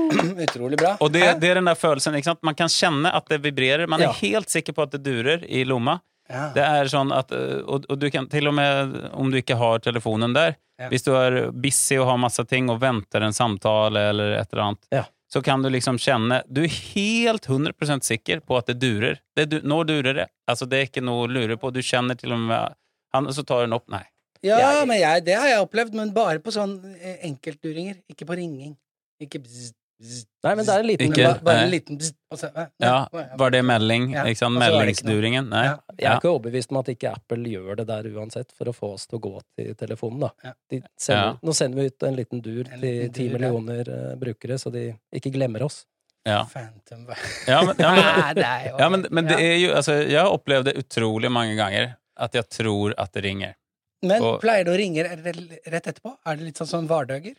Utrolig 0.44 0.78
bra. 0.78 0.96
Og 1.00 1.12
det, 1.14 1.24
det 1.40 1.50
er 1.50 1.58
den 1.60 1.68
der 1.70 1.78
følelsen, 1.78 2.14
ikke 2.18 2.30
sant? 2.32 2.42
Man 2.46 2.56
kan 2.58 2.68
kjenne 2.70 3.12
at 3.14 3.28
det 3.30 3.40
vibrerer. 3.44 3.86
Man 3.88 4.00
er 4.02 4.08
Ja. 4.10 4.12
helt 4.20 4.50
sikker 4.50 4.72
på 4.76 4.82
at 4.86 4.90
det 4.96 5.02
durer 5.06 5.44
i 5.48 5.64
lomma. 5.64 5.98
Ja. 6.30 6.48
Det 6.54 6.62
er 6.62 6.86
sånn 6.90 7.10
at, 7.14 7.32
eh, 7.34 7.60
og, 7.66 7.86
og 7.90 7.98
du 7.98 8.08
kan 8.14 8.28
til 8.30 8.46
og 8.48 8.54
med, 8.54 8.96
om 9.18 9.30
du 9.32 9.38
ikke 9.40 9.56
har 9.58 9.78
telefonen 9.82 10.32
der, 10.36 10.56
hvis 10.88 11.02
du 11.04 11.10
er 11.18 11.50
busy 11.52 11.98
og 12.00 12.06
har 12.08 12.16
masse 12.22 12.44
ting 12.48 12.70
og 12.72 12.78
venter 12.80 13.20
en 13.26 13.34
samtale 13.36 14.06
eller 14.12 14.36
et 14.38 14.52
eller 14.54 14.62
annet, 14.70 14.86
Ja. 14.94 15.02
Så 15.32 15.42
kan 15.46 15.62
du 15.62 15.68
liksom 15.70 15.98
kjenne 16.02 16.40
Du 16.50 16.62
er 16.64 16.72
helt 16.94 17.46
100% 17.46 18.02
sikker 18.06 18.40
på 18.42 18.56
at 18.58 18.66
det 18.66 18.78
durer. 18.82 19.20
Det, 19.36 19.48
du- 19.50 19.60
nå 19.62 19.82
durer 19.86 20.14
det. 20.14 20.28
Altså, 20.50 20.66
det 20.68 20.78
er 20.80 20.86
ikke 20.88 21.04
noe 21.06 21.26
å 21.26 21.30
lure 21.30 21.56
på. 21.56 21.70
Du 21.72 21.80
kjenner 21.80 22.18
til 22.18 22.32
og 22.34 22.40
med 22.48 22.74
han, 23.14 23.26
så 23.34 23.44
tar 23.46 23.62
den 23.66 23.72
opp. 23.76 23.86
Nei. 23.88 24.02
Ja, 24.42 24.58
Jeg- 24.58 24.86
men 24.88 24.98
jeg, 25.00 25.24
det 25.24 25.34
har 25.36 25.46
jeg 25.48 25.60
opplevd, 25.66 25.94
men 25.94 26.12
bare 26.16 26.38
på 26.40 26.50
sånn 26.54 26.78
eh, 27.00 27.18
enkeltduringer. 27.28 28.02
Ikke 28.10 28.26
på 28.26 28.36
ringing. 28.36 28.76
Ikke 29.20 29.38
bzzzt. 29.42 29.74
bzz, 29.74 29.79
Nei, 30.00 30.54
men 30.56 30.64
det 30.64 30.72
er 30.72 30.80
en 30.80 30.86
liten 30.88 31.10
Ikke- 31.12 31.24
ba, 31.28 31.40
bare 31.44 31.64
en 31.66 31.70
liten 31.70 31.98
så, 32.00 32.48
nei, 32.54 32.66
Ja, 32.80 33.08
var 33.36 33.50
det 33.50 33.60
melding? 33.68 34.06
Ja, 34.14 34.22
Ikke 34.24 34.38
sant? 34.38 34.56
Meldingsduringen? 34.58 35.48
Nei. 35.50 35.64
Ja. 35.66 35.74
Jeg 35.98 36.06
er 36.10 36.16
ikke 36.20 36.30
overbevist 36.32 36.70
om 36.72 36.78
at 36.80 36.86
ikke 36.88 37.10
Apple 37.12 37.44
gjør 37.52 37.76
det 37.76 37.86
der 37.90 38.08
uansett, 38.14 38.52
for 38.56 38.64
å 38.70 38.72
få 38.74 38.92
oss 38.94 39.06
til 39.06 39.18
å 39.18 39.22
gå 39.26 39.34
til 39.58 39.74
telefonen, 39.74 40.20
da. 40.20 40.30
Ja. 40.44 40.52
De 40.70 40.80
sender, 40.96 41.26
Ja. 41.26 41.36
Nå 41.42 41.52
sender 41.54 41.76
vi 41.82 41.86
ut 41.90 42.02
en 42.08 42.16
liten 42.16 42.40
dur 42.40 42.64
En 42.72 42.80
til 42.80 43.10
ti 43.12 43.28
millioner 43.28 43.80
eh, 43.88 44.14
brukere, 44.16 44.56
så 44.58 44.72
de 44.72 44.86
ikke 45.12 45.32
glemmer 45.34 45.62
oss. 45.68 45.84
Ja. 46.24 46.44
Phantom 46.44 47.06
Ja, 47.48 47.62
men, 47.64 47.76
ja, 47.78 47.94
men, 47.94 48.38
er 48.44 48.78
Ja, 48.78 48.88
men, 48.88 49.06
men 49.10 49.26
det 49.26 49.38
er 49.38 49.56
jo, 49.58 49.74
altså, 49.74 49.98
jeg 50.08 50.18
har 50.20 50.32
opplevd 50.32 50.64
det 50.64 50.76
utrolig 50.80 51.30
mange 51.30 51.56
ganger 51.56 51.96
at 52.16 52.32
jeg 52.36 52.48
tror 52.48 52.94
at 52.96 53.12
det 53.12 53.24
ringer. 53.24 53.54
Men 54.02 54.22
og- 54.22 54.40
pleier 54.40 54.64
det 54.64 54.72
å 54.72 54.78
ringe 54.80 55.04
rett 55.04 55.86
etterpå? 55.92 56.16
Er 56.24 56.36
det 56.36 56.44
litt 56.44 56.56
sånn 56.56 56.66
som 56.68 56.88
vardøger? 56.88 57.36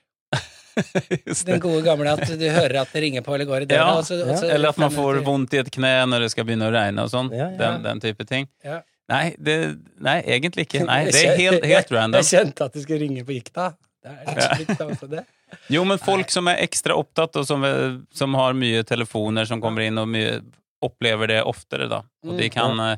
Den 1.46 1.60
gode 1.64 1.82
gamle 1.86 2.12
at 2.14 2.26
du 2.28 2.46
hører 2.50 2.82
at 2.82 2.92
det 2.94 3.02
ringer 3.04 3.22
på 3.26 3.34
eller 3.36 3.46
går 3.50 3.62
i 3.66 3.70
døra? 3.72 3.88
Ja, 3.88 3.98
og 3.98 4.06
så- 4.08 4.22
og 4.26 4.38
så- 4.40 4.50
Eller 4.50 4.70
at 4.70 4.78
man 4.82 4.92
får 4.92 5.22
vondt 5.26 5.54
i 5.54 5.62
et 5.62 5.72
kne 5.72 5.94
når 6.10 6.26
det 6.26 6.32
skal 6.32 6.46
begynne 6.46 6.70
å 6.70 6.74
regne 6.74 7.04
og 7.06 7.10
sånn. 7.14 7.32
Ja, 7.36 7.50
ja. 7.52 7.58
Den, 7.58 7.84
den 7.84 8.00
type 8.04 8.26
ting. 8.28 8.48
Ja. 8.64 8.82
Nei, 9.12 9.36
det, 9.38 9.56
nei, 10.00 10.22
egentlig 10.24 10.68
ikke. 10.70 10.86
Nei, 10.88 11.06
det 11.12 11.24
er 11.26 11.36
helt, 11.36 11.66
helt 11.68 11.90
random. 11.92 12.22
Jeg 12.24 12.32
kjente 12.32 12.66
at 12.70 12.74
du 12.74 12.80
skulle 12.82 13.02
ringe 13.04 13.26
på 13.28 13.34
gikta. 13.36 13.74
Det 14.02 14.14
er 14.26 14.58
litt 14.62 14.80
også 14.82 15.10
det. 15.12 15.26
Jo, 15.70 15.84
men 15.86 16.00
folk 16.00 16.32
som 16.32 16.48
er 16.48 16.62
ekstra 16.64 16.96
opptatt, 16.96 17.36
og 17.36 17.46
som, 17.46 17.64
er- 17.68 17.98
som 18.16 18.34
har 18.40 18.54
mye 18.56 18.86
telefoner 18.88 19.46
som 19.46 19.60
kommer 19.62 19.84
inn, 19.84 19.98
og 20.00 20.08
mye, 20.08 20.38
opplever 20.82 21.28
det 21.28 21.42
oftere, 21.44 21.90
da. 21.92 22.00
Og 22.26 22.38
de 22.40 22.48
Mm, 22.48 22.54
kan 22.56 22.80
eh, 22.80 22.96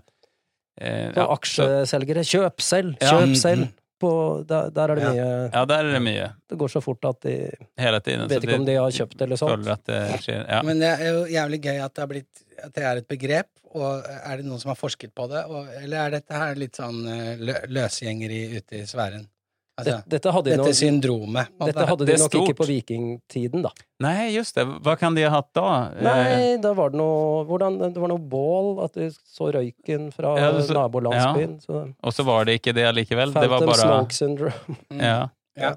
eh, 0.79 1.11
ja, 1.15 1.25
aksjeselgere, 1.33 2.21
kjøp 2.29 2.61
selv, 2.61 2.93
Ja. 3.01 3.09
kjøp 3.11 3.27
Mm, 3.33 3.35
selv. 3.41 3.67
På, 4.03 4.11
der, 4.49 4.69
der 4.75 4.91
er 4.93 4.99
det 4.99 5.03
Ja. 5.07 5.11
mye 5.13 5.49
ja, 5.53 5.63
der 5.71 5.79
er 5.87 5.91
det 5.95 6.01
mye. 6.03 6.29
Det 6.51 6.57
går 6.59 6.71
så 6.75 6.81
fort 6.83 7.05
at 7.09 7.21
de 7.25 7.33
Hele 7.79 7.99
tiden. 8.03 8.27
vet 8.29 8.43
ikke 8.43 8.59
om 8.59 8.65
de 8.67 8.75
har 8.81 8.91
kjøpt 8.99 9.21
eller 9.25 9.39
sånt. 9.39 9.55
føler 9.55 9.73
at 9.77 9.85
det 9.89 10.01
skjer. 10.25 10.45
Ja. 10.49 10.61
Men 10.67 10.79
det 10.83 10.91
er 10.99 11.03
jo 11.13 11.25
jævlig 11.31 11.61
gøy 11.63 11.77
at 11.85 11.93
det, 11.95 12.01
har 12.03 12.11
blitt, 12.11 12.43
at 12.63 12.73
det 12.75 12.83
er 12.89 13.01
et 13.03 13.07
begrep, 13.07 13.49
og 13.73 14.03
er 14.05 14.37
det 14.37 14.45
noen 14.45 14.59
som 14.61 14.69
har 14.69 14.77
forsket 14.77 15.13
på 15.17 15.25
det? 15.31 15.45
Og, 15.49 15.65
eller 15.81 15.97
er 16.05 16.11
dette 16.19 16.33
her 16.37 16.55
litt 16.59 16.75
sånn 16.77 16.99
eh, 17.09 17.37
lø, 17.41 17.55
løsgjengeri 17.73 18.41
ute 18.59 18.83
i 18.83 18.85
sfæren? 18.85 19.23
Altså, 19.73 19.95
Dette, 20.03 20.09
dette 20.13 20.31
hadde 20.35 20.51
dette 20.53 20.73
syndromet. 20.77 21.47
dette 21.65 21.85
hadde 21.89 22.05
Det 22.05 22.13
de 22.13 22.21
nok 22.21 22.33
nok 22.35 22.49
ikke 22.51 22.57
på 22.59 22.65
vikingtiden, 22.69 23.63
da. 23.65 23.71
Nei, 24.05 24.27
just 24.35 24.53
det. 24.53 24.67
Hva 24.85 24.93
kan 25.01 25.15
de 25.17 25.23
ha 25.25 25.31
hatt 25.33 25.49
da? 25.57 25.63
Eh, 25.97 26.03
Nei, 26.05 26.57
da 26.61 26.73
var 26.77 26.91
det 26.93 26.99
noe 26.99 27.39
hvordan, 27.49 27.79
Det 27.81 27.97
var 28.03 28.11
noe 28.11 28.21
bål, 28.21 28.83
at 28.85 28.93
de 28.93 29.07
så 29.09 29.49
røyken 29.55 30.11
fra 30.13 30.35
Ja, 30.37 30.51
så- 30.61 30.75
nabolandsbyen. 30.77 31.55
Så 31.65 31.87
Og 32.03 32.13
så 32.13 32.23
var 32.23 32.45
det 32.45 32.61
ikke 32.61 32.73
det 32.77 32.85
likevel? 32.93 33.33
Det 33.33 33.49
var 33.49 33.59
Phantom 33.59 33.69
bare 33.71 33.81
smoke 33.81 34.13
syndrome. 34.13 34.53
Mm. 34.91 35.01
Ja. 35.09 35.29
Ja. 35.57 35.75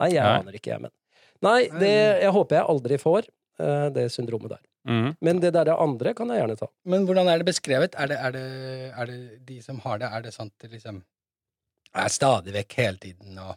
Nei, 0.00 0.10
jeg 0.12 0.22
Nei. 0.22 0.38
aner 0.40 0.52
ikke, 0.52 0.70
jeg, 0.74 0.80
men 0.82 0.90
Nei, 1.42 1.68
det, 1.68 2.22
jeg 2.22 2.32
håper 2.32 2.56
jeg 2.56 2.66
aldri 2.68 2.98
får 2.98 3.24
eh, 3.60 3.88
det 3.96 4.10
syndromet 4.12 4.50
der. 4.50 4.60
Mm. 4.86 5.16
Men 5.22 5.40
det 5.40 5.52
der 5.54 5.72
andre 5.74 6.12
kan 6.14 6.28
jeg 6.28 6.42
gjerne 6.42 6.58
ta. 6.58 6.66
Men 6.84 7.06
hvordan 7.06 7.28
er 7.32 7.38
det 7.38 7.46
beskrevet? 7.46 7.94
Er 7.96 8.06
det, 8.12 8.18
er, 8.18 8.30
det, 8.36 8.92
er 8.92 9.06
det 9.06 9.46
de 9.46 9.60
som 9.62 9.78
har 9.80 9.98
det, 9.98 10.10
er 10.12 10.22
det 10.22 10.34
sant 10.34 10.52
at 10.62 10.70
liksom 11.94 12.04
er 12.04 12.08
stadig 12.08 12.52
vekk 12.54 12.72
hele 12.78 12.98
tiden 12.98 13.38
og 13.38 13.56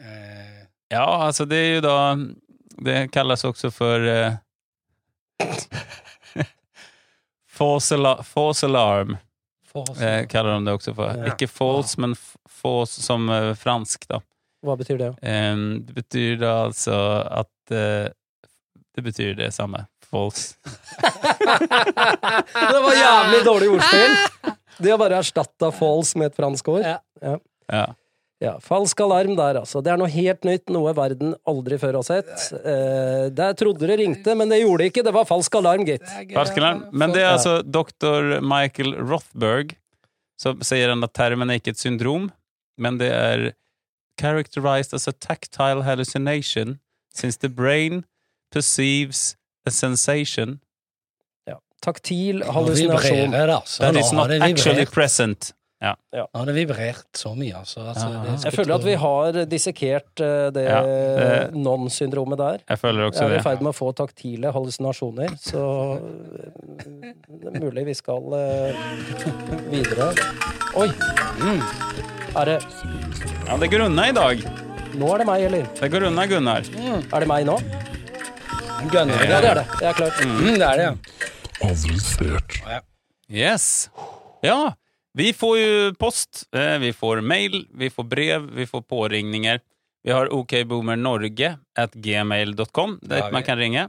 eh, 0.00 0.66
Ja, 0.90 1.04
altså, 1.26 1.44
det 1.48 1.56
er 1.56 1.74
jo 1.74 1.80
da 1.80 2.16
det 2.84 3.10
kallas 3.12 3.44
også 3.44 3.70
for 3.72 4.00
eh, 4.08 4.34
false, 7.48 7.94
alar 7.94 8.22
false 8.22 8.66
alarm, 8.66 9.16
False. 9.72 10.04
eh, 10.08 10.26
kallar 10.26 10.54
de 10.58 10.64
det 10.64 10.72
også 10.74 10.94
for. 10.94 11.06
Ja. 11.16 11.32
Ikke 11.32 11.48
false, 11.48 12.00
men 12.00 12.14
false 12.50 13.02
som 13.02 13.28
eh, 13.30 13.54
fransk 13.54 14.08
da. 14.10 14.20
Hva 14.64 14.76
betyr 14.80 14.98
det? 14.98 15.10
Eh, 15.22 15.56
det 15.86 15.94
betyr 15.94 16.42
alltså 16.42 16.94
altså 17.30 17.70
eh, 17.70 18.08
det 18.94 19.02
betyr 19.02 19.34
det 19.34 19.50
samma. 19.54 19.86
False. 20.14 20.54
det 22.54 22.80
var 22.86 23.00
jævlig 23.00 23.42
dårlig 23.48 23.74
ordspill! 23.74 24.16
De 24.82 24.90
har 24.90 24.98
bare 24.98 25.20
erstatta 25.22 25.70
false 25.74 26.18
med 26.18 26.32
et 26.32 26.38
fransk 26.38 26.72
ord. 26.72 26.86
Ja. 26.86 27.36
Ja. 27.70 27.84
Ja, 28.42 28.56
falsk 28.60 28.98
alarm 29.00 29.36
der, 29.38 29.60
altså. 29.60 29.80
Det 29.80 29.92
er 29.92 30.00
noe 30.00 30.10
helt 30.10 30.42
nytt, 30.44 30.66
noe 30.74 30.90
verden 30.96 31.36
aldri 31.48 31.78
før 31.80 32.00
har 32.00 32.06
sett. 32.06 32.32
Eh, 32.58 33.28
der 33.32 33.54
trodde 33.56 33.86
det 33.88 33.96
ringte, 34.02 34.34
men 34.36 34.50
det 34.50 34.58
gjorde 34.64 34.82
det 34.82 34.90
ikke. 34.90 35.04
Det 35.06 35.14
var 35.14 35.28
falsk 35.28 35.54
alarm, 35.60 35.86
gitt. 35.88 36.04
Falskelen. 36.34 36.82
Men 36.92 37.14
det 37.14 37.22
er 37.22 37.36
altså 37.36 37.60
doktor 37.62 38.42
Michael 38.44 38.96
Rothberg 38.98 39.76
som 40.40 40.62
sier 40.66 40.92
at 40.92 41.14
termen 41.14 41.50
er 41.50 41.60
ikke 41.60 41.74
et 41.74 41.80
syndrom, 41.80 42.28
men 42.80 42.98
det 43.00 43.10
er 43.14 43.52
characterized 44.20 44.94
as 44.94 45.08
a 45.08 45.12
tactile 45.12 45.84
hallucination 45.86 46.78
since 47.14 47.38
the 47.38 47.48
brain 47.48 48.04
perceives 48.52 49.36
a 49.66 49.70
sensation 49.70 50.58
Ja. 51.48 51.58
Taktil 51.82 52.42
hallusinasjon. 52.44 53.30
vibrerer 53.30 53.54
altså. 53.60 53.80
that 53.82 53.96
is 53.96 54.12
not 54.12 54.30
actually 54.30 54.86
present. 54.86 55.52
Ja. 55.84 55.94
Nå 56.14 56.38
har 56.38 56.46
det 56.48 56.54
vibrert 56.56 57.18
så 57.18 57.34
mye, 57.36 57.52
altså. 57.58 57.82
altså 57.90 58.06
Ja, 58.08 58.20
det 58.24 58.44
Jeg 58.46 58.52
føler 58.54 58.74
at 58.78 58.84
vi 58.86 58.94
har 58.94 59.32
dissekert 59.50 60.20
eh, 60.24 60.46
det 60.54 60.62
Ja, 60.64 60.78
det- 60.86 61.52
non-syndromet 61.60 62.38
der. 62.38 62.58
Jeg 62.70 62.78
føler 62.78 63.00
Jeg 63.02 63.10
også 63.12 63.24
er 63.24 63.26
i 63.26 63.34
det. 63.34 63.42
ferd 63.44 63.60
med 63.60 63.72
å 63.74 63.76
få 63.76 63.92
taktile 63.94 64.52
hallusinasjoner, 64.54 65.28
så 65.36 65.64
eh, 66.00 67.12
det 67.28 67.50
er 67.52 67.60
mulig 67.60 67.84
vi 67.84 67.94
skal 67.94 68.32
eh, 68.32 68.72
videre. 69.68 70.08
Oi! 70.74 70.88
Mm. 71.42 71.60
Er 72.34 72.44
det 72.44 72.58
Ja, 73.46 73.56
det 73.60 73.70
går 73.70 73.84
unna 73.90 74.08
i 74.08 74.12
dag. 74.16 74.40
Nå 74.94 75.12
er 75.14 75.18
det 75.18 75.26
meg, 75.26 75.42
eller? 75.50 75.66
Det 75.82 75.90
går 75.92 76.06
unna, 76.08 76.24
Gunnar. 76.26 76.64
Er 77.12 77.20
det 77.20 77.28
meg 77.28 77.44
nå? 77.44 77.58
Gunner. 78.90 79.24
Ja, 79.24 79.40
det 79.40 79.48
er 79.50 79.54
det. 79.60 79.66
det 79.80 79.86
er 79.88 79.92
klart. 79.98 80.18
Mm, 80.24 80.54
det 80.58 80.66
er 80.66 80.76
det, 80.76 80.84
ja. 80.84 80.92
Yes. 83.30 83.90
Ja, 84.44 84.72
vi 85.16 85.32
får 85.32 85.58
ju 85.58 85.94
post, 85.98 86.44
eh, 86.54 86.78
vi 86.82 86.92
får 86.92 87.20
mail, 87.24 87.66
vi 87.74 87.90
får 87.90 88.04
brev, 88.10 88.50
vi 88.54 88.66
får 88.66 88.82
påringninger. 88.90 89.60
Vi 90.04 90.10
har 90.12 90.28
okboomernorge 90.34 91.54
at 91.80 91.92
gmail.com, 91.94 92.98
dit 93.02 93.18
Ja, 93.18 93.26
vi- 93.26 93.32
man 93.32 93.42
kan 93.42 93.58
ringe. 93.58 93.86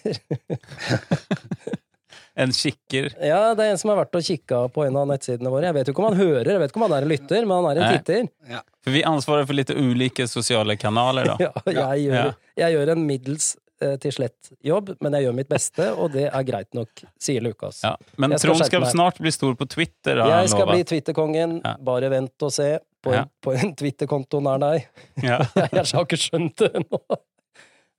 en 2.35 2.53
kikker. 2.53 3.13
ja, 3.23 3.55
det 3.55 3.65
er 3.65 3.71
en 3.71 3.79
som 3.79 3.91
har 3.91 3.97
vært 4.03 4.15
og 4.19 4.23
kikka 4.27 4.67
på 4.75 4.85
en 4.87 4.97
av 4.97 5.07
nettsidene 5.07 5.51
våre. 5.51 5.67
Jeg 5.71 5.75
vet 5.79 5.87
jo 5.87 5.93
ikke 5.95 6.03
om 6.03 6.09
han 6.11 6.19
hører, 6.19 6.51
jeg 6.51 6.59
vet 6.65 6.71
ikke 6.75 6.81
om 6.83 6.89
han 6.89 6.97
er 6.99 7.03
en 7.07 7.13
lytter, 7.15 7.47
men 7.47 7.57
han 7.61 7.71
er 7.71 7.77
en 7.83 7.93
titter. 7.95 8.21
titter. 8.27 8.63
För 8.87 8.91
vi 8.95 9.03
ansvarer 9.05 9.47
for 9.49 9.57
litt 9.59 9.71
ulike 9.75 10.29
sosiale 10.31 10.77
kanaler 10.79 11.25
da. 11.33 11.37
Ja, 11.67 11.95
jeg, 11.97 12.05
gjør, 12.07 12.15
Ja. 12.15 12.33
jeg 12.63 12.77
gjør 12.77 12.93
en 12.95 13.01
middels 13.09 13.49
eh, 13.83 13.97
til 13.99 14.13
slett 14.15 14.53
jobb, 14.65 14.93
men 15.03 15.17
jeg 15.19 15.27
gjør 15.27 15.35
mitt 15.41 15.49
beste, 15.51 15.89
og 15.99 16.13
det 16.15 16.29
er 16.31 16.45
greit 16.47 16.71
nok, 16.79 17.03
sier 17.19 17.43
Lukas. 17.43 17.81
Ja, 17.83 17.97
men 18.17 18.37
Trond 18.39 18.63
skal 18.65 18.87
snart 18.87 19.19
bli 19.19 19.33
stor 19.35 19.59
på 19.59 19.67
Twitter 19.75 20.23
har 20.23 20.31
Jeg 20.45 20.53
skal 20.55 20.69
lovet. 20.69 20.77
bli 20.79 20.85
Twitterkongen, 20.93 21.59
Ja. 21.67 21.75
bare 21.83 22.09
vent 22.15 22.47
og 22.47 22.53
se 22.55 22.79
på 23.03 23.11
en, 23.11 23.19
Ja. 23.19 23.25
på 23.43 23.53
en 23.59 23.75
Twitter-konto 23.75 24.41
nær 24.41 24.63
deg. 24.63 24.87
Ja. 25.23 25.43
Jeg 25.57 25.83
har 25.93 26.07
ikke 26.07 26.23
skjønt 26.23 26.57
det 26.63 26.71
ennå. 26.79 27.03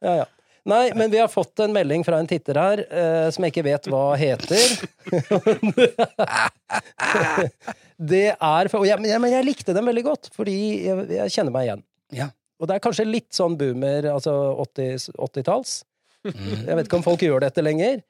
Ja, 0.01 0.15
ja. 0.21 0.25
Nei, 0.67 0.91
men 0.99 1.11
vi 1.11 1.19
har 1.21 1.29
fått 1.31 1.61
en 1.63 1.75
melding 1.75 2.03
fra 2.03 2.19
en 2.19 2.27
titter 2.27 2.57
her, 2.59 2.81
eh, 2.91 3.27
som 3.31 3.45
jeg 3.45 3.53
ikke 3.53 3.67
vet 3.69 3.87
hva 3.91 4.01
heter. 4.19 4.73
det 8.11 8.25
er 8.35 8.69
for, 8.71 8.81
og 8.81 8.89
jeg, 8.89 8.99
men 8.99 9.13
jeg, 9.13 9.21
men 9.23 9.31
jeg 9.31 9.47
likte 9.47 9.75
den 9.77 9.87
veldig 9.87 10.03
godt, 10.09 10.27
fordi 10.35 10.57
jeg, 10.83 11.05
jeg 11.15 11.35
kjenner 11.37 11.55
meg 11.55 11.69
igjen. 11.69 11.85
Ja. 12.19 12.27
Og 12.59 12.67
det 12.67 12.75
er 12.75 12.83
kanskje 12.83 13.07
litt 13.07 13.31
sånn 13.37 13.55
boomer, 13.59 14.09
altså 14.11 14.33
80 14.65 15.15
80-talls. 15.15 15.79
Mm. 16.27 16.65
Jeg 16.65 16.75
vet 16.75 16.89
ikke 16.89 16.99
om 16.99 17.05
folk 17.05 17.23
gjør 17.23 17.45
dette 17.45 17.63
lenger. 17.63 18.01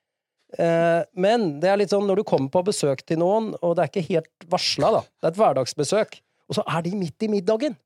Eh, 0.58 1.02
men 1.20 1.48
det 1.62 1.70
er 1.70 1.80
litt 1.82 1.92
sånn 1.92 2.08
når 2.08 2.22
du 2.22 2.28
kommer 2.28 2.50
på 2.54 2.64
besøk 2.70 3.04
til 3.06 3.20
noen, 3.22 3.52
og 3.62 3.78
det 3.78 3.86
er 3.86 3.92
ikke 3.92 4.16
helt 4.16 4.50
varsla, 4.50 4.92
da. 4.98 5.04
Det 5.06 5.30
er 5.30 5.36
et 5.36 5.40
hverdagsbesøk, 5.44 6.20
og 6.48 6.58
så 6.58 6.66
er 6.74 6.86
de 6.88 6.96
midt 6.98 7.28
i 7.28 7.32
middagen. 7.32 7.78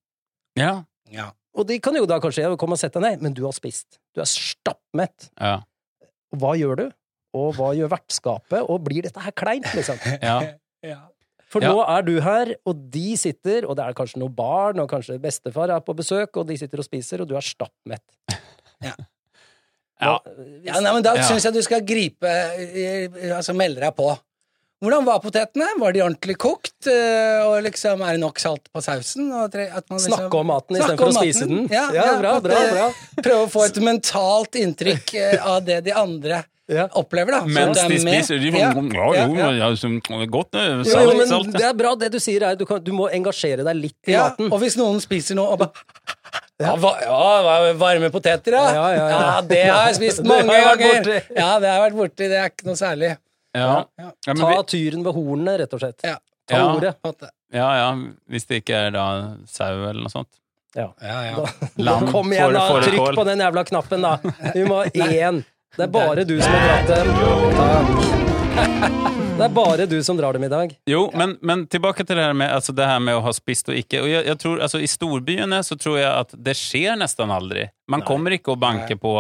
Ja. 0.60 0.78
Ja. 1.12 1.32
Og 1.58 1.68
de 1.68 1.80
kan 1.84 1.96
jo 1.98 2.06
da 2.08 2.20
kanskje 2.24 2.48
komme 2.60 2.78
og 2.78 2.80
sette 2.80 3.00
deg 3.02 3.18
ned, 3.18 3.22
men 3.28 3.34
du 3.36 3.44
har 3.44 3.52
spist. 3.56 4.00
Du 4.16 4.22
er 4.24 4.30
stappmett. 4.30 5.30
Ja. 5.40 5.58
Hva 6.40 6.54
gjør 6.56 6.76
du? 6.80 6.86
Og 7.36 7.54
hva 7.58 7.74
gjør 7.76 7.90
vertskapet? 7.92 8.62
Og 8.72 8.84
blir 8.86 9.04
dette 9.08 9.20
her 9.24 9.32
kleint, 9.36 9.68
liksom? 9.76 10.00
Ja. 10.24 10.38
Ja. 10.84 11.00
For 11.52 11.60
Ja. 11.64 11.74
nå 11.76 11.82
er 11.84 12.02
du 12.08 12.14
her, 12.24 12.54
og 12.66 12.86
de 12.94 13.18
sitter, 13.20 13.66
og 13.68 13.76
det 13.76 13.84
er 13.84 13.94
kanskje 13.98 14.22
noen 14.22 14.32
barn, 14.36 14.80
og 14.80 14.88
kanskje 14.90 15.18
bestefar 15.20 15.70
er 15.76 15.82
på 15.84 15.92
besøk, 15.98 16.38
og 16.40 16.48
de 16.48 16.56
sitter 16.58 16.80
og 16.80 16.88
spiser, 16.88 17.20
og 17.22 17.28
du 17.28 17.36
er 17.36 17.44
stappmett. 17.44 18.06
Ja. 18.82 18.94
Ja. 20.02 20.14
Ja, 20.66 20.80
nei, 20.82 20.94
men 20.96 21.04
Da 21.04 21.14
Ja. 21.20 21.22
syns 21.28 21.44
jeg 21.46 21.54
du 21.54 21.62
skal 21.62 21.84
gripe 21.86 22.26
eh, 22.26 23.36
Altså 23.36 23.54
melde 23.54 23.84
deg 23.84 23.94
på. 24.00 24.08
Hvordan 24.82 25.06
var 25.06 25.20
potetene? 25.22 25.68
Var 25.78 25.94
de 25.94 26.02
ordentlig 26.02 26.36
kokt? 26.42 26.88
Eh, 26.90 27.42
Og 27.46 27.60
liksom, 27.64 28.02
Er 28.02 28.16
det 28.18 28.22
nok 28.24 28.40
salt 28.42 28.64
på 28.74 28.82
sausen? 28.82 29.28
Og 29.32 29.52
tre- 29.54 29.68
at 29.70 29.86
man 29.90 30.00
liksom, 30.00 30.16
Snakke 30.18 30.40
om 30.40 30.48
maten 30.50 30.76
istedenfor 30.80 31.12
å 31.12 31.18
spise 31.20 31.48
den. 31.48 31.68
Ja, 31.70 31.84
Ja, 31.94 32.18
bra, 32.18 32.32
at, 32.38 32.44
bra, 32.44 32.56
eh, 32.56 32.72
bra. 32.74 32.88
Prøve 33.22 33.44
å 33.46 33.52
få 33.52 33.66
et 33.68 33.76
mentalt 33.86 34.58
inntrykk 34.58 35.14
eh, 35.22 35.38
av 35.46 35.64
det 35.66 35.84
de 35.86 35.92
andre 35.94 36.44
Ja. 36.72 36.88
opplever. 36.96 37.32
da 37.32 37.42
Mens 37.46 37.78
det 37.78 37.84
er 37.84 37.90
de 37.90 38.00
spiser 38.00 38.40
de, 38.40 38.52
Ja, 38.58 38.72
ja, 38.72 39.14
ja, 39.14 39.28
jo, 39.28 39.36
ja. 39.36 39.52
ja, 39.70 40.26
godt 40.26 40.52
det 40.52 40.62
Jo, 40.66 40.84
salt, 40.84 41.12
jo, 41.12 41.18
men 41.18 41.28
salt. 41.28 41.52
det 41.54 41.64
er 41.70 41.74
bra. 41.74 41.96
Det 41.96 42.12
du 42.12 42.18
sier, 42.20 42.42
er 42.42 42.56
du, 42.56 42.66
kan, 42.66 42.82
du 42.84 42.92
må 42.92 43.10
engasjere 43.12 43.64
deg 43.64 43.76
litt 43.76 44.08
i 44.08 44.14
Ja, 44.14 44.30
maten. 44.30 44.52
og 44.52 44.60
hvis 44.62 44.78
noen 44.78 45.00
spiser 45.02 45.36
noe 45.36 45.52
og 45.52 45.60
bare 45.60 45.72
ja, 46.62 46.76
ja, 46.78 47.74
varme 47.74 48.10
poteter, 48.14 48.54
ja. 48.54 48.66
Ja, 48.74 48.90
ja, 48.94 49.10
ja. 49.10 49.42
det 49.42 49.64
har 49.66 49.88
jeg 49.90 49.96
spist 49.96 50.24
mange 50.30 50.46
ganger. 50.48 51.24
Ja, 51.36 51.60
det 51.60 51.70
har 51.70 51.78
jeg 51.82 51.92
vært 51.92 51.98
borti. 51.98 52.28
Det 52.30 52.38
er 52.38 52.50
ikke 52.50 52.66
noe 52.70 52.76
særlig. 52.78 53.18
Ja. 53.54 53.86
Ja. 54.00 54.12
Ja, 54.28 54.34
Ta 54.34 54.50
vi, 54.50 54.64
tyren 54.72 55.04
ved 55.04 55.14
hornene, 55.18 55.58
rett 55.60 55.74
og 55.76 55.80
slett. 55.84 56.00
Ja. 56.08 56.18
Ta 56.48 56.58
Ja. 56.58 56.74
ordet. 56.76 56.96
ja, 57.54 57.68
ja, 57.78 57.90
hvis 58.30 58.46
det 58.48 58.62
ikke 58.64 58.76
er 58.88 58.92
da 58.96 59.06
sau 59.48 59.74
eller 59.90 60.02
noe 60.02 60.10
sånt. 60.14 60.30
Ja, 60.76 60.88
ja. 61.04 61.36
Da, 61.36 61.68
Lam, 61.84 62.06
kom 62.12 62.32
igjen, 62.32 62.54
da! 62.56 62.68
Trykk 62.82 63.16
på 63.18 63.26
den 63.28 63.40
jævla 63.44 63.64
knappen, 63.68 64.02
da! 64.08 64.18
Vi 64.56 64.64
må 64.64 64.78
ha 64.80 64.86
én. 64.88 65.42
Det 65.76 65.84
er 65.84 65.92
bare 65.92 66.24
du 66.28 66.38
som 66.42 66.52
har 66.52 66.84
dratt 66.88 66.88
dem. 66.88 68.22
Det 69.38 69.46
er 69.48 69.54
bare 69.56 69.86
du 69.90 69.98
som 70.04 70.18
drar 70.20 70.34
dem 70.36 70.44
i 70.44 70.50
dag. 70.52 70.74
Jo, 70.90 71.06
men, 71.18 71.38
men 71.42 71.64
tilbake 71.72 72.04
til 72.06 72.16
det 72.20 72.24
her 72.28 72.34
med, 72.38 72.52
altså 72.54 72.74
det 72.76 72.86
her 72.88 73.00
med 73.04 73.16
å 73.18 73.22
ha 73.26 73.32
spist 73.34 73.70
og 73.72 73.76
ikke. 73.80 74.02
Og 74.04 74.10
jeg, 74.12 74.26
jeg 74.28 74.38
tror, 74.44 74.60
altså 74.62 74.82
I 74.84 74.90
storbyene 74.92 75.62
så 75.66 75.78
tror 75.80 75.98
jeg 76.00 76.10
at 76.12 76.36
det 76.36 76.56
skjer 76.60 77.00
nesten 77.00 77.32
aldri. 77.34 77.66
Man 77.92 78.04
kommer 78.08 78.36
ikke 78.36 78.54
å 78.54 78.60
banke 78.60 78.98
på, 79.02 79.16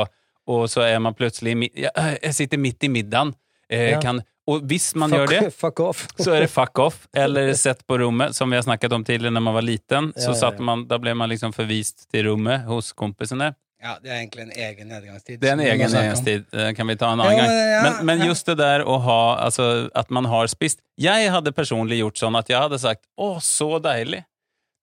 og 0.51 0.61
så 0.69 0.83
er 0.85 0.99
man 1.03 1.15
plutselig 1.17 1.71
Jeg 1.75 2.33
sitter 2.37 2.59
midt 2.61 2.83
i 2.87 2.91
middagen. 2.91 3.33
Eh, 3.71 3.91
Ja. 3.93 4.01
kan, 4.03 4.21
og 4.47 4.61
hvis 4.67 4.89
man 4.99 5.11
gjør 5.15 5.27
det, 5.29 5.53
Fuck 5.63 5.79
off. 5.79 6.07
så 6.19 6.33
er 6.35 6.41
det 6.45 6.49
fuck 6.51 6.79
off. 6.79 7.07
Eller 7.15 7.53
sett 7.55 7.85
på 7.87 7.97
rommet, 8.01 8.35
som 8.35 8.49
vi 8.51 8.57
har 8.59 8.63
snakket 8.63 8.91
om 8.93 9.03
tidligere 9.07 9.31
når 9.33 9.41
man 9.47 9.53
var 9.53 9.61
liten. 9.63 10.11
Ja, 10.15 10.21
Så 10.27 10.33
satt 10.35 10.59
ja. 10.59 10.65
man, 10.67 10.85
da 10.87 10.97
ble 10.99 11.13
man 11.15 11.29
liksom 11.31 11.53
forvist 11.55 12.09
til 12.11 12.25
rommet 12.27 12.65
hos 12.67 12.91
kompisene. 12.93 13.53
Ja, 13.81 13.95
det 14.03 14.11
er 14.11 14.19
egentlig 14.19 14.43
en 14.43 14.51
egen 14.53 14.87
nedgangstid. 14.93 15.39
Det 15.41 15.49
er 15.49 15.53
en 15.53 15.59
egen 15.65 15.89
nedgangstid. 15.89 16.43
Det 16.51 16.75
kan 16.77 16.85
vi 16.91 16.95
ta 17.01 17.13
en 17.13 17.19
annen 17.23 17.37
Ja, 17.37 17.45
gang. 17.47 17.49
men, 17.49 18.05
Men, 18.05 18.19
men 18.19 18.27
just 18.27 18.45
det 18.45 18.57
der 18.59 18.83
å 18.85 18.99
ha, 19.01 19.21
altså 19.41 19.89
at 19.95 20.11
man 20.13 20.25
har 20.29 20.45
spist. 20.51 20.81
Jeg 21.01 21.31
hadde 21.33 21.51
personlig 21.51 21.97
gjort 22.03 22.17
sånn 22.21 22.37
at 22.37 22.47
jeg 22.51 22.59
hadde 22.61 22.77
sagt 22.77 23.07
å, 23.17 23.39
så 23.41 23.79
deilig. 23.81 24.21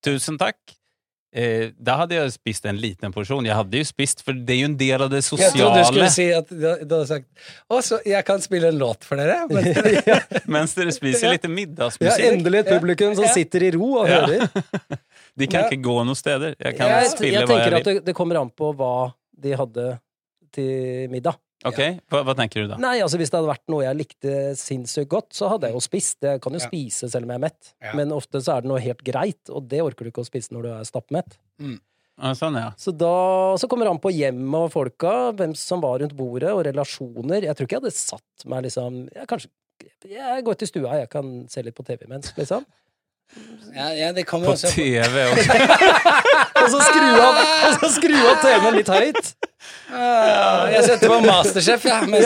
Tusen 0.02 0.38
takk. 0.38 0.56
Eh, 1.28 1.72
da 1.76 1.98
hadde 2.00 2.16
jeg 2.16 2.30
spist 2.32 2.64
en 2.70 2.78
liten 2.80 3.12
porsjon. 3.12 3.44
Jeg 3.44 3.52
hadde 3.52 3.76
jo 3.82 3.84
spist, 3.84 4.22
for 4.24 4.32
det 4.32 4.54
er 4.54 4.60
jo 4.62 4.68
en 4.70 4.76
del 4.80 5.02
av 5.04 5.10
det 5.12 5.20
sosiale. 5.26 5.52
Jeg 5.52 5.60
trodde 5.60 5.82
du 5.82 5.88
skulle 5.90 6.10
si 6.14 6.24
at 6.32 6.48
du, 6.48 6.62
du 6.88 6.94
hadde 6.96 7.08
sagt 7.10 7.26
Å, 7.68 7.80
så 7.84 7.98
jeg 8.08 8.24
kan 8.24 8.40
spille 8.40 8.70
en 8.72 8.78
låt 8.80 9.04
for 9.04 9.20
dere? 9.20 9.42
Men, 9.52 9.68
Mens 10.56 10.72
dere 10.78 10.94
spiser 10.96 11.34
litt 11.34 11.44
middagsmusikk. 11.52 12.22
Ja, 12.24 12.30
endelig 12.32 12.62
et 12.64 12.70
publikum 12.72 13.12
som 13.18 13.28
sitter 13.34 13.66
i 13.68 13.72
ro 13.76 13.90
og 14.00 14.08
Ja. 14.08 14.22
hører. 14.24 14.48
De 15.38 15.46
kan 15.46 15.66
Ja. 15.66 15.68
ikke 15.68 15.82
gå 15.84 15.98
noen 16.08 16.16
steder. 16.18 16.56
Jeg 16.58 16.78
kan 16.80 16.88
Jeg, 16.96 17.10
spille 17.12 17.34
jeg 17.36 17.44
hva 17.46 17.54
tenker 17.58 17.76
jeg 17.76 17.80
at 17.84 17.90
det, 17.92 17.96
det 18.08 18.14
kommer 18.16 18.40
an 18.40 18.48
på 18.50 18.72
hva 18.80 18.94
de 19.38 19.52
hadde 19.60 19.86
til 20.56 21.12
middag. 21.12 21.36
Ok, 21.66 21.78
hva, 22.06 22.20
hva 22.22 22.34
tenker 22.38 22.62
du 22.62 22.68
da? 22.70 22.76
Nei, 22.78 23.00
altså 23.02 23.18
Hvis 23.18 23.32
det 23.32 23.38
hadde 23.40 23.50
vært 23.50 23.64
noe 23.72 23.82
jeg 23.82 23.98
likte 23.98 24.34
sinnssykt 24.54 25.08
godt, 25.10 25.32
så 25.34 25.48
hadde 25.50 25.66
jeg 25.66 25.74
jo 25.74 25.82
spist. 25.82 26.18
Jeg 26.22 26.40
kan 26.44 26.54
jo 26.54 26.60
Ja. 26.62 26.68
spise 26.68 27.10
selv 27.10 27.26
om 27.26 27.32
jeg 27.34 27.40
er 27.40 27.46
mett, 27.48 27.72
Ja. 27.82 27.94
men 27.98 28.12
ofte 28.14 28.38
så 28.38 28.56
er 28.56 28.62
det 28.62 28.70
noe 28.70 28.78
helt 28.80 29.02
greit, 29.02 29.50
og 29.50 29.66
det 29.68 29.80
orker 29.82 30.04
du 30.06 30.10
ikke 30.12 30.22
å 30.22 30.28
spise 30.28 30.52
når 30.54 30.62
du 30.62 30.68
er 30.70 30.84
stappmett. 30.86 31.36
Mm. 31.60 31.80
sånn, 32.38 32.54
ja. 32.54 32.70
Så 32.78 32.96
da 32.96 33.56
så 33.58 33.68
kommer 33.68 33.86
det 33.86 33.90
an 33.90 33.98
på 33.98 34.10
hjemmet 34.14 34.54
og 34.54 34.72
folka, 34.72 35.32
hvem 35.34 35.54
som 35.56 35.80
var 35.80 35.98
rundt 35.98 36.14
bordet, 36.16 36.50
og 36.50 36.64
relasjoner. 36.64 37.42
Jeg 37.42 37.54
tror 37.56 37.66
ikke 37.66 37.76
jeg 37.78 37.82
hadde 37.82 37.92
satt 37.92 38.46
meg 38.46 38.64
liksom 38.64 39.08
jeg, 39.14 39.26
Kanskje 39.26 39.48
Jeg 40.10 40.44
går 40.44 40.54
til 40.58 40.68
stua, 40.68 40.94
jeg 40.98 41.08
kan 41.10 41.46
se 41.48 41.62
litt 41.62 41.74
på 41.74 41.84
TV 41.84 42.04
imens, 42.06 42.32
liksom. 42.36 42.64
ja, 43.74 43.90
ja, 43.94 44.12
det 44.12 44.26
kommer 44.26 44.46
På 44.46 44.52
også 44.52 44.70
TV 44.74 45.26
også. 45.30 45.54
Og 46.62 46.70
så 46.70 46.80
skru 46.82 47.06
av, 47.18 48.34
av 48.34 48.42
TV-en 48.42 48.74
litt 48.74 48.88
høyt. 48.88 49.34
Ah, 49.90 50.66
jeg 50.72 50.84
setter 50.84 51.08
på 51.08 51.18
Masterchef, 51.24 51.84
ja. 51.88 52.00
Mens 52.10 52.24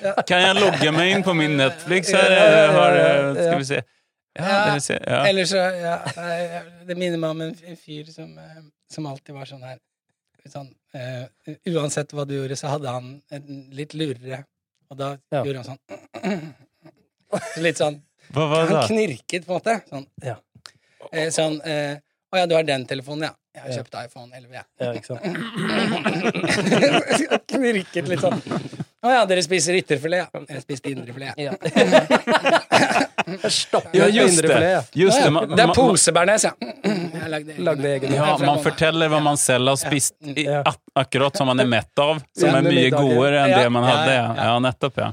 Ja. 0.00 0.14
Kan 0.26 0.42
jeg 0.42 0.56
logge 0.58 0.92
meg 0.94 1.12
inn 1.14 1.22
på 1.26 1.34
min 1.36 1.56
Netflix 1.58 2.10
her? 2.14 2.30
Ja, 2.30 2.44
ja, 2.44 2.60
ja, 2.64 2.72
Har, 2.76 2.96
ja. 2.96 3.34
skal 3.34 3.58
vi 3.58 3.68
se. 3.68 3.80
Ja, 4.38 4.78
se. 4.80 4.96
ja. 5.06 5.20
Eller 5.26 5.44
så 5.50 5.56
ja, 5.58 5.94
Det 6.86 6.94
minner 6.96 7.18
meg 7.18 7.30
om 7.34 7.40
en, 7.48 7.54
en 7.66 7.76
fyr 7.78 8.10
som, 8.14 8.30
eh, 8.38 8.60
som 8.92 9.06
alltid 9.10 9.34
var 9.34 9.48
sånn 9.50 9.64
her 9.66 9.78
sånn, 10.48 10.70
uh, 10.96 11.26
Uansett 11.68 12.14
hva 12.16 12.24
du 12.26 12.32
gjorde, 12.38 12.56
så 12.56 12.70
hadde 12.72 12.88
han 12.94 13.10
en 13.34 13.58
litt 13.76 13.92
lurere. 13.94 14.44
Og 14.90 14.96
da 14.98 15.10
Ja. 15.30 15.42
gjorde 15.44 15.62
han 15.62 15.68
sånn 15.68 16.54
Litt 17.62 17.78
sånn 17.78 18.00
Hva 18.34 18.46
var 18.50 18.66
det 18.66 18.78
Han 18.78 18.88
knirket, 18.88 19.44
på 19.46 19.52
en 19.54 19.58
måte. 19.60 19.76
Sånn. 19.90 20.06
Ja. 20.24 20.38
Eh, 21.12 21.28
sånn 21.34 21.60
eh, 21.62 21.98
Å 22.32 22.40
ja, 22.40 22.46
du 22.50 22.54
har 22.56 22.66
den 22.66 22.86
telefonen, 22.90 23.28
ja. 23.28 23.34
Jeg 23.50 23.62
har 23.64 23.70
kjøpt 23.80 23.94
iPhone 23.98 24.30
11, 24.36 24.52
jeg. 24.54 24.64
Ja, 24.78 24.92
ikke 24.94 25.08
sant? 25.10 25.24
knirket 27.50 28.06
litt 28.12 28.22
sånn. 28.22 28.38
Å 29.00 29.10
ja, 29.14 29.20
dere 29.26 29.42
spiser 29.42 29.74
ytterfilet, 29.78 30.20
ja. 30.22 30.42
Jeg 30.54 30.62
spiste 30.62 30.90
indrefilet. 30.94 31.34
Ja. 31.40 31.56
Stappet 33.50 33.96
Ja, 33.96 34.06
just 34.06 34.36
indrefilet, 34.36 34.60
det. 34.60 34.70
ja. 34.70 34.82
Just 35.02 35.18
det. 35.18 35.24
ja, 35.24 35.30
Man, 35.34 35.48
det 35.50 35.64
er 35.64 35.66
man, 35.66 36.30
ja. 36.30 36.52
Jeg 36.60 37.30
lagde 37.34 37.52
egen. 37.54 37.64
Lagde 37.64 37.92
egen. 37.94 38.14
ja, 38.14 38.28
man 38.44 38.62
forteller 38.62 39.10
hva 39.10 39.20
man 39.24 39.40
selv 39.40 39.72
har 39.72 39.78
spist, 39.80 40.14
i, 40.22 40.46
akkurat 41.02 41.36
som 41.40 41.50
man 41.50 41.58
er 41.64 41.68
mett 41.74 42.02
av, 42.06 42.20
som 42.38 42.54
er 42.54 42.70
mye 42.70 42.90
godere 42.94 43.44
enn 43.46 43.56
det 43.56 43.68
man 43.72 43.88
hadde. 43.88 44.14
Ja, 44.14 44.26
ja. 44.30 44.50
ja 44.52 44.58
nettopp, 44.68 45.00
ja. 45.00 45.10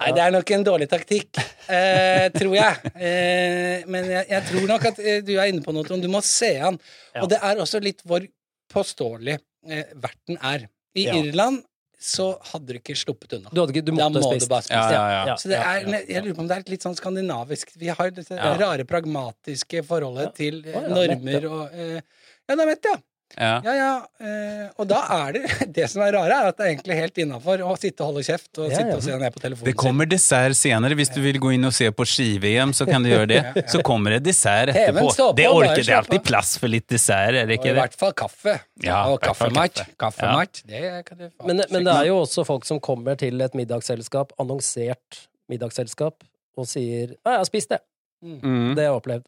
Nei, 0.00 0.10
det 0.16 0.22
er 0.24 0.32
nok 0.32 0.50
en 0.56 0.64
dårlig 0.64 0.88
taktikk, 0.90 1.36
eh, 1.68 2.26
tror 2.32 2.54
jeg. 2.56 2.92
Eh, 2.96 3.82
men 3.92 4.06
jeg, 4.08 4.26
jeg 4.30 4.46
tror 4.50 4.68
nok 4.70 4.86
at 4.90 5.00
eh, 5.04 5.18
du 5.26 5.34
er 5.38 5.50
inne 5.52 5.60
på 5.64 5.74
noe, 5.76 5.84
Trond. 5.84 6.02
Du 6.04 6.08
må 6.12 6.22
se 6.24 6.54
an. 6.70 6.78
Og 7.20 7.28
det 7.32 7.38
er 7.44 7.60
også 7.60 7.80
litt 7.84 8.00
hvor 8.08 8.24
påståelig 8.72 9.36
eh, 9.68 9.90
verten 10.00 10.38
er. 10.40 10.68
I 10.96 11.04
Ja. 11.06 11.18
Irland 11.20 11.60
så 12.00 12.30
hadde 12.48 12.72
du 12.72 12.78
ikke 12.78 12.94
sluppet 12.96 13.34
unna. 13.36 13.50
Du, 13.52 13.60
ikke, 13.66 13.82
du 13.84 13.92
Da 13.92 14.06
må 14.08 14.22
spist. 14.24 14.46
du 14.48 14.50
bare 14.54 14.64
spise. 14.64 14.78
Ja, 14.80 14.94
ja, 14.96 15.08
ja. 15.12 15.24
Ja. 15.28 15.34
Så 15.36 15.50
det 15.52 15.58
er, 15.60 15.84
jeg 16.08 16.22
lurer 16.24 16.38
på 16.38 16.40
om 16.46 16.48
det 16.48 16.56
er 16.56 16.70
litt 16.72 16.86
sånn 16.86 16.96
skandinavisk. 16.96 17.74
Vi 17.76 17.90
har 17.92 18.10
dette 18.16 18.38
Ja. 18.40 18.54
rare 18.56 18.86
pragmatiske 18.88 19.82
forholdet 19.84 20.32
til 20.38 20.62
eh, 20.64 20.88
normer 20.88 21.46
og 21.50 21.74
eh, 21.76 22.00
Ja, 22.48 22.56
det 22.56 22.66
vet 22.72 22.88
mett, 22.88 23.04
ja. 23.38 23.60
ja. 23.64 23.74
Ja. 23.80 23.90
Eh, 24.20 24.70
og 24.80 24.88
da 24.90 25.00
er 25.28 25.32
det 25.36 25.42
Det 25.76 25.86
som 25.90 26.02
er 26.02 26.12
rare, 26.16 26.32
er 26.34 26.48
at 26.50 26.56
det 26.58 26.64
er 26.66 26.70
egentlig 26.74 26.96
helt 26.98 27.18
innafor 27.22 27.62
å 27.62 27.76
sitte 27.78 28.02
og 28.02 28.10
holde 28.12 28.24
kjeft 28.26 28.58
og 28.58 28.70
Ja, 28.70 28.76
sitte 28.76 28.90
ja. 28.90 28.96
og 28.96 29.02
se 29.06 29.16
ned 29.20 29.32
på 29.36 29.42
telefonen 29.44 29.68
Det 29.70 29.74
kommer 29.78 30.06
dessert 30.10 30.56
senere. 30.58 30.94
Hvis 30.98 31.12
du 31.14 31.20
vil 31.22 31.38
gå 31.42 31.52
inn 31.54 31.64
og 31.68 31.72
se 31.76 31.90
på 31.94 32.06
ski-VM, 32.08 32.72
så 32.76 32.86
kan 32.90 33.02
du 33.02 33.10
gjøre 33.12 33.28
det. 33.30 33.42
Så 33.72 33.82
kommer 33.86 34.16
det 34.16 34.22
dessert 34.26 34.72
etterpå. 34.74 35.06
på, 35.16 35.28
Det 35.38 35.46
orker 35.48 35.82
det 35.84 35.88
er 35.94 36.00
alltid 36.00 36.24
plass 36.26 36.56
for 36.58 36.68
litt 36.72 36.88
dessert, 36.90 37.34
er 37.34 37.46
det 37.46 37.58
Og 37.60 37.66
i 37.66 37.68
det? 37.70 37.76
hvert 37.78 37.94
fall 38.00 38.12
kaffe. 38.18 38.56
Ja, 38.82 39.04
og 39.06 39.18
i 39.18 39.18
hvert 39.18 39.28
kaffemat. 39.30 39.74
kaffe. 39.74 39.96
Kaffemat, 40.00 40.62
det 40.66 41.04
kan 41.06 41.18
du. 41.18 41.28
Men, 41.46 41.62
men 41.70 41.84
det 41.86 41.94
er 41.94 42.08
jo 42.10 42.18
også 42.24 42.44
folk 42.48 42.64
som 42.66 42.80
kommer 42.80 43.16
til 43.20 43.40
et 43.40 43.54
middagsselskap, 43.54 44.32
annonsert 44.42 45.22
middagsselskap, 45.50 46.22
og 46.58 46.66
sier 46.66 47.14
'Ja, 47.14 47.30
jeg 47.36 47.38
har 47.38 47.44
spist 47.48 47.70
det'. 47.70 47.80
Mm. 48.22 48.74
Det 48.76 48.84
har 48.84 48.92
jeg 48.92 48.98
opplevd. 49.00 49.24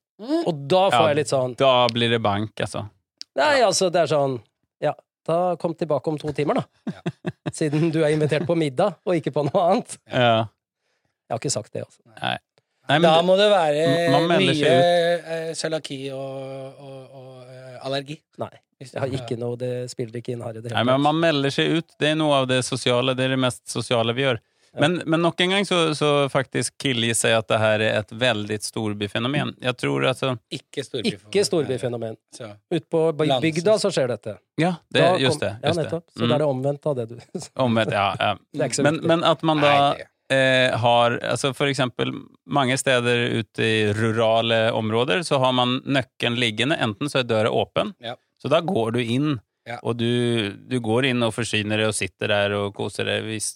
Og 0.46 0.66
da 0.68 0.82
får 0.90 1.00
Ja. 1.00 1.06
jeg 1.08 1.16
litt 1.16 1.30
sånn 1.32 1.56
Da 1.56 1.88
blir 1.88 2.10
det 2.10 2.20
bank, 2.22 2.50
altså. 2.60 2.88
Nei, 3.38 3.62
altså, 3.64 3.88
det 3.92 4.02
er 4.04 4.10
sånn 4.12 4.38
Ja, 4.82 4.92
da 5.28 5.36
kom 5.60 5.74
tilbake 5.78 6.10
om 6.12 6.18
to 6.20 6.32
timer, 6.36 6.60
da. 6.62 7.02
Siden 7.58 7.90
du 7.94 8.00
er 8.04 8.12
invitert 8.14 8.46
på 8.48 8.56
middag, 8.58 8.98
og 9.06 9.16
ikke 9.18 9.32
på 9.34 9.44
noe 9.46 9.62
annet. 9.70 9.94
Ja. 10.10 10.48
Jeg 11.28 11.34
har 11.36 11.40
ikke 11.40 11.52
sagt 11.54 11.72
det, 11.72 11.84
altså. 11.86 12.02
Nei. 12.18 12.36
Nei, 12.90 12.96
men 12.98 13.06
Da 13.06 13.22
må 13.24 13.36
det 13.38 13.46
være 13.52 13.82
mye 14.26 14.70
eh, 14.74 15.50
cøliaki 15.54 16.00
og, 16.10 16.80
og, 16.82 17.02
og 17.20 17.52
eh, 17.52 17.76
allergi. 17.86 18.16
Nei. 18.42 18.50
Jeg 18.82 18.98
har 18.98 19.12
ikke 19.14 19.36
noe, 19.38 19.54
det 19.60 19.70
spiller 19.92 20.18
ikke 20.18 20.32
inn 20.34 20.42
her 20.42 20.56
i 20.58 20.62
det 20.64 20.72
Nei, 20.72 20.80
hele 20.80 20.88
men 20.88 20.96
tatt. 20.98 21.04
man 21.06 21.20
melder 21.22 21.54
seg 21.54 21.76
ut. 21.78 21.92
Det 22.02 22.08
er 22.10 22.16
noe 22.18 22.40
av 22.42 22.48
det 22.50 22.58
sosiale. 22.66 23.14
Det 23.14 23.28
er 23.28 23.36
det 23.36 23.38
mest 23.44 23.62
sosiale 23.70 24.14
vi 24.18 24.24
gjør. 24.26 24.40
Men, 24.80 25.02
men 25.06 25.20
nok 25.20 25.40
en 25.44 25.50
gang 25.50 25.66
så, 25.68 25.78
så 25.94 26.28
faktisk 26.32 26.78
killgissar 26.80 27.28
sier 27.28 27.38
at 27.42 27.48
det 27.50 27.58
her 27.60 27.82
er 27.84 27.98
et 27.98 28.12
veldig 28.16 28.56
storbyfenomen. 28.64 29.50
Jeg 29.60 29.76
tror 29.76 30.06
altså 30.08 30.30
Ikke 30.50 30.84
storbyfenomen. 30.86 31.28
Ikke 31.28 31.44
storbyfenomen. 31.44 32.16
Så. 32.36 32.48
Ute 32.72 32.86
på 32.88 33.02
bygda 33.18 33.74
så 33.82 33.90
skjer 33.92 34.08
dette. 34.14 34.38
Ja, 34.60 34.74
det, 34.88 35.02
kom, 35.04 35.20
just 35.20 35.40
det. 35.44 35.50
Just 35.60 35.76
ja, 35.76 35.82
nettopp. 35.82 36.06
Så 36.16 36.22
Mm. 36.24 36.28
da 36.28 36.34
er 36.34 36.38
det 36.38 36.48
omvendt 36.48 36.86
av 36.88 36.96
det 36.96 37.06
du 37.10 37.18
Omvendt, 37.66 37.92
ja. 37.92 38.06
ja. 38.18 38.68
Men, 38.86 39.00
men 39.12 39.24
at 39.28 39.42
man 39.44 39.60
da 39.60 39.74
eh, 40.32 40.72
har 40.80 41.18
altså 41.20 41.52
For 41.54 41.68
eksempel 41.68 42.12
mange 42.48 42.76
steder 42.80 43.26
ute 43.42 43.62
i 43.68 43.92
rurale 43.92 44.70
områder 44.72 45.22
så 45.28 45.38
har 45.44 45.52
man 45.52 45.80
nøkkelen 45.84 46.38
liggende. 46.40 46.80
Enten 46.80 47.12
så 47.12 47.20
er 47.20 47.28
døra 47.28 47.50
åpen, 47.52 47.92
Ja. 48.00 48.16
så 48.40 48.48
da 48.48 48.60
går 48.64 48.92
du 48.96 49.02
inn. 49.04 49.34
Ja. 49.68 49.76
Og 49.86 49.94
du, 50.00 50.50
du 50.66 50.80
går 50.82 51.04
inn 51.12 51.22
og 51.22 51.30
forsyner 51.36 51.78
deg 51.78 51.92
og 51.92 51.94
sitter 51.94 52.32
der 52.32 52.54
og 52.56 52.72
koser 52.74 53.06
deg. 53.06 53.28
Hvis, 53.28 53.52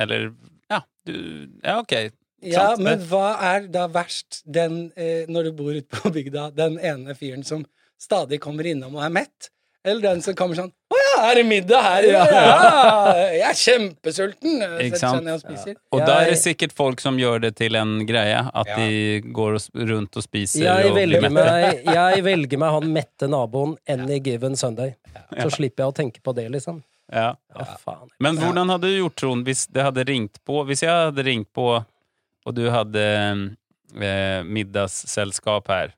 eller 0.00 0.30
Ja, 0.72 0.80
du, 1.06 1.14
ja 1.62 1.78
ok. 1.82 1.96
Ja, 2.42 2.72
Sant, 2.72 2.82
men 2.82 2.98
hva 3.06 3.36
er 3.52 3.68
da 3.70 3.84
verst 3.92 4.40
den, 4.50 4.88
eh, 4.98 5.28
når 5.30 5.50
du 5.50 5.52
bor 5.60 5.76
ute 5.76 5.86
på 6.02 6.10
bygda, 6.10 6.48
den 6.58 6.74
ene 6.82 7.14
fyren 7.14 7.44
som 7.46 7.62
stadig 8.02 8.40
kommer 8.42 8.66
innom 8.66 8.96
og 8.98 9.04
er 9.06 9.12
mett? 9.14 9.50
Eller 9.84 10.02
den 10.12 10.20
som 10.22 10.34
kommer 10.38 10.54
sånn 10.54 10.70
'Å 10.70 10.98
ja, 10.98 11.14
er 11.30 11.34
det 11.40 11.44
middag 11.46 11.82
her?' 11.82 12.04
Ja, 12.06 12.24
ja, 12.30 13.14
jeg 13.34 13.46
er 13.48 13.56
kjempesulten! 13.58 14.52
Ikke 14.62 14.94
Setter 14.94 15.00
sant? 15.00 15.16
seg 15.16 15.24
ned 15.24 15.34
og 15.34 15.40
spiser. 15.42 15.74
Og 15.92 16.02
da 16.06 16.20
er 16.22 16.30
det 16.30 16.38
sikkert 16.38 16.72
folk 16.76 17.00
som 17.02 17.18
gjør 17.18 17.40
det 17.46 17.52
til 17.58 17.74
en 17.78 18.06
greie. 18.06 18.42
At 18.54 18.66
Ja. 18.70 18.76
de 18.76 19.20
går 19.34 19.58
rundt 19.90 20.16
og 20.16 20.22
spiser 20.22 20.62
jeg 20.66 20.86
og 20.90 20.94
blir 20.94 21.20
mette. 21.20 21.32
meg, 21.34 21.82
jeg 21.98 22.22
velger 22.26 22.58
meg 22.62 22.70
han 22.76 22.92
mette 22.94 23.28
naboen 23.30 23.76
any 23.88 24.20
given 24.20 24.54
Sunday. 24.56 24.94
Så 25.34 25.50
slipper 25.50 25.82
jeg 25.86 25.90
å 25.90 25.94
tenke 25.98 26.22
på 26.22 26.34
det, 26.34 26.48
liksom. 26.50 26.82
Ja. 27.12 27.32
Ja, 27.52 27.64
faen. 27.80 28.10
Men 28.24 28.38
hvordan 28.40 28.72
hadde 28.72 28.88
du 28.88 28.96
gjort, 28.96 29.18
Trond, 29.20 29.44
hvis 29.46 29.66
det 29.68 29.84
hadde 29.84 30.04
ringt 30.08 30.38
på? 30.48 30.62
Hvis 30.68 30.84
jeg 30.86 30.92
hadde 30.92 31.24
ringt 31.26 31.50
på, 31.52 31.66
og 32.42 32.54
du 32.56 32.64
hadde 32.72 33.02
eh, 33.04 34.38
middagsselskap 34.48 35.68
her, 35.72 35.92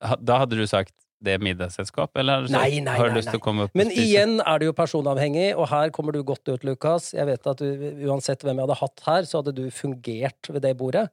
da 0.00 0.40
hadde 0.42 0.58
du 0.58 0.64
sagt 0.68 0.94
det 1.26 1.32
er 1.36 1.42
middagsselskap, 1.42 2.12
eller 2.20 2.42
hadde 2.42 2.52
Nei, 2.52 2.80
nei, 2.84 2.94
har 3.00 3.08
du 3.08 3.14
nei, 3.14 3.20
lyst 3.22 3.32
til 3.32 3.40
å 3.40 3.44
komme 3.44 3.66
opp 3.66 3.76
Men 3.78 3.88
igjen 3.92 4.36
er 4.42 4.60
det 4.60 4.68
jo 4.68 4.74
personavhengig, 4.76 5.48
og 5.56 5.68
her 5.70 5.92
kommer 5.94 6.16
du 6.16 6.20
godt 6.26 6.44
ut, 6.50 6.64
Lukas. 6.66 7.10
Jeg 7.16 7.24
vet 7.28 7.48
at 7.52 7.62
du, 7.62 7.86
uansett 8.08 8.44
hvem 8.44 8.60
jeg 8.60 8.68
hadde 8.68 8.80
hatt 8.82 9.06
her, 9.06 9.28
så 9.28 9.40
hadde 9.40 9.54
du 9.56 9.64
fungert 9.74 10.52
ved 10.52 10.62
det 10.66 10.74
bordet. 10.78 11.06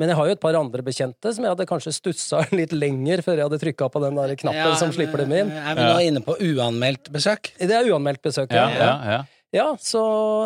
Men 0.00 0.12
jeg 0.12 0.16
har 0.16 0.30
jo 0.30 0.36
et 0.38 0.40
par 0.40 0.56
andre 0.56 0.84
bekjente 0.84 1.32
som 1.36 1.44
jeg 1.44 1.52
hadde 1.52 1.66
kanskje 1.68 1.92
stussa 1.92 2.40
litt 2.56 2.72
lenger 2.72 3.20
før 3.26 3.36
jeg 3.36 3.50
hadde 3.50 3.60
trykka 3.60 3.90
på 3.92 4.02
den 4.06 4.16
der 4.16 4.32
knappen 4.40 4.78
som 4.80 4.94
slipper 4.96 5.24
dem 5.24 5.34
inn. 5.36 5.52
Er 5.52 5.76
vi 5.76 5.84
nå 5.84 5.98
inne 6.08 6.24
på 6.24 6.38
uanmeldt 6.40 7.12
besøk? 7.12 7.52
Det 7.60 7.76
er 7.76 7.90
uanmeldt 7.92 8.24
besøk, 8.24 8.56
Ja, 8.56 8.70
ja. 8.72 8.80
ja, 8.80 8.96
ja. 9.18 9.20
Ja, 9.50 9.66
så 9.82 10.00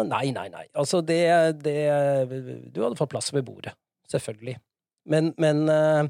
Nei, 0.08 0.30
nei, 0.32 0.48
nei. 0.48 0.64
Altså, 0.72 1.02
det, 1.04 1.20
det 1.60 1.76
Du 2.72 2.82
hadde 2.82 2.96
fått 2.96 3.12
plass 3.12 3.30
ved 3.34 3.44
bordet. 3.46 3.74
Selvfølgelig. 4.10 4.56
Men, 5.12 5.32
men 5.40 5.68
eh, 5.68 6.06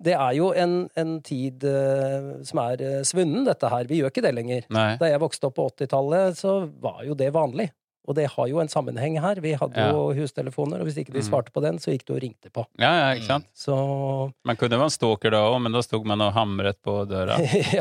det 0.00 0.14
er 0.16 0.32
jo 0.36 0.50
en, 0.56 0.74
en 0.96 1.18
tid 1.24 1.64
eh, 1.68 2.30
som 2.48 2.62
er 2.62 2.84
eh, 2.84 3.00
svunnen, 3.06 3.44
dette 3.48 3.68
her. 3.72 3.88
Vi 3.88 4.00
gjør 4.00 4.12
ikke 4.12 4.24
det 4.24 4.32
lenger. 4.36 4.64
Nei. 4.72 4.94
Da 5.00 5.10
jeg 5.10 5.20
vokste 5.20 5.50
opp 5.50 5.58
på 5.58 5.68
80-tallet, 5.74 6.40
så 6.40 6.54
var 6.80 7.02
jo 7.04 7.16
det 7.18 7.28
vanlig. 7.36 7.68
Og 8.08 8.14
det 8.16 8.26
har 8.32 8.46
jo 8.48 8.58
en 8.62 8.68
sammenheng 8.68 9.18
her. 9.20 9.34
Vi 9.40 9.52
hadde 9.54 9.76
Ja. 9.76 9.90
jo 9.92 10.12
hustelefoner, 10.16 10.80
og 10.80 10.86
hvis 10.88 10.96
ikke 10.98 11.12
de 11.12 11.20
Mm. 11.20 11.28
svarte 11.30 11.52
på 11.52 11.60
den, 11.62 11.78
så 11.78 11.92
gikk 11.92 12.04
du 12.06 12.14
og 12.14 12.22
ringte 12.22 12.50
på. 12.50 12.64
ja, 12.78 12.92
ja, 13.12 13.14
ikke 13.14 13.26
sant? 13.26 13.46
Så 13.54 14.32
Man 14.44 14.56
kunne 14.56 14.70
være 14.78 14.84
en 14.84 14.90
stalker 14.90 15.30
da 15.30 15.36
òg, 15.50 15.60
men 15.62 15.72
da 15.72 15.80
sto 15.82 16.02
man 16.02 16.20
og 16.20 16.32
hamret 16.32 16.76
på 16.82 17.06
døra. 17.06 17.36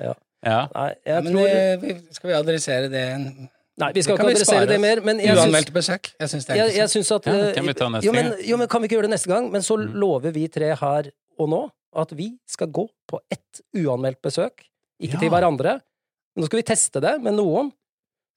ja. 0.00 0.14
Ja. 0.44 0.68
Nei, 0.74 0.94
Ja, 1.04 1.14
jeg 1.16 1.24
men 1.24 1.32
tror 1.34 1.48
eh, 1.48 1.76
vi, 1.82 1.94
skal 2.16 2.30
vi 2.30 2.34
adressere 2.36 2.88
det 2.90 3.06
Nei, 3.80 3.92
vi 3.96 4.02
skal 4.02 4.16
ikke 4.16 4.26
adressere 4.28 4.66
det 4.68 4.78
mer, 4.80 5.00
men 5.04 5.18
jeg 5.20 5.32
Uanmeldte 5.32 5.46
Uanmeldt 5.48 5.72
besøk? 5.72 6.08
Jeg 6.20 6.28
syns 6.28 6.46
det 6.46 6.54
er 6.54 6.60
jeg, 6.60 6.74
jeg 6.76 6.84
interessant. 6.88 7.26
at 7.26 7.32
Ja, 7.34 7.48
eh, 7.48 7.54
kan 7.54 7.66
vi 7.66 7.72
ta 7.72 7.84
jo, 8.04 8.12
men, 8.12 8.32
jo, 8.44 8.56
men 8.60 8.68
kan 8.68 8.80
vi 8.82 8.88
ikke 8.88 8.96
gjøre 8.98 9.08
det 9.08 9.14
neste 9.16 9.28
gang? 9.32 9.50
Men 9.52 9.60
så 9.62 9.76
Mm. 9.78 9.94
lover 10.00 10.32
vi 10.32 10.48
tre 10.48 10.74
her 10.76 11.10
og 11.38 11.48
nå 11.48 11.70
at 11.96 12.10
vi 12.12 12.38
skal 12.46 12.68
gå 12.68 12.86
på 13.08 13.18
ett 13.30 13.60
uanmeldt 13.74 14.20
besøk. 14.22 14.64
Ikke 15.02 15.18
til 15.18 15.30
hverandre. 15.30 15.80
Nå 16.36 16.44
skal 16.46 16.58
vi 16.58 16.62
teste 16.62 17.00
det 17.00 17.20
med 17.22 17.34
noen 17.34 17.72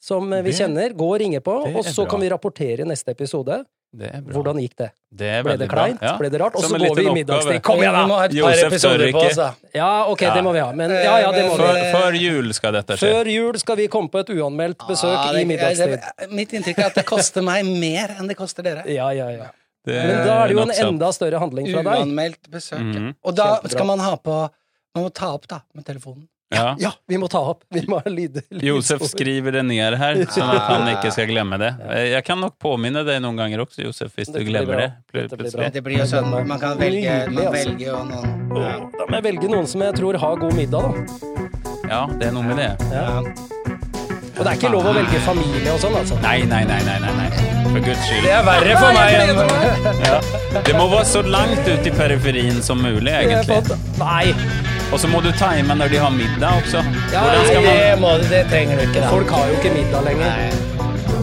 som 0.03 0.33
eh, 0.35 0.41
vi 0.43 0.51
Det- 0.51 0.59
kjenner. 0.59 0.91
Gå 0.99 1.07
og 1.15 1.19
ringe 1.21 1.39
på, 1.45 1.53
og 1.69 1.85
så 1.87 2.03
bra. 2.03 2.11
kan 2.11 2.19
vi 2.25 2.29
rapportere 2.33 2.83
i 2.83 2.89
neste 2.89 3.13
episode. 3.15 3.63
Det 3.93 4.07
er 4.09 4.21
bra. 4.25 4.33
Hvordan 4.33 4.57
gikk 4.57 4.71
det? 4.81 4.87
Det 5.13 5.27
er 5.29 5.43
Ble 5.45 5.53
det 5.61 5.67
kleint? 5.69 5.99
Ja. 6.01 6.15
Ble 6.17 6.29
det 6.33 6.39
rart? 6.41 6.55
Og 6.57 6.63
så 6.65 6.79
går 6.81 6.95
vi 6.97 7.03
i 7.05 7.11
middagstid. 7.13 7.59
Kom 7.61 7.77
igjen, 7.77 7.93
da! 7.93 8.07
ha 8.09 8.23
et 8.25 8.31
par 8.31 8.37
Josef 8.39 8.71
episoder 8.71 8.97
tør 9.03 9.11
på 9.13 9.19
ikke. 9.21 9.29
oss, 9.29 9.35
da. 9.37 9.49
Ja, 9.77 9.89
ok, 10.09 10.21
Ja. 10.25 10.31
det 10.33 10.43
må 10.43 10.53
vi 10.55 10.59
ha. 10.63 10.71
Men 10.73 10.89
ja, 10.89 11.17
ja, 11.21 11.31
det 11.31 11.43
må 11.45 11.57
vi. 11.59 11.61
Før, 11.61 11.77
før 11.93 12.17
jul 12.17 12.53
skal 12.57 12.73
dette 12.73 12.97
skje. 12.97 13.11
Før 13.13 13.29
jul 13.29 13.59
skal 13.61 13.75
vi 13.77 13.87
komme 13.93 14.09
på 14.09 14.19
et 14.23 14.29
uanmeldt 14.33 14.79
besøk 14.89 15.13
Ah, 15.21 15.29
i 15.37 15.45
middagstid. 15.45 16.01
det- 16.17 16.31
Mitt 16.31 16.49
inntrykk 16.57 16.79
er 16.79 16.85
at 16.89 16.95
det 16.95 17.05
koster 17.05 17.43
meg 17.45 17.65
mer 17.69 18.15
enn 18.17 18.27
det 18.27 18.35
koster 18.35 18.63
dere. 18.63 18.83
Ja, 18.89 19.11
ja, 19.11 19.29
ja. 19.29 19.51
Det 19.85 19.93
Men 19.93 20.25
da 20.25 20.43
er 20.43 20.47
det 20.47 20.55
jo 20.57 20.61
en 20.63 20.71
enda 20.87 21.11
større 21.13 21.37
handling 21.39 21.69
fra 21.71 21.83
deg. 21.83 22.01
Uanmeldt 22.07 22.49
besøk. 22.49 22.79
Mhm. 22.81 23.15
Og 23.23 23.35
da 23.35 23.59
skal 23.67 23.85
man 23.85 23.99
ha 23.99 24.15
på 24.17 24.49
Man 24.95 25.05
må 25.05 25.13
ta 25.13 25.33
opp, 25.33 25.47
da, 25.47 25.61
med 25.73 25.85
telefonen. 25.85 26.27
Ja. 26.53 26.75
Ja, 26.79 26.91
vi 27.09 27.17
må 27.17 27.27
ta 27.31 27.39
opp. 27.53 27.63
Vi 27.73 27.81
må 27.89 27.99
ha 28.03 28.09
lyd. 28.13 28.39
Josef 28.63 29.01
skriver 29.09 29.57
det 29.57 29.63
ned 29.67 29.97
her, 29.99 30.19
sånn 30.31 30.51
at 30.53 30.67
han 30.69 30.87
ikke 30.93 31.11
skal 31.15 31.27
glemme 31.31 31.57
det. 31.61 31.71
Jeg 32.13 32.23
kan 32.27 32.39
nok 32.43 32.57
påminne 32.61 33.01
deg 33.07 33.21
noen 33.23 33.39
ganger 33.41 33.63
også, 33.65 33.83
Josef, 33.87 34.13
hvis 34.19 34.29
du 34.33 34.39
glemmer 34.45 34.83
det. 34.83 34.89
Blir 35.13 35.27
plutselig. 35.33 35.57
bra. 35.59 35.69
Det 35.73 35.83
blir 35.85 36.03
jo 36.03 36.07
sånn 36.09 36.29
Man 36.47 36.59
kan 36.61 36.77
velge, 36.79 37.17
man 37.31 37.47
altså. 37.47 37.55
velger 37.57 37.87
jo 37.89 38.03
noen 38.11 38.39
ja. 38.53 38.73
Da 38.99 39.05
må 39.09 39.17
jeg 39.17 39.25
velge 39.31 39.49
noen 39.49 39.67
som 39.69 39.81
jeg 39.81 39.95
tror 39.97 40.17
har 40.21 40.37
god 40.43 40.53
middag, 40.57 40.93
da. 40.93 41.41
Ja, 41.89 42.01
det 42.19 42.29
er 42.29 42.35
noe 42.37 42.45
med 42.47 42.61
det. 42.61 42.69
Ja. 42.93 43.07
Og 44.33 44.39
det 44.41 44.49
er 44.49 44.57
ikke 44.57 44.69
lov 44.73 44.87
å 44.89 44.93
velge 44.95 45.19
familie 45.25 45.73
og 45.73 45.81
sånn, 45.83 45.93
altså. 45.99 46.17
Nei, 46.23 46.39
nei, 46.49 46.63
nei, 46.69 46.79
nei, 46.87 46.95
nei, 47.03 47.13
nei. 47.19 47.27
For 47.73 47.81
guds 47.85 48.05
skyld. 48.07 48.25
Det 48.25 48.33
er 48.33 48.45
verre 48.47 48.77
for 48.77 48.97
meg 48.97 49.17
enn 49.17 50.03
Ja. 50.05 50.61
Det 50.65 50.73
må 50.77 50.87
være 50.91 51.05
så 51.09 51.21
langt 51.25 51.67
ut 51.69 51.87
i 51.89 51.93
periferien 51.93 52.61
som 52.65 52.81
mulig, 52.81 53.13
egentlig. 53.13 53.77
Nei, 54.01 54.33
Og 54.93 54.99
så 55.01 55.07
må 55.09 55.23
du 55.25 55.31
time 55.33 55.73
når 55.73 55.89
de 55.89 55.97
har 55.97 56.11
middag 56.13 56.59
også. 56.61 56.83
Ja, 57.09 57.23
Hvordan 57.23 57.47
skal 57.47 57.63
det, 57.65 57.77
man 57.97 58.01
må, 58.03 58.11
det 58.29 58.41
trenger 58.51 58.77
du 58.77 58.83
ikke, 58.85 59.01
da. 59.01 59.09
folk 59.09 59.31
har 59.33 59.47
jo 59.49 59.55
ikke 59.57 59.71
middag 59.73 60.05
lenger. 60.05 60.59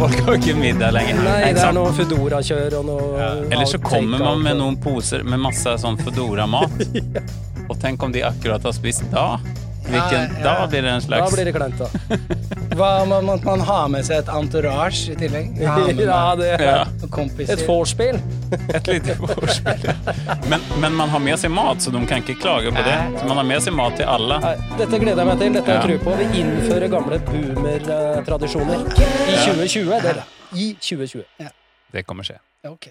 Folk 0.01 0.23
har 0.27 0.39
ikke 0.41 0.55
middag 0.59 0.95
lenger. 0.97 1.21
Nei, 1.23 1.53
det 1.55 1.62
er 1.62 1.77
noe 1.77 1.93
Foodora-kjør 1.95 2.77
og 2.81 2.89
noe 2.89 3.29
Eller 3.47 3.68
så 3.71 3.79
kommer 3.85 4.25
man 4.25 4.43
med 4.43 4.59
noen 4.59 4.79
poser 4.83 5.23
med 5.23 5.43
masse 5.45 5.77
sånn 5.85 6.01
Foodora-mat. 6.03 6.83
Og 7.71 7.77
tenk 7.79 8.03
om 8.03 8.11
de 8.11 8.25
akkurat 8.27 8.64
har 8.66 8.75
spist 8.75 9.07
da. 9.14 9.37
Hvilken, 9.91 10.26
Nei, 10.30 10.41
ja. 10.41 10.45
Da 10.61 10.66
blir 10.70 10.82
det 10.86 10.91
en 10.97 11.03
slags 11.05 11.24
Da 11.30 11.34
blir 11.36 11.49
det 11.49 11.55
kleint, 11.57 11.78
da. 11.78 11.88
Hva, 12.78 12.91
må, 13.11 13.16
må 13.26 13.34
man 13.43 13.61
ha 13.66 13.78
med 13.91 14.05
seg 14.07 14.20
et 14.22 14.28
entourage 14.32 15.11
i 15.12 15.16
tillegg? 15.18 15.57
Ja, 15.61 16.34
det 16.38 16.51
ja, 16.62 16.84
kompiser. 17.11 17.59
Et 17.59 17.64
vorspiel. 17.68 18.20
et 18.74 18.86
lite 18.88 19.16
vorspiel. 19.20 19.82
Men, 20.51 20.62
men 20.82 20.95
man 20.99 21.11
har 21.12 21.22
med 21.24 21.38
seg 21.43 21.51
mat, 21.55 21.82
så 21.82 21.91
de 21.95 22.01
kan 22.07 22.22
ikke 22.22 22.38
klage 22.41 22.70
på 22.74 22.84
det. 22.86 22.97
Så 23.18 23.26
man 23.28 23.36
har 23.43 23.47
med 23.51 23.62
seg 23.66 23.74
mat 23.76 23.99
til 23.99 24.07
alle. 24.11 24.38
Nei, 24.45 24.55
Dette 24.78 25.01
gleder 25.03 25.22
jeg 25.24 25.30
meg 25.32 25.43
til. 25.43 25.53
Dette 25.59 25.66
har 25.74 25.80
jeg 25.80 25.99
Ja. 25.99 25.99
tro 25.99 25.99
på. 26.07 26.16
Vi 26.22 26.45
innfører 26.45 26.88
gamle 26.95 27.18
boomer-tradisjoner 27.26 28.86
i 28.86 29.36
2020. 29.45 30.01
Det, 30.07 30.16
I 30.55 30.72
2020. 30.80 31.51
Det 31.93 32.07
kommer 32.07 32.26
skje. 32.26 32.38
Ok. 32.70 32.91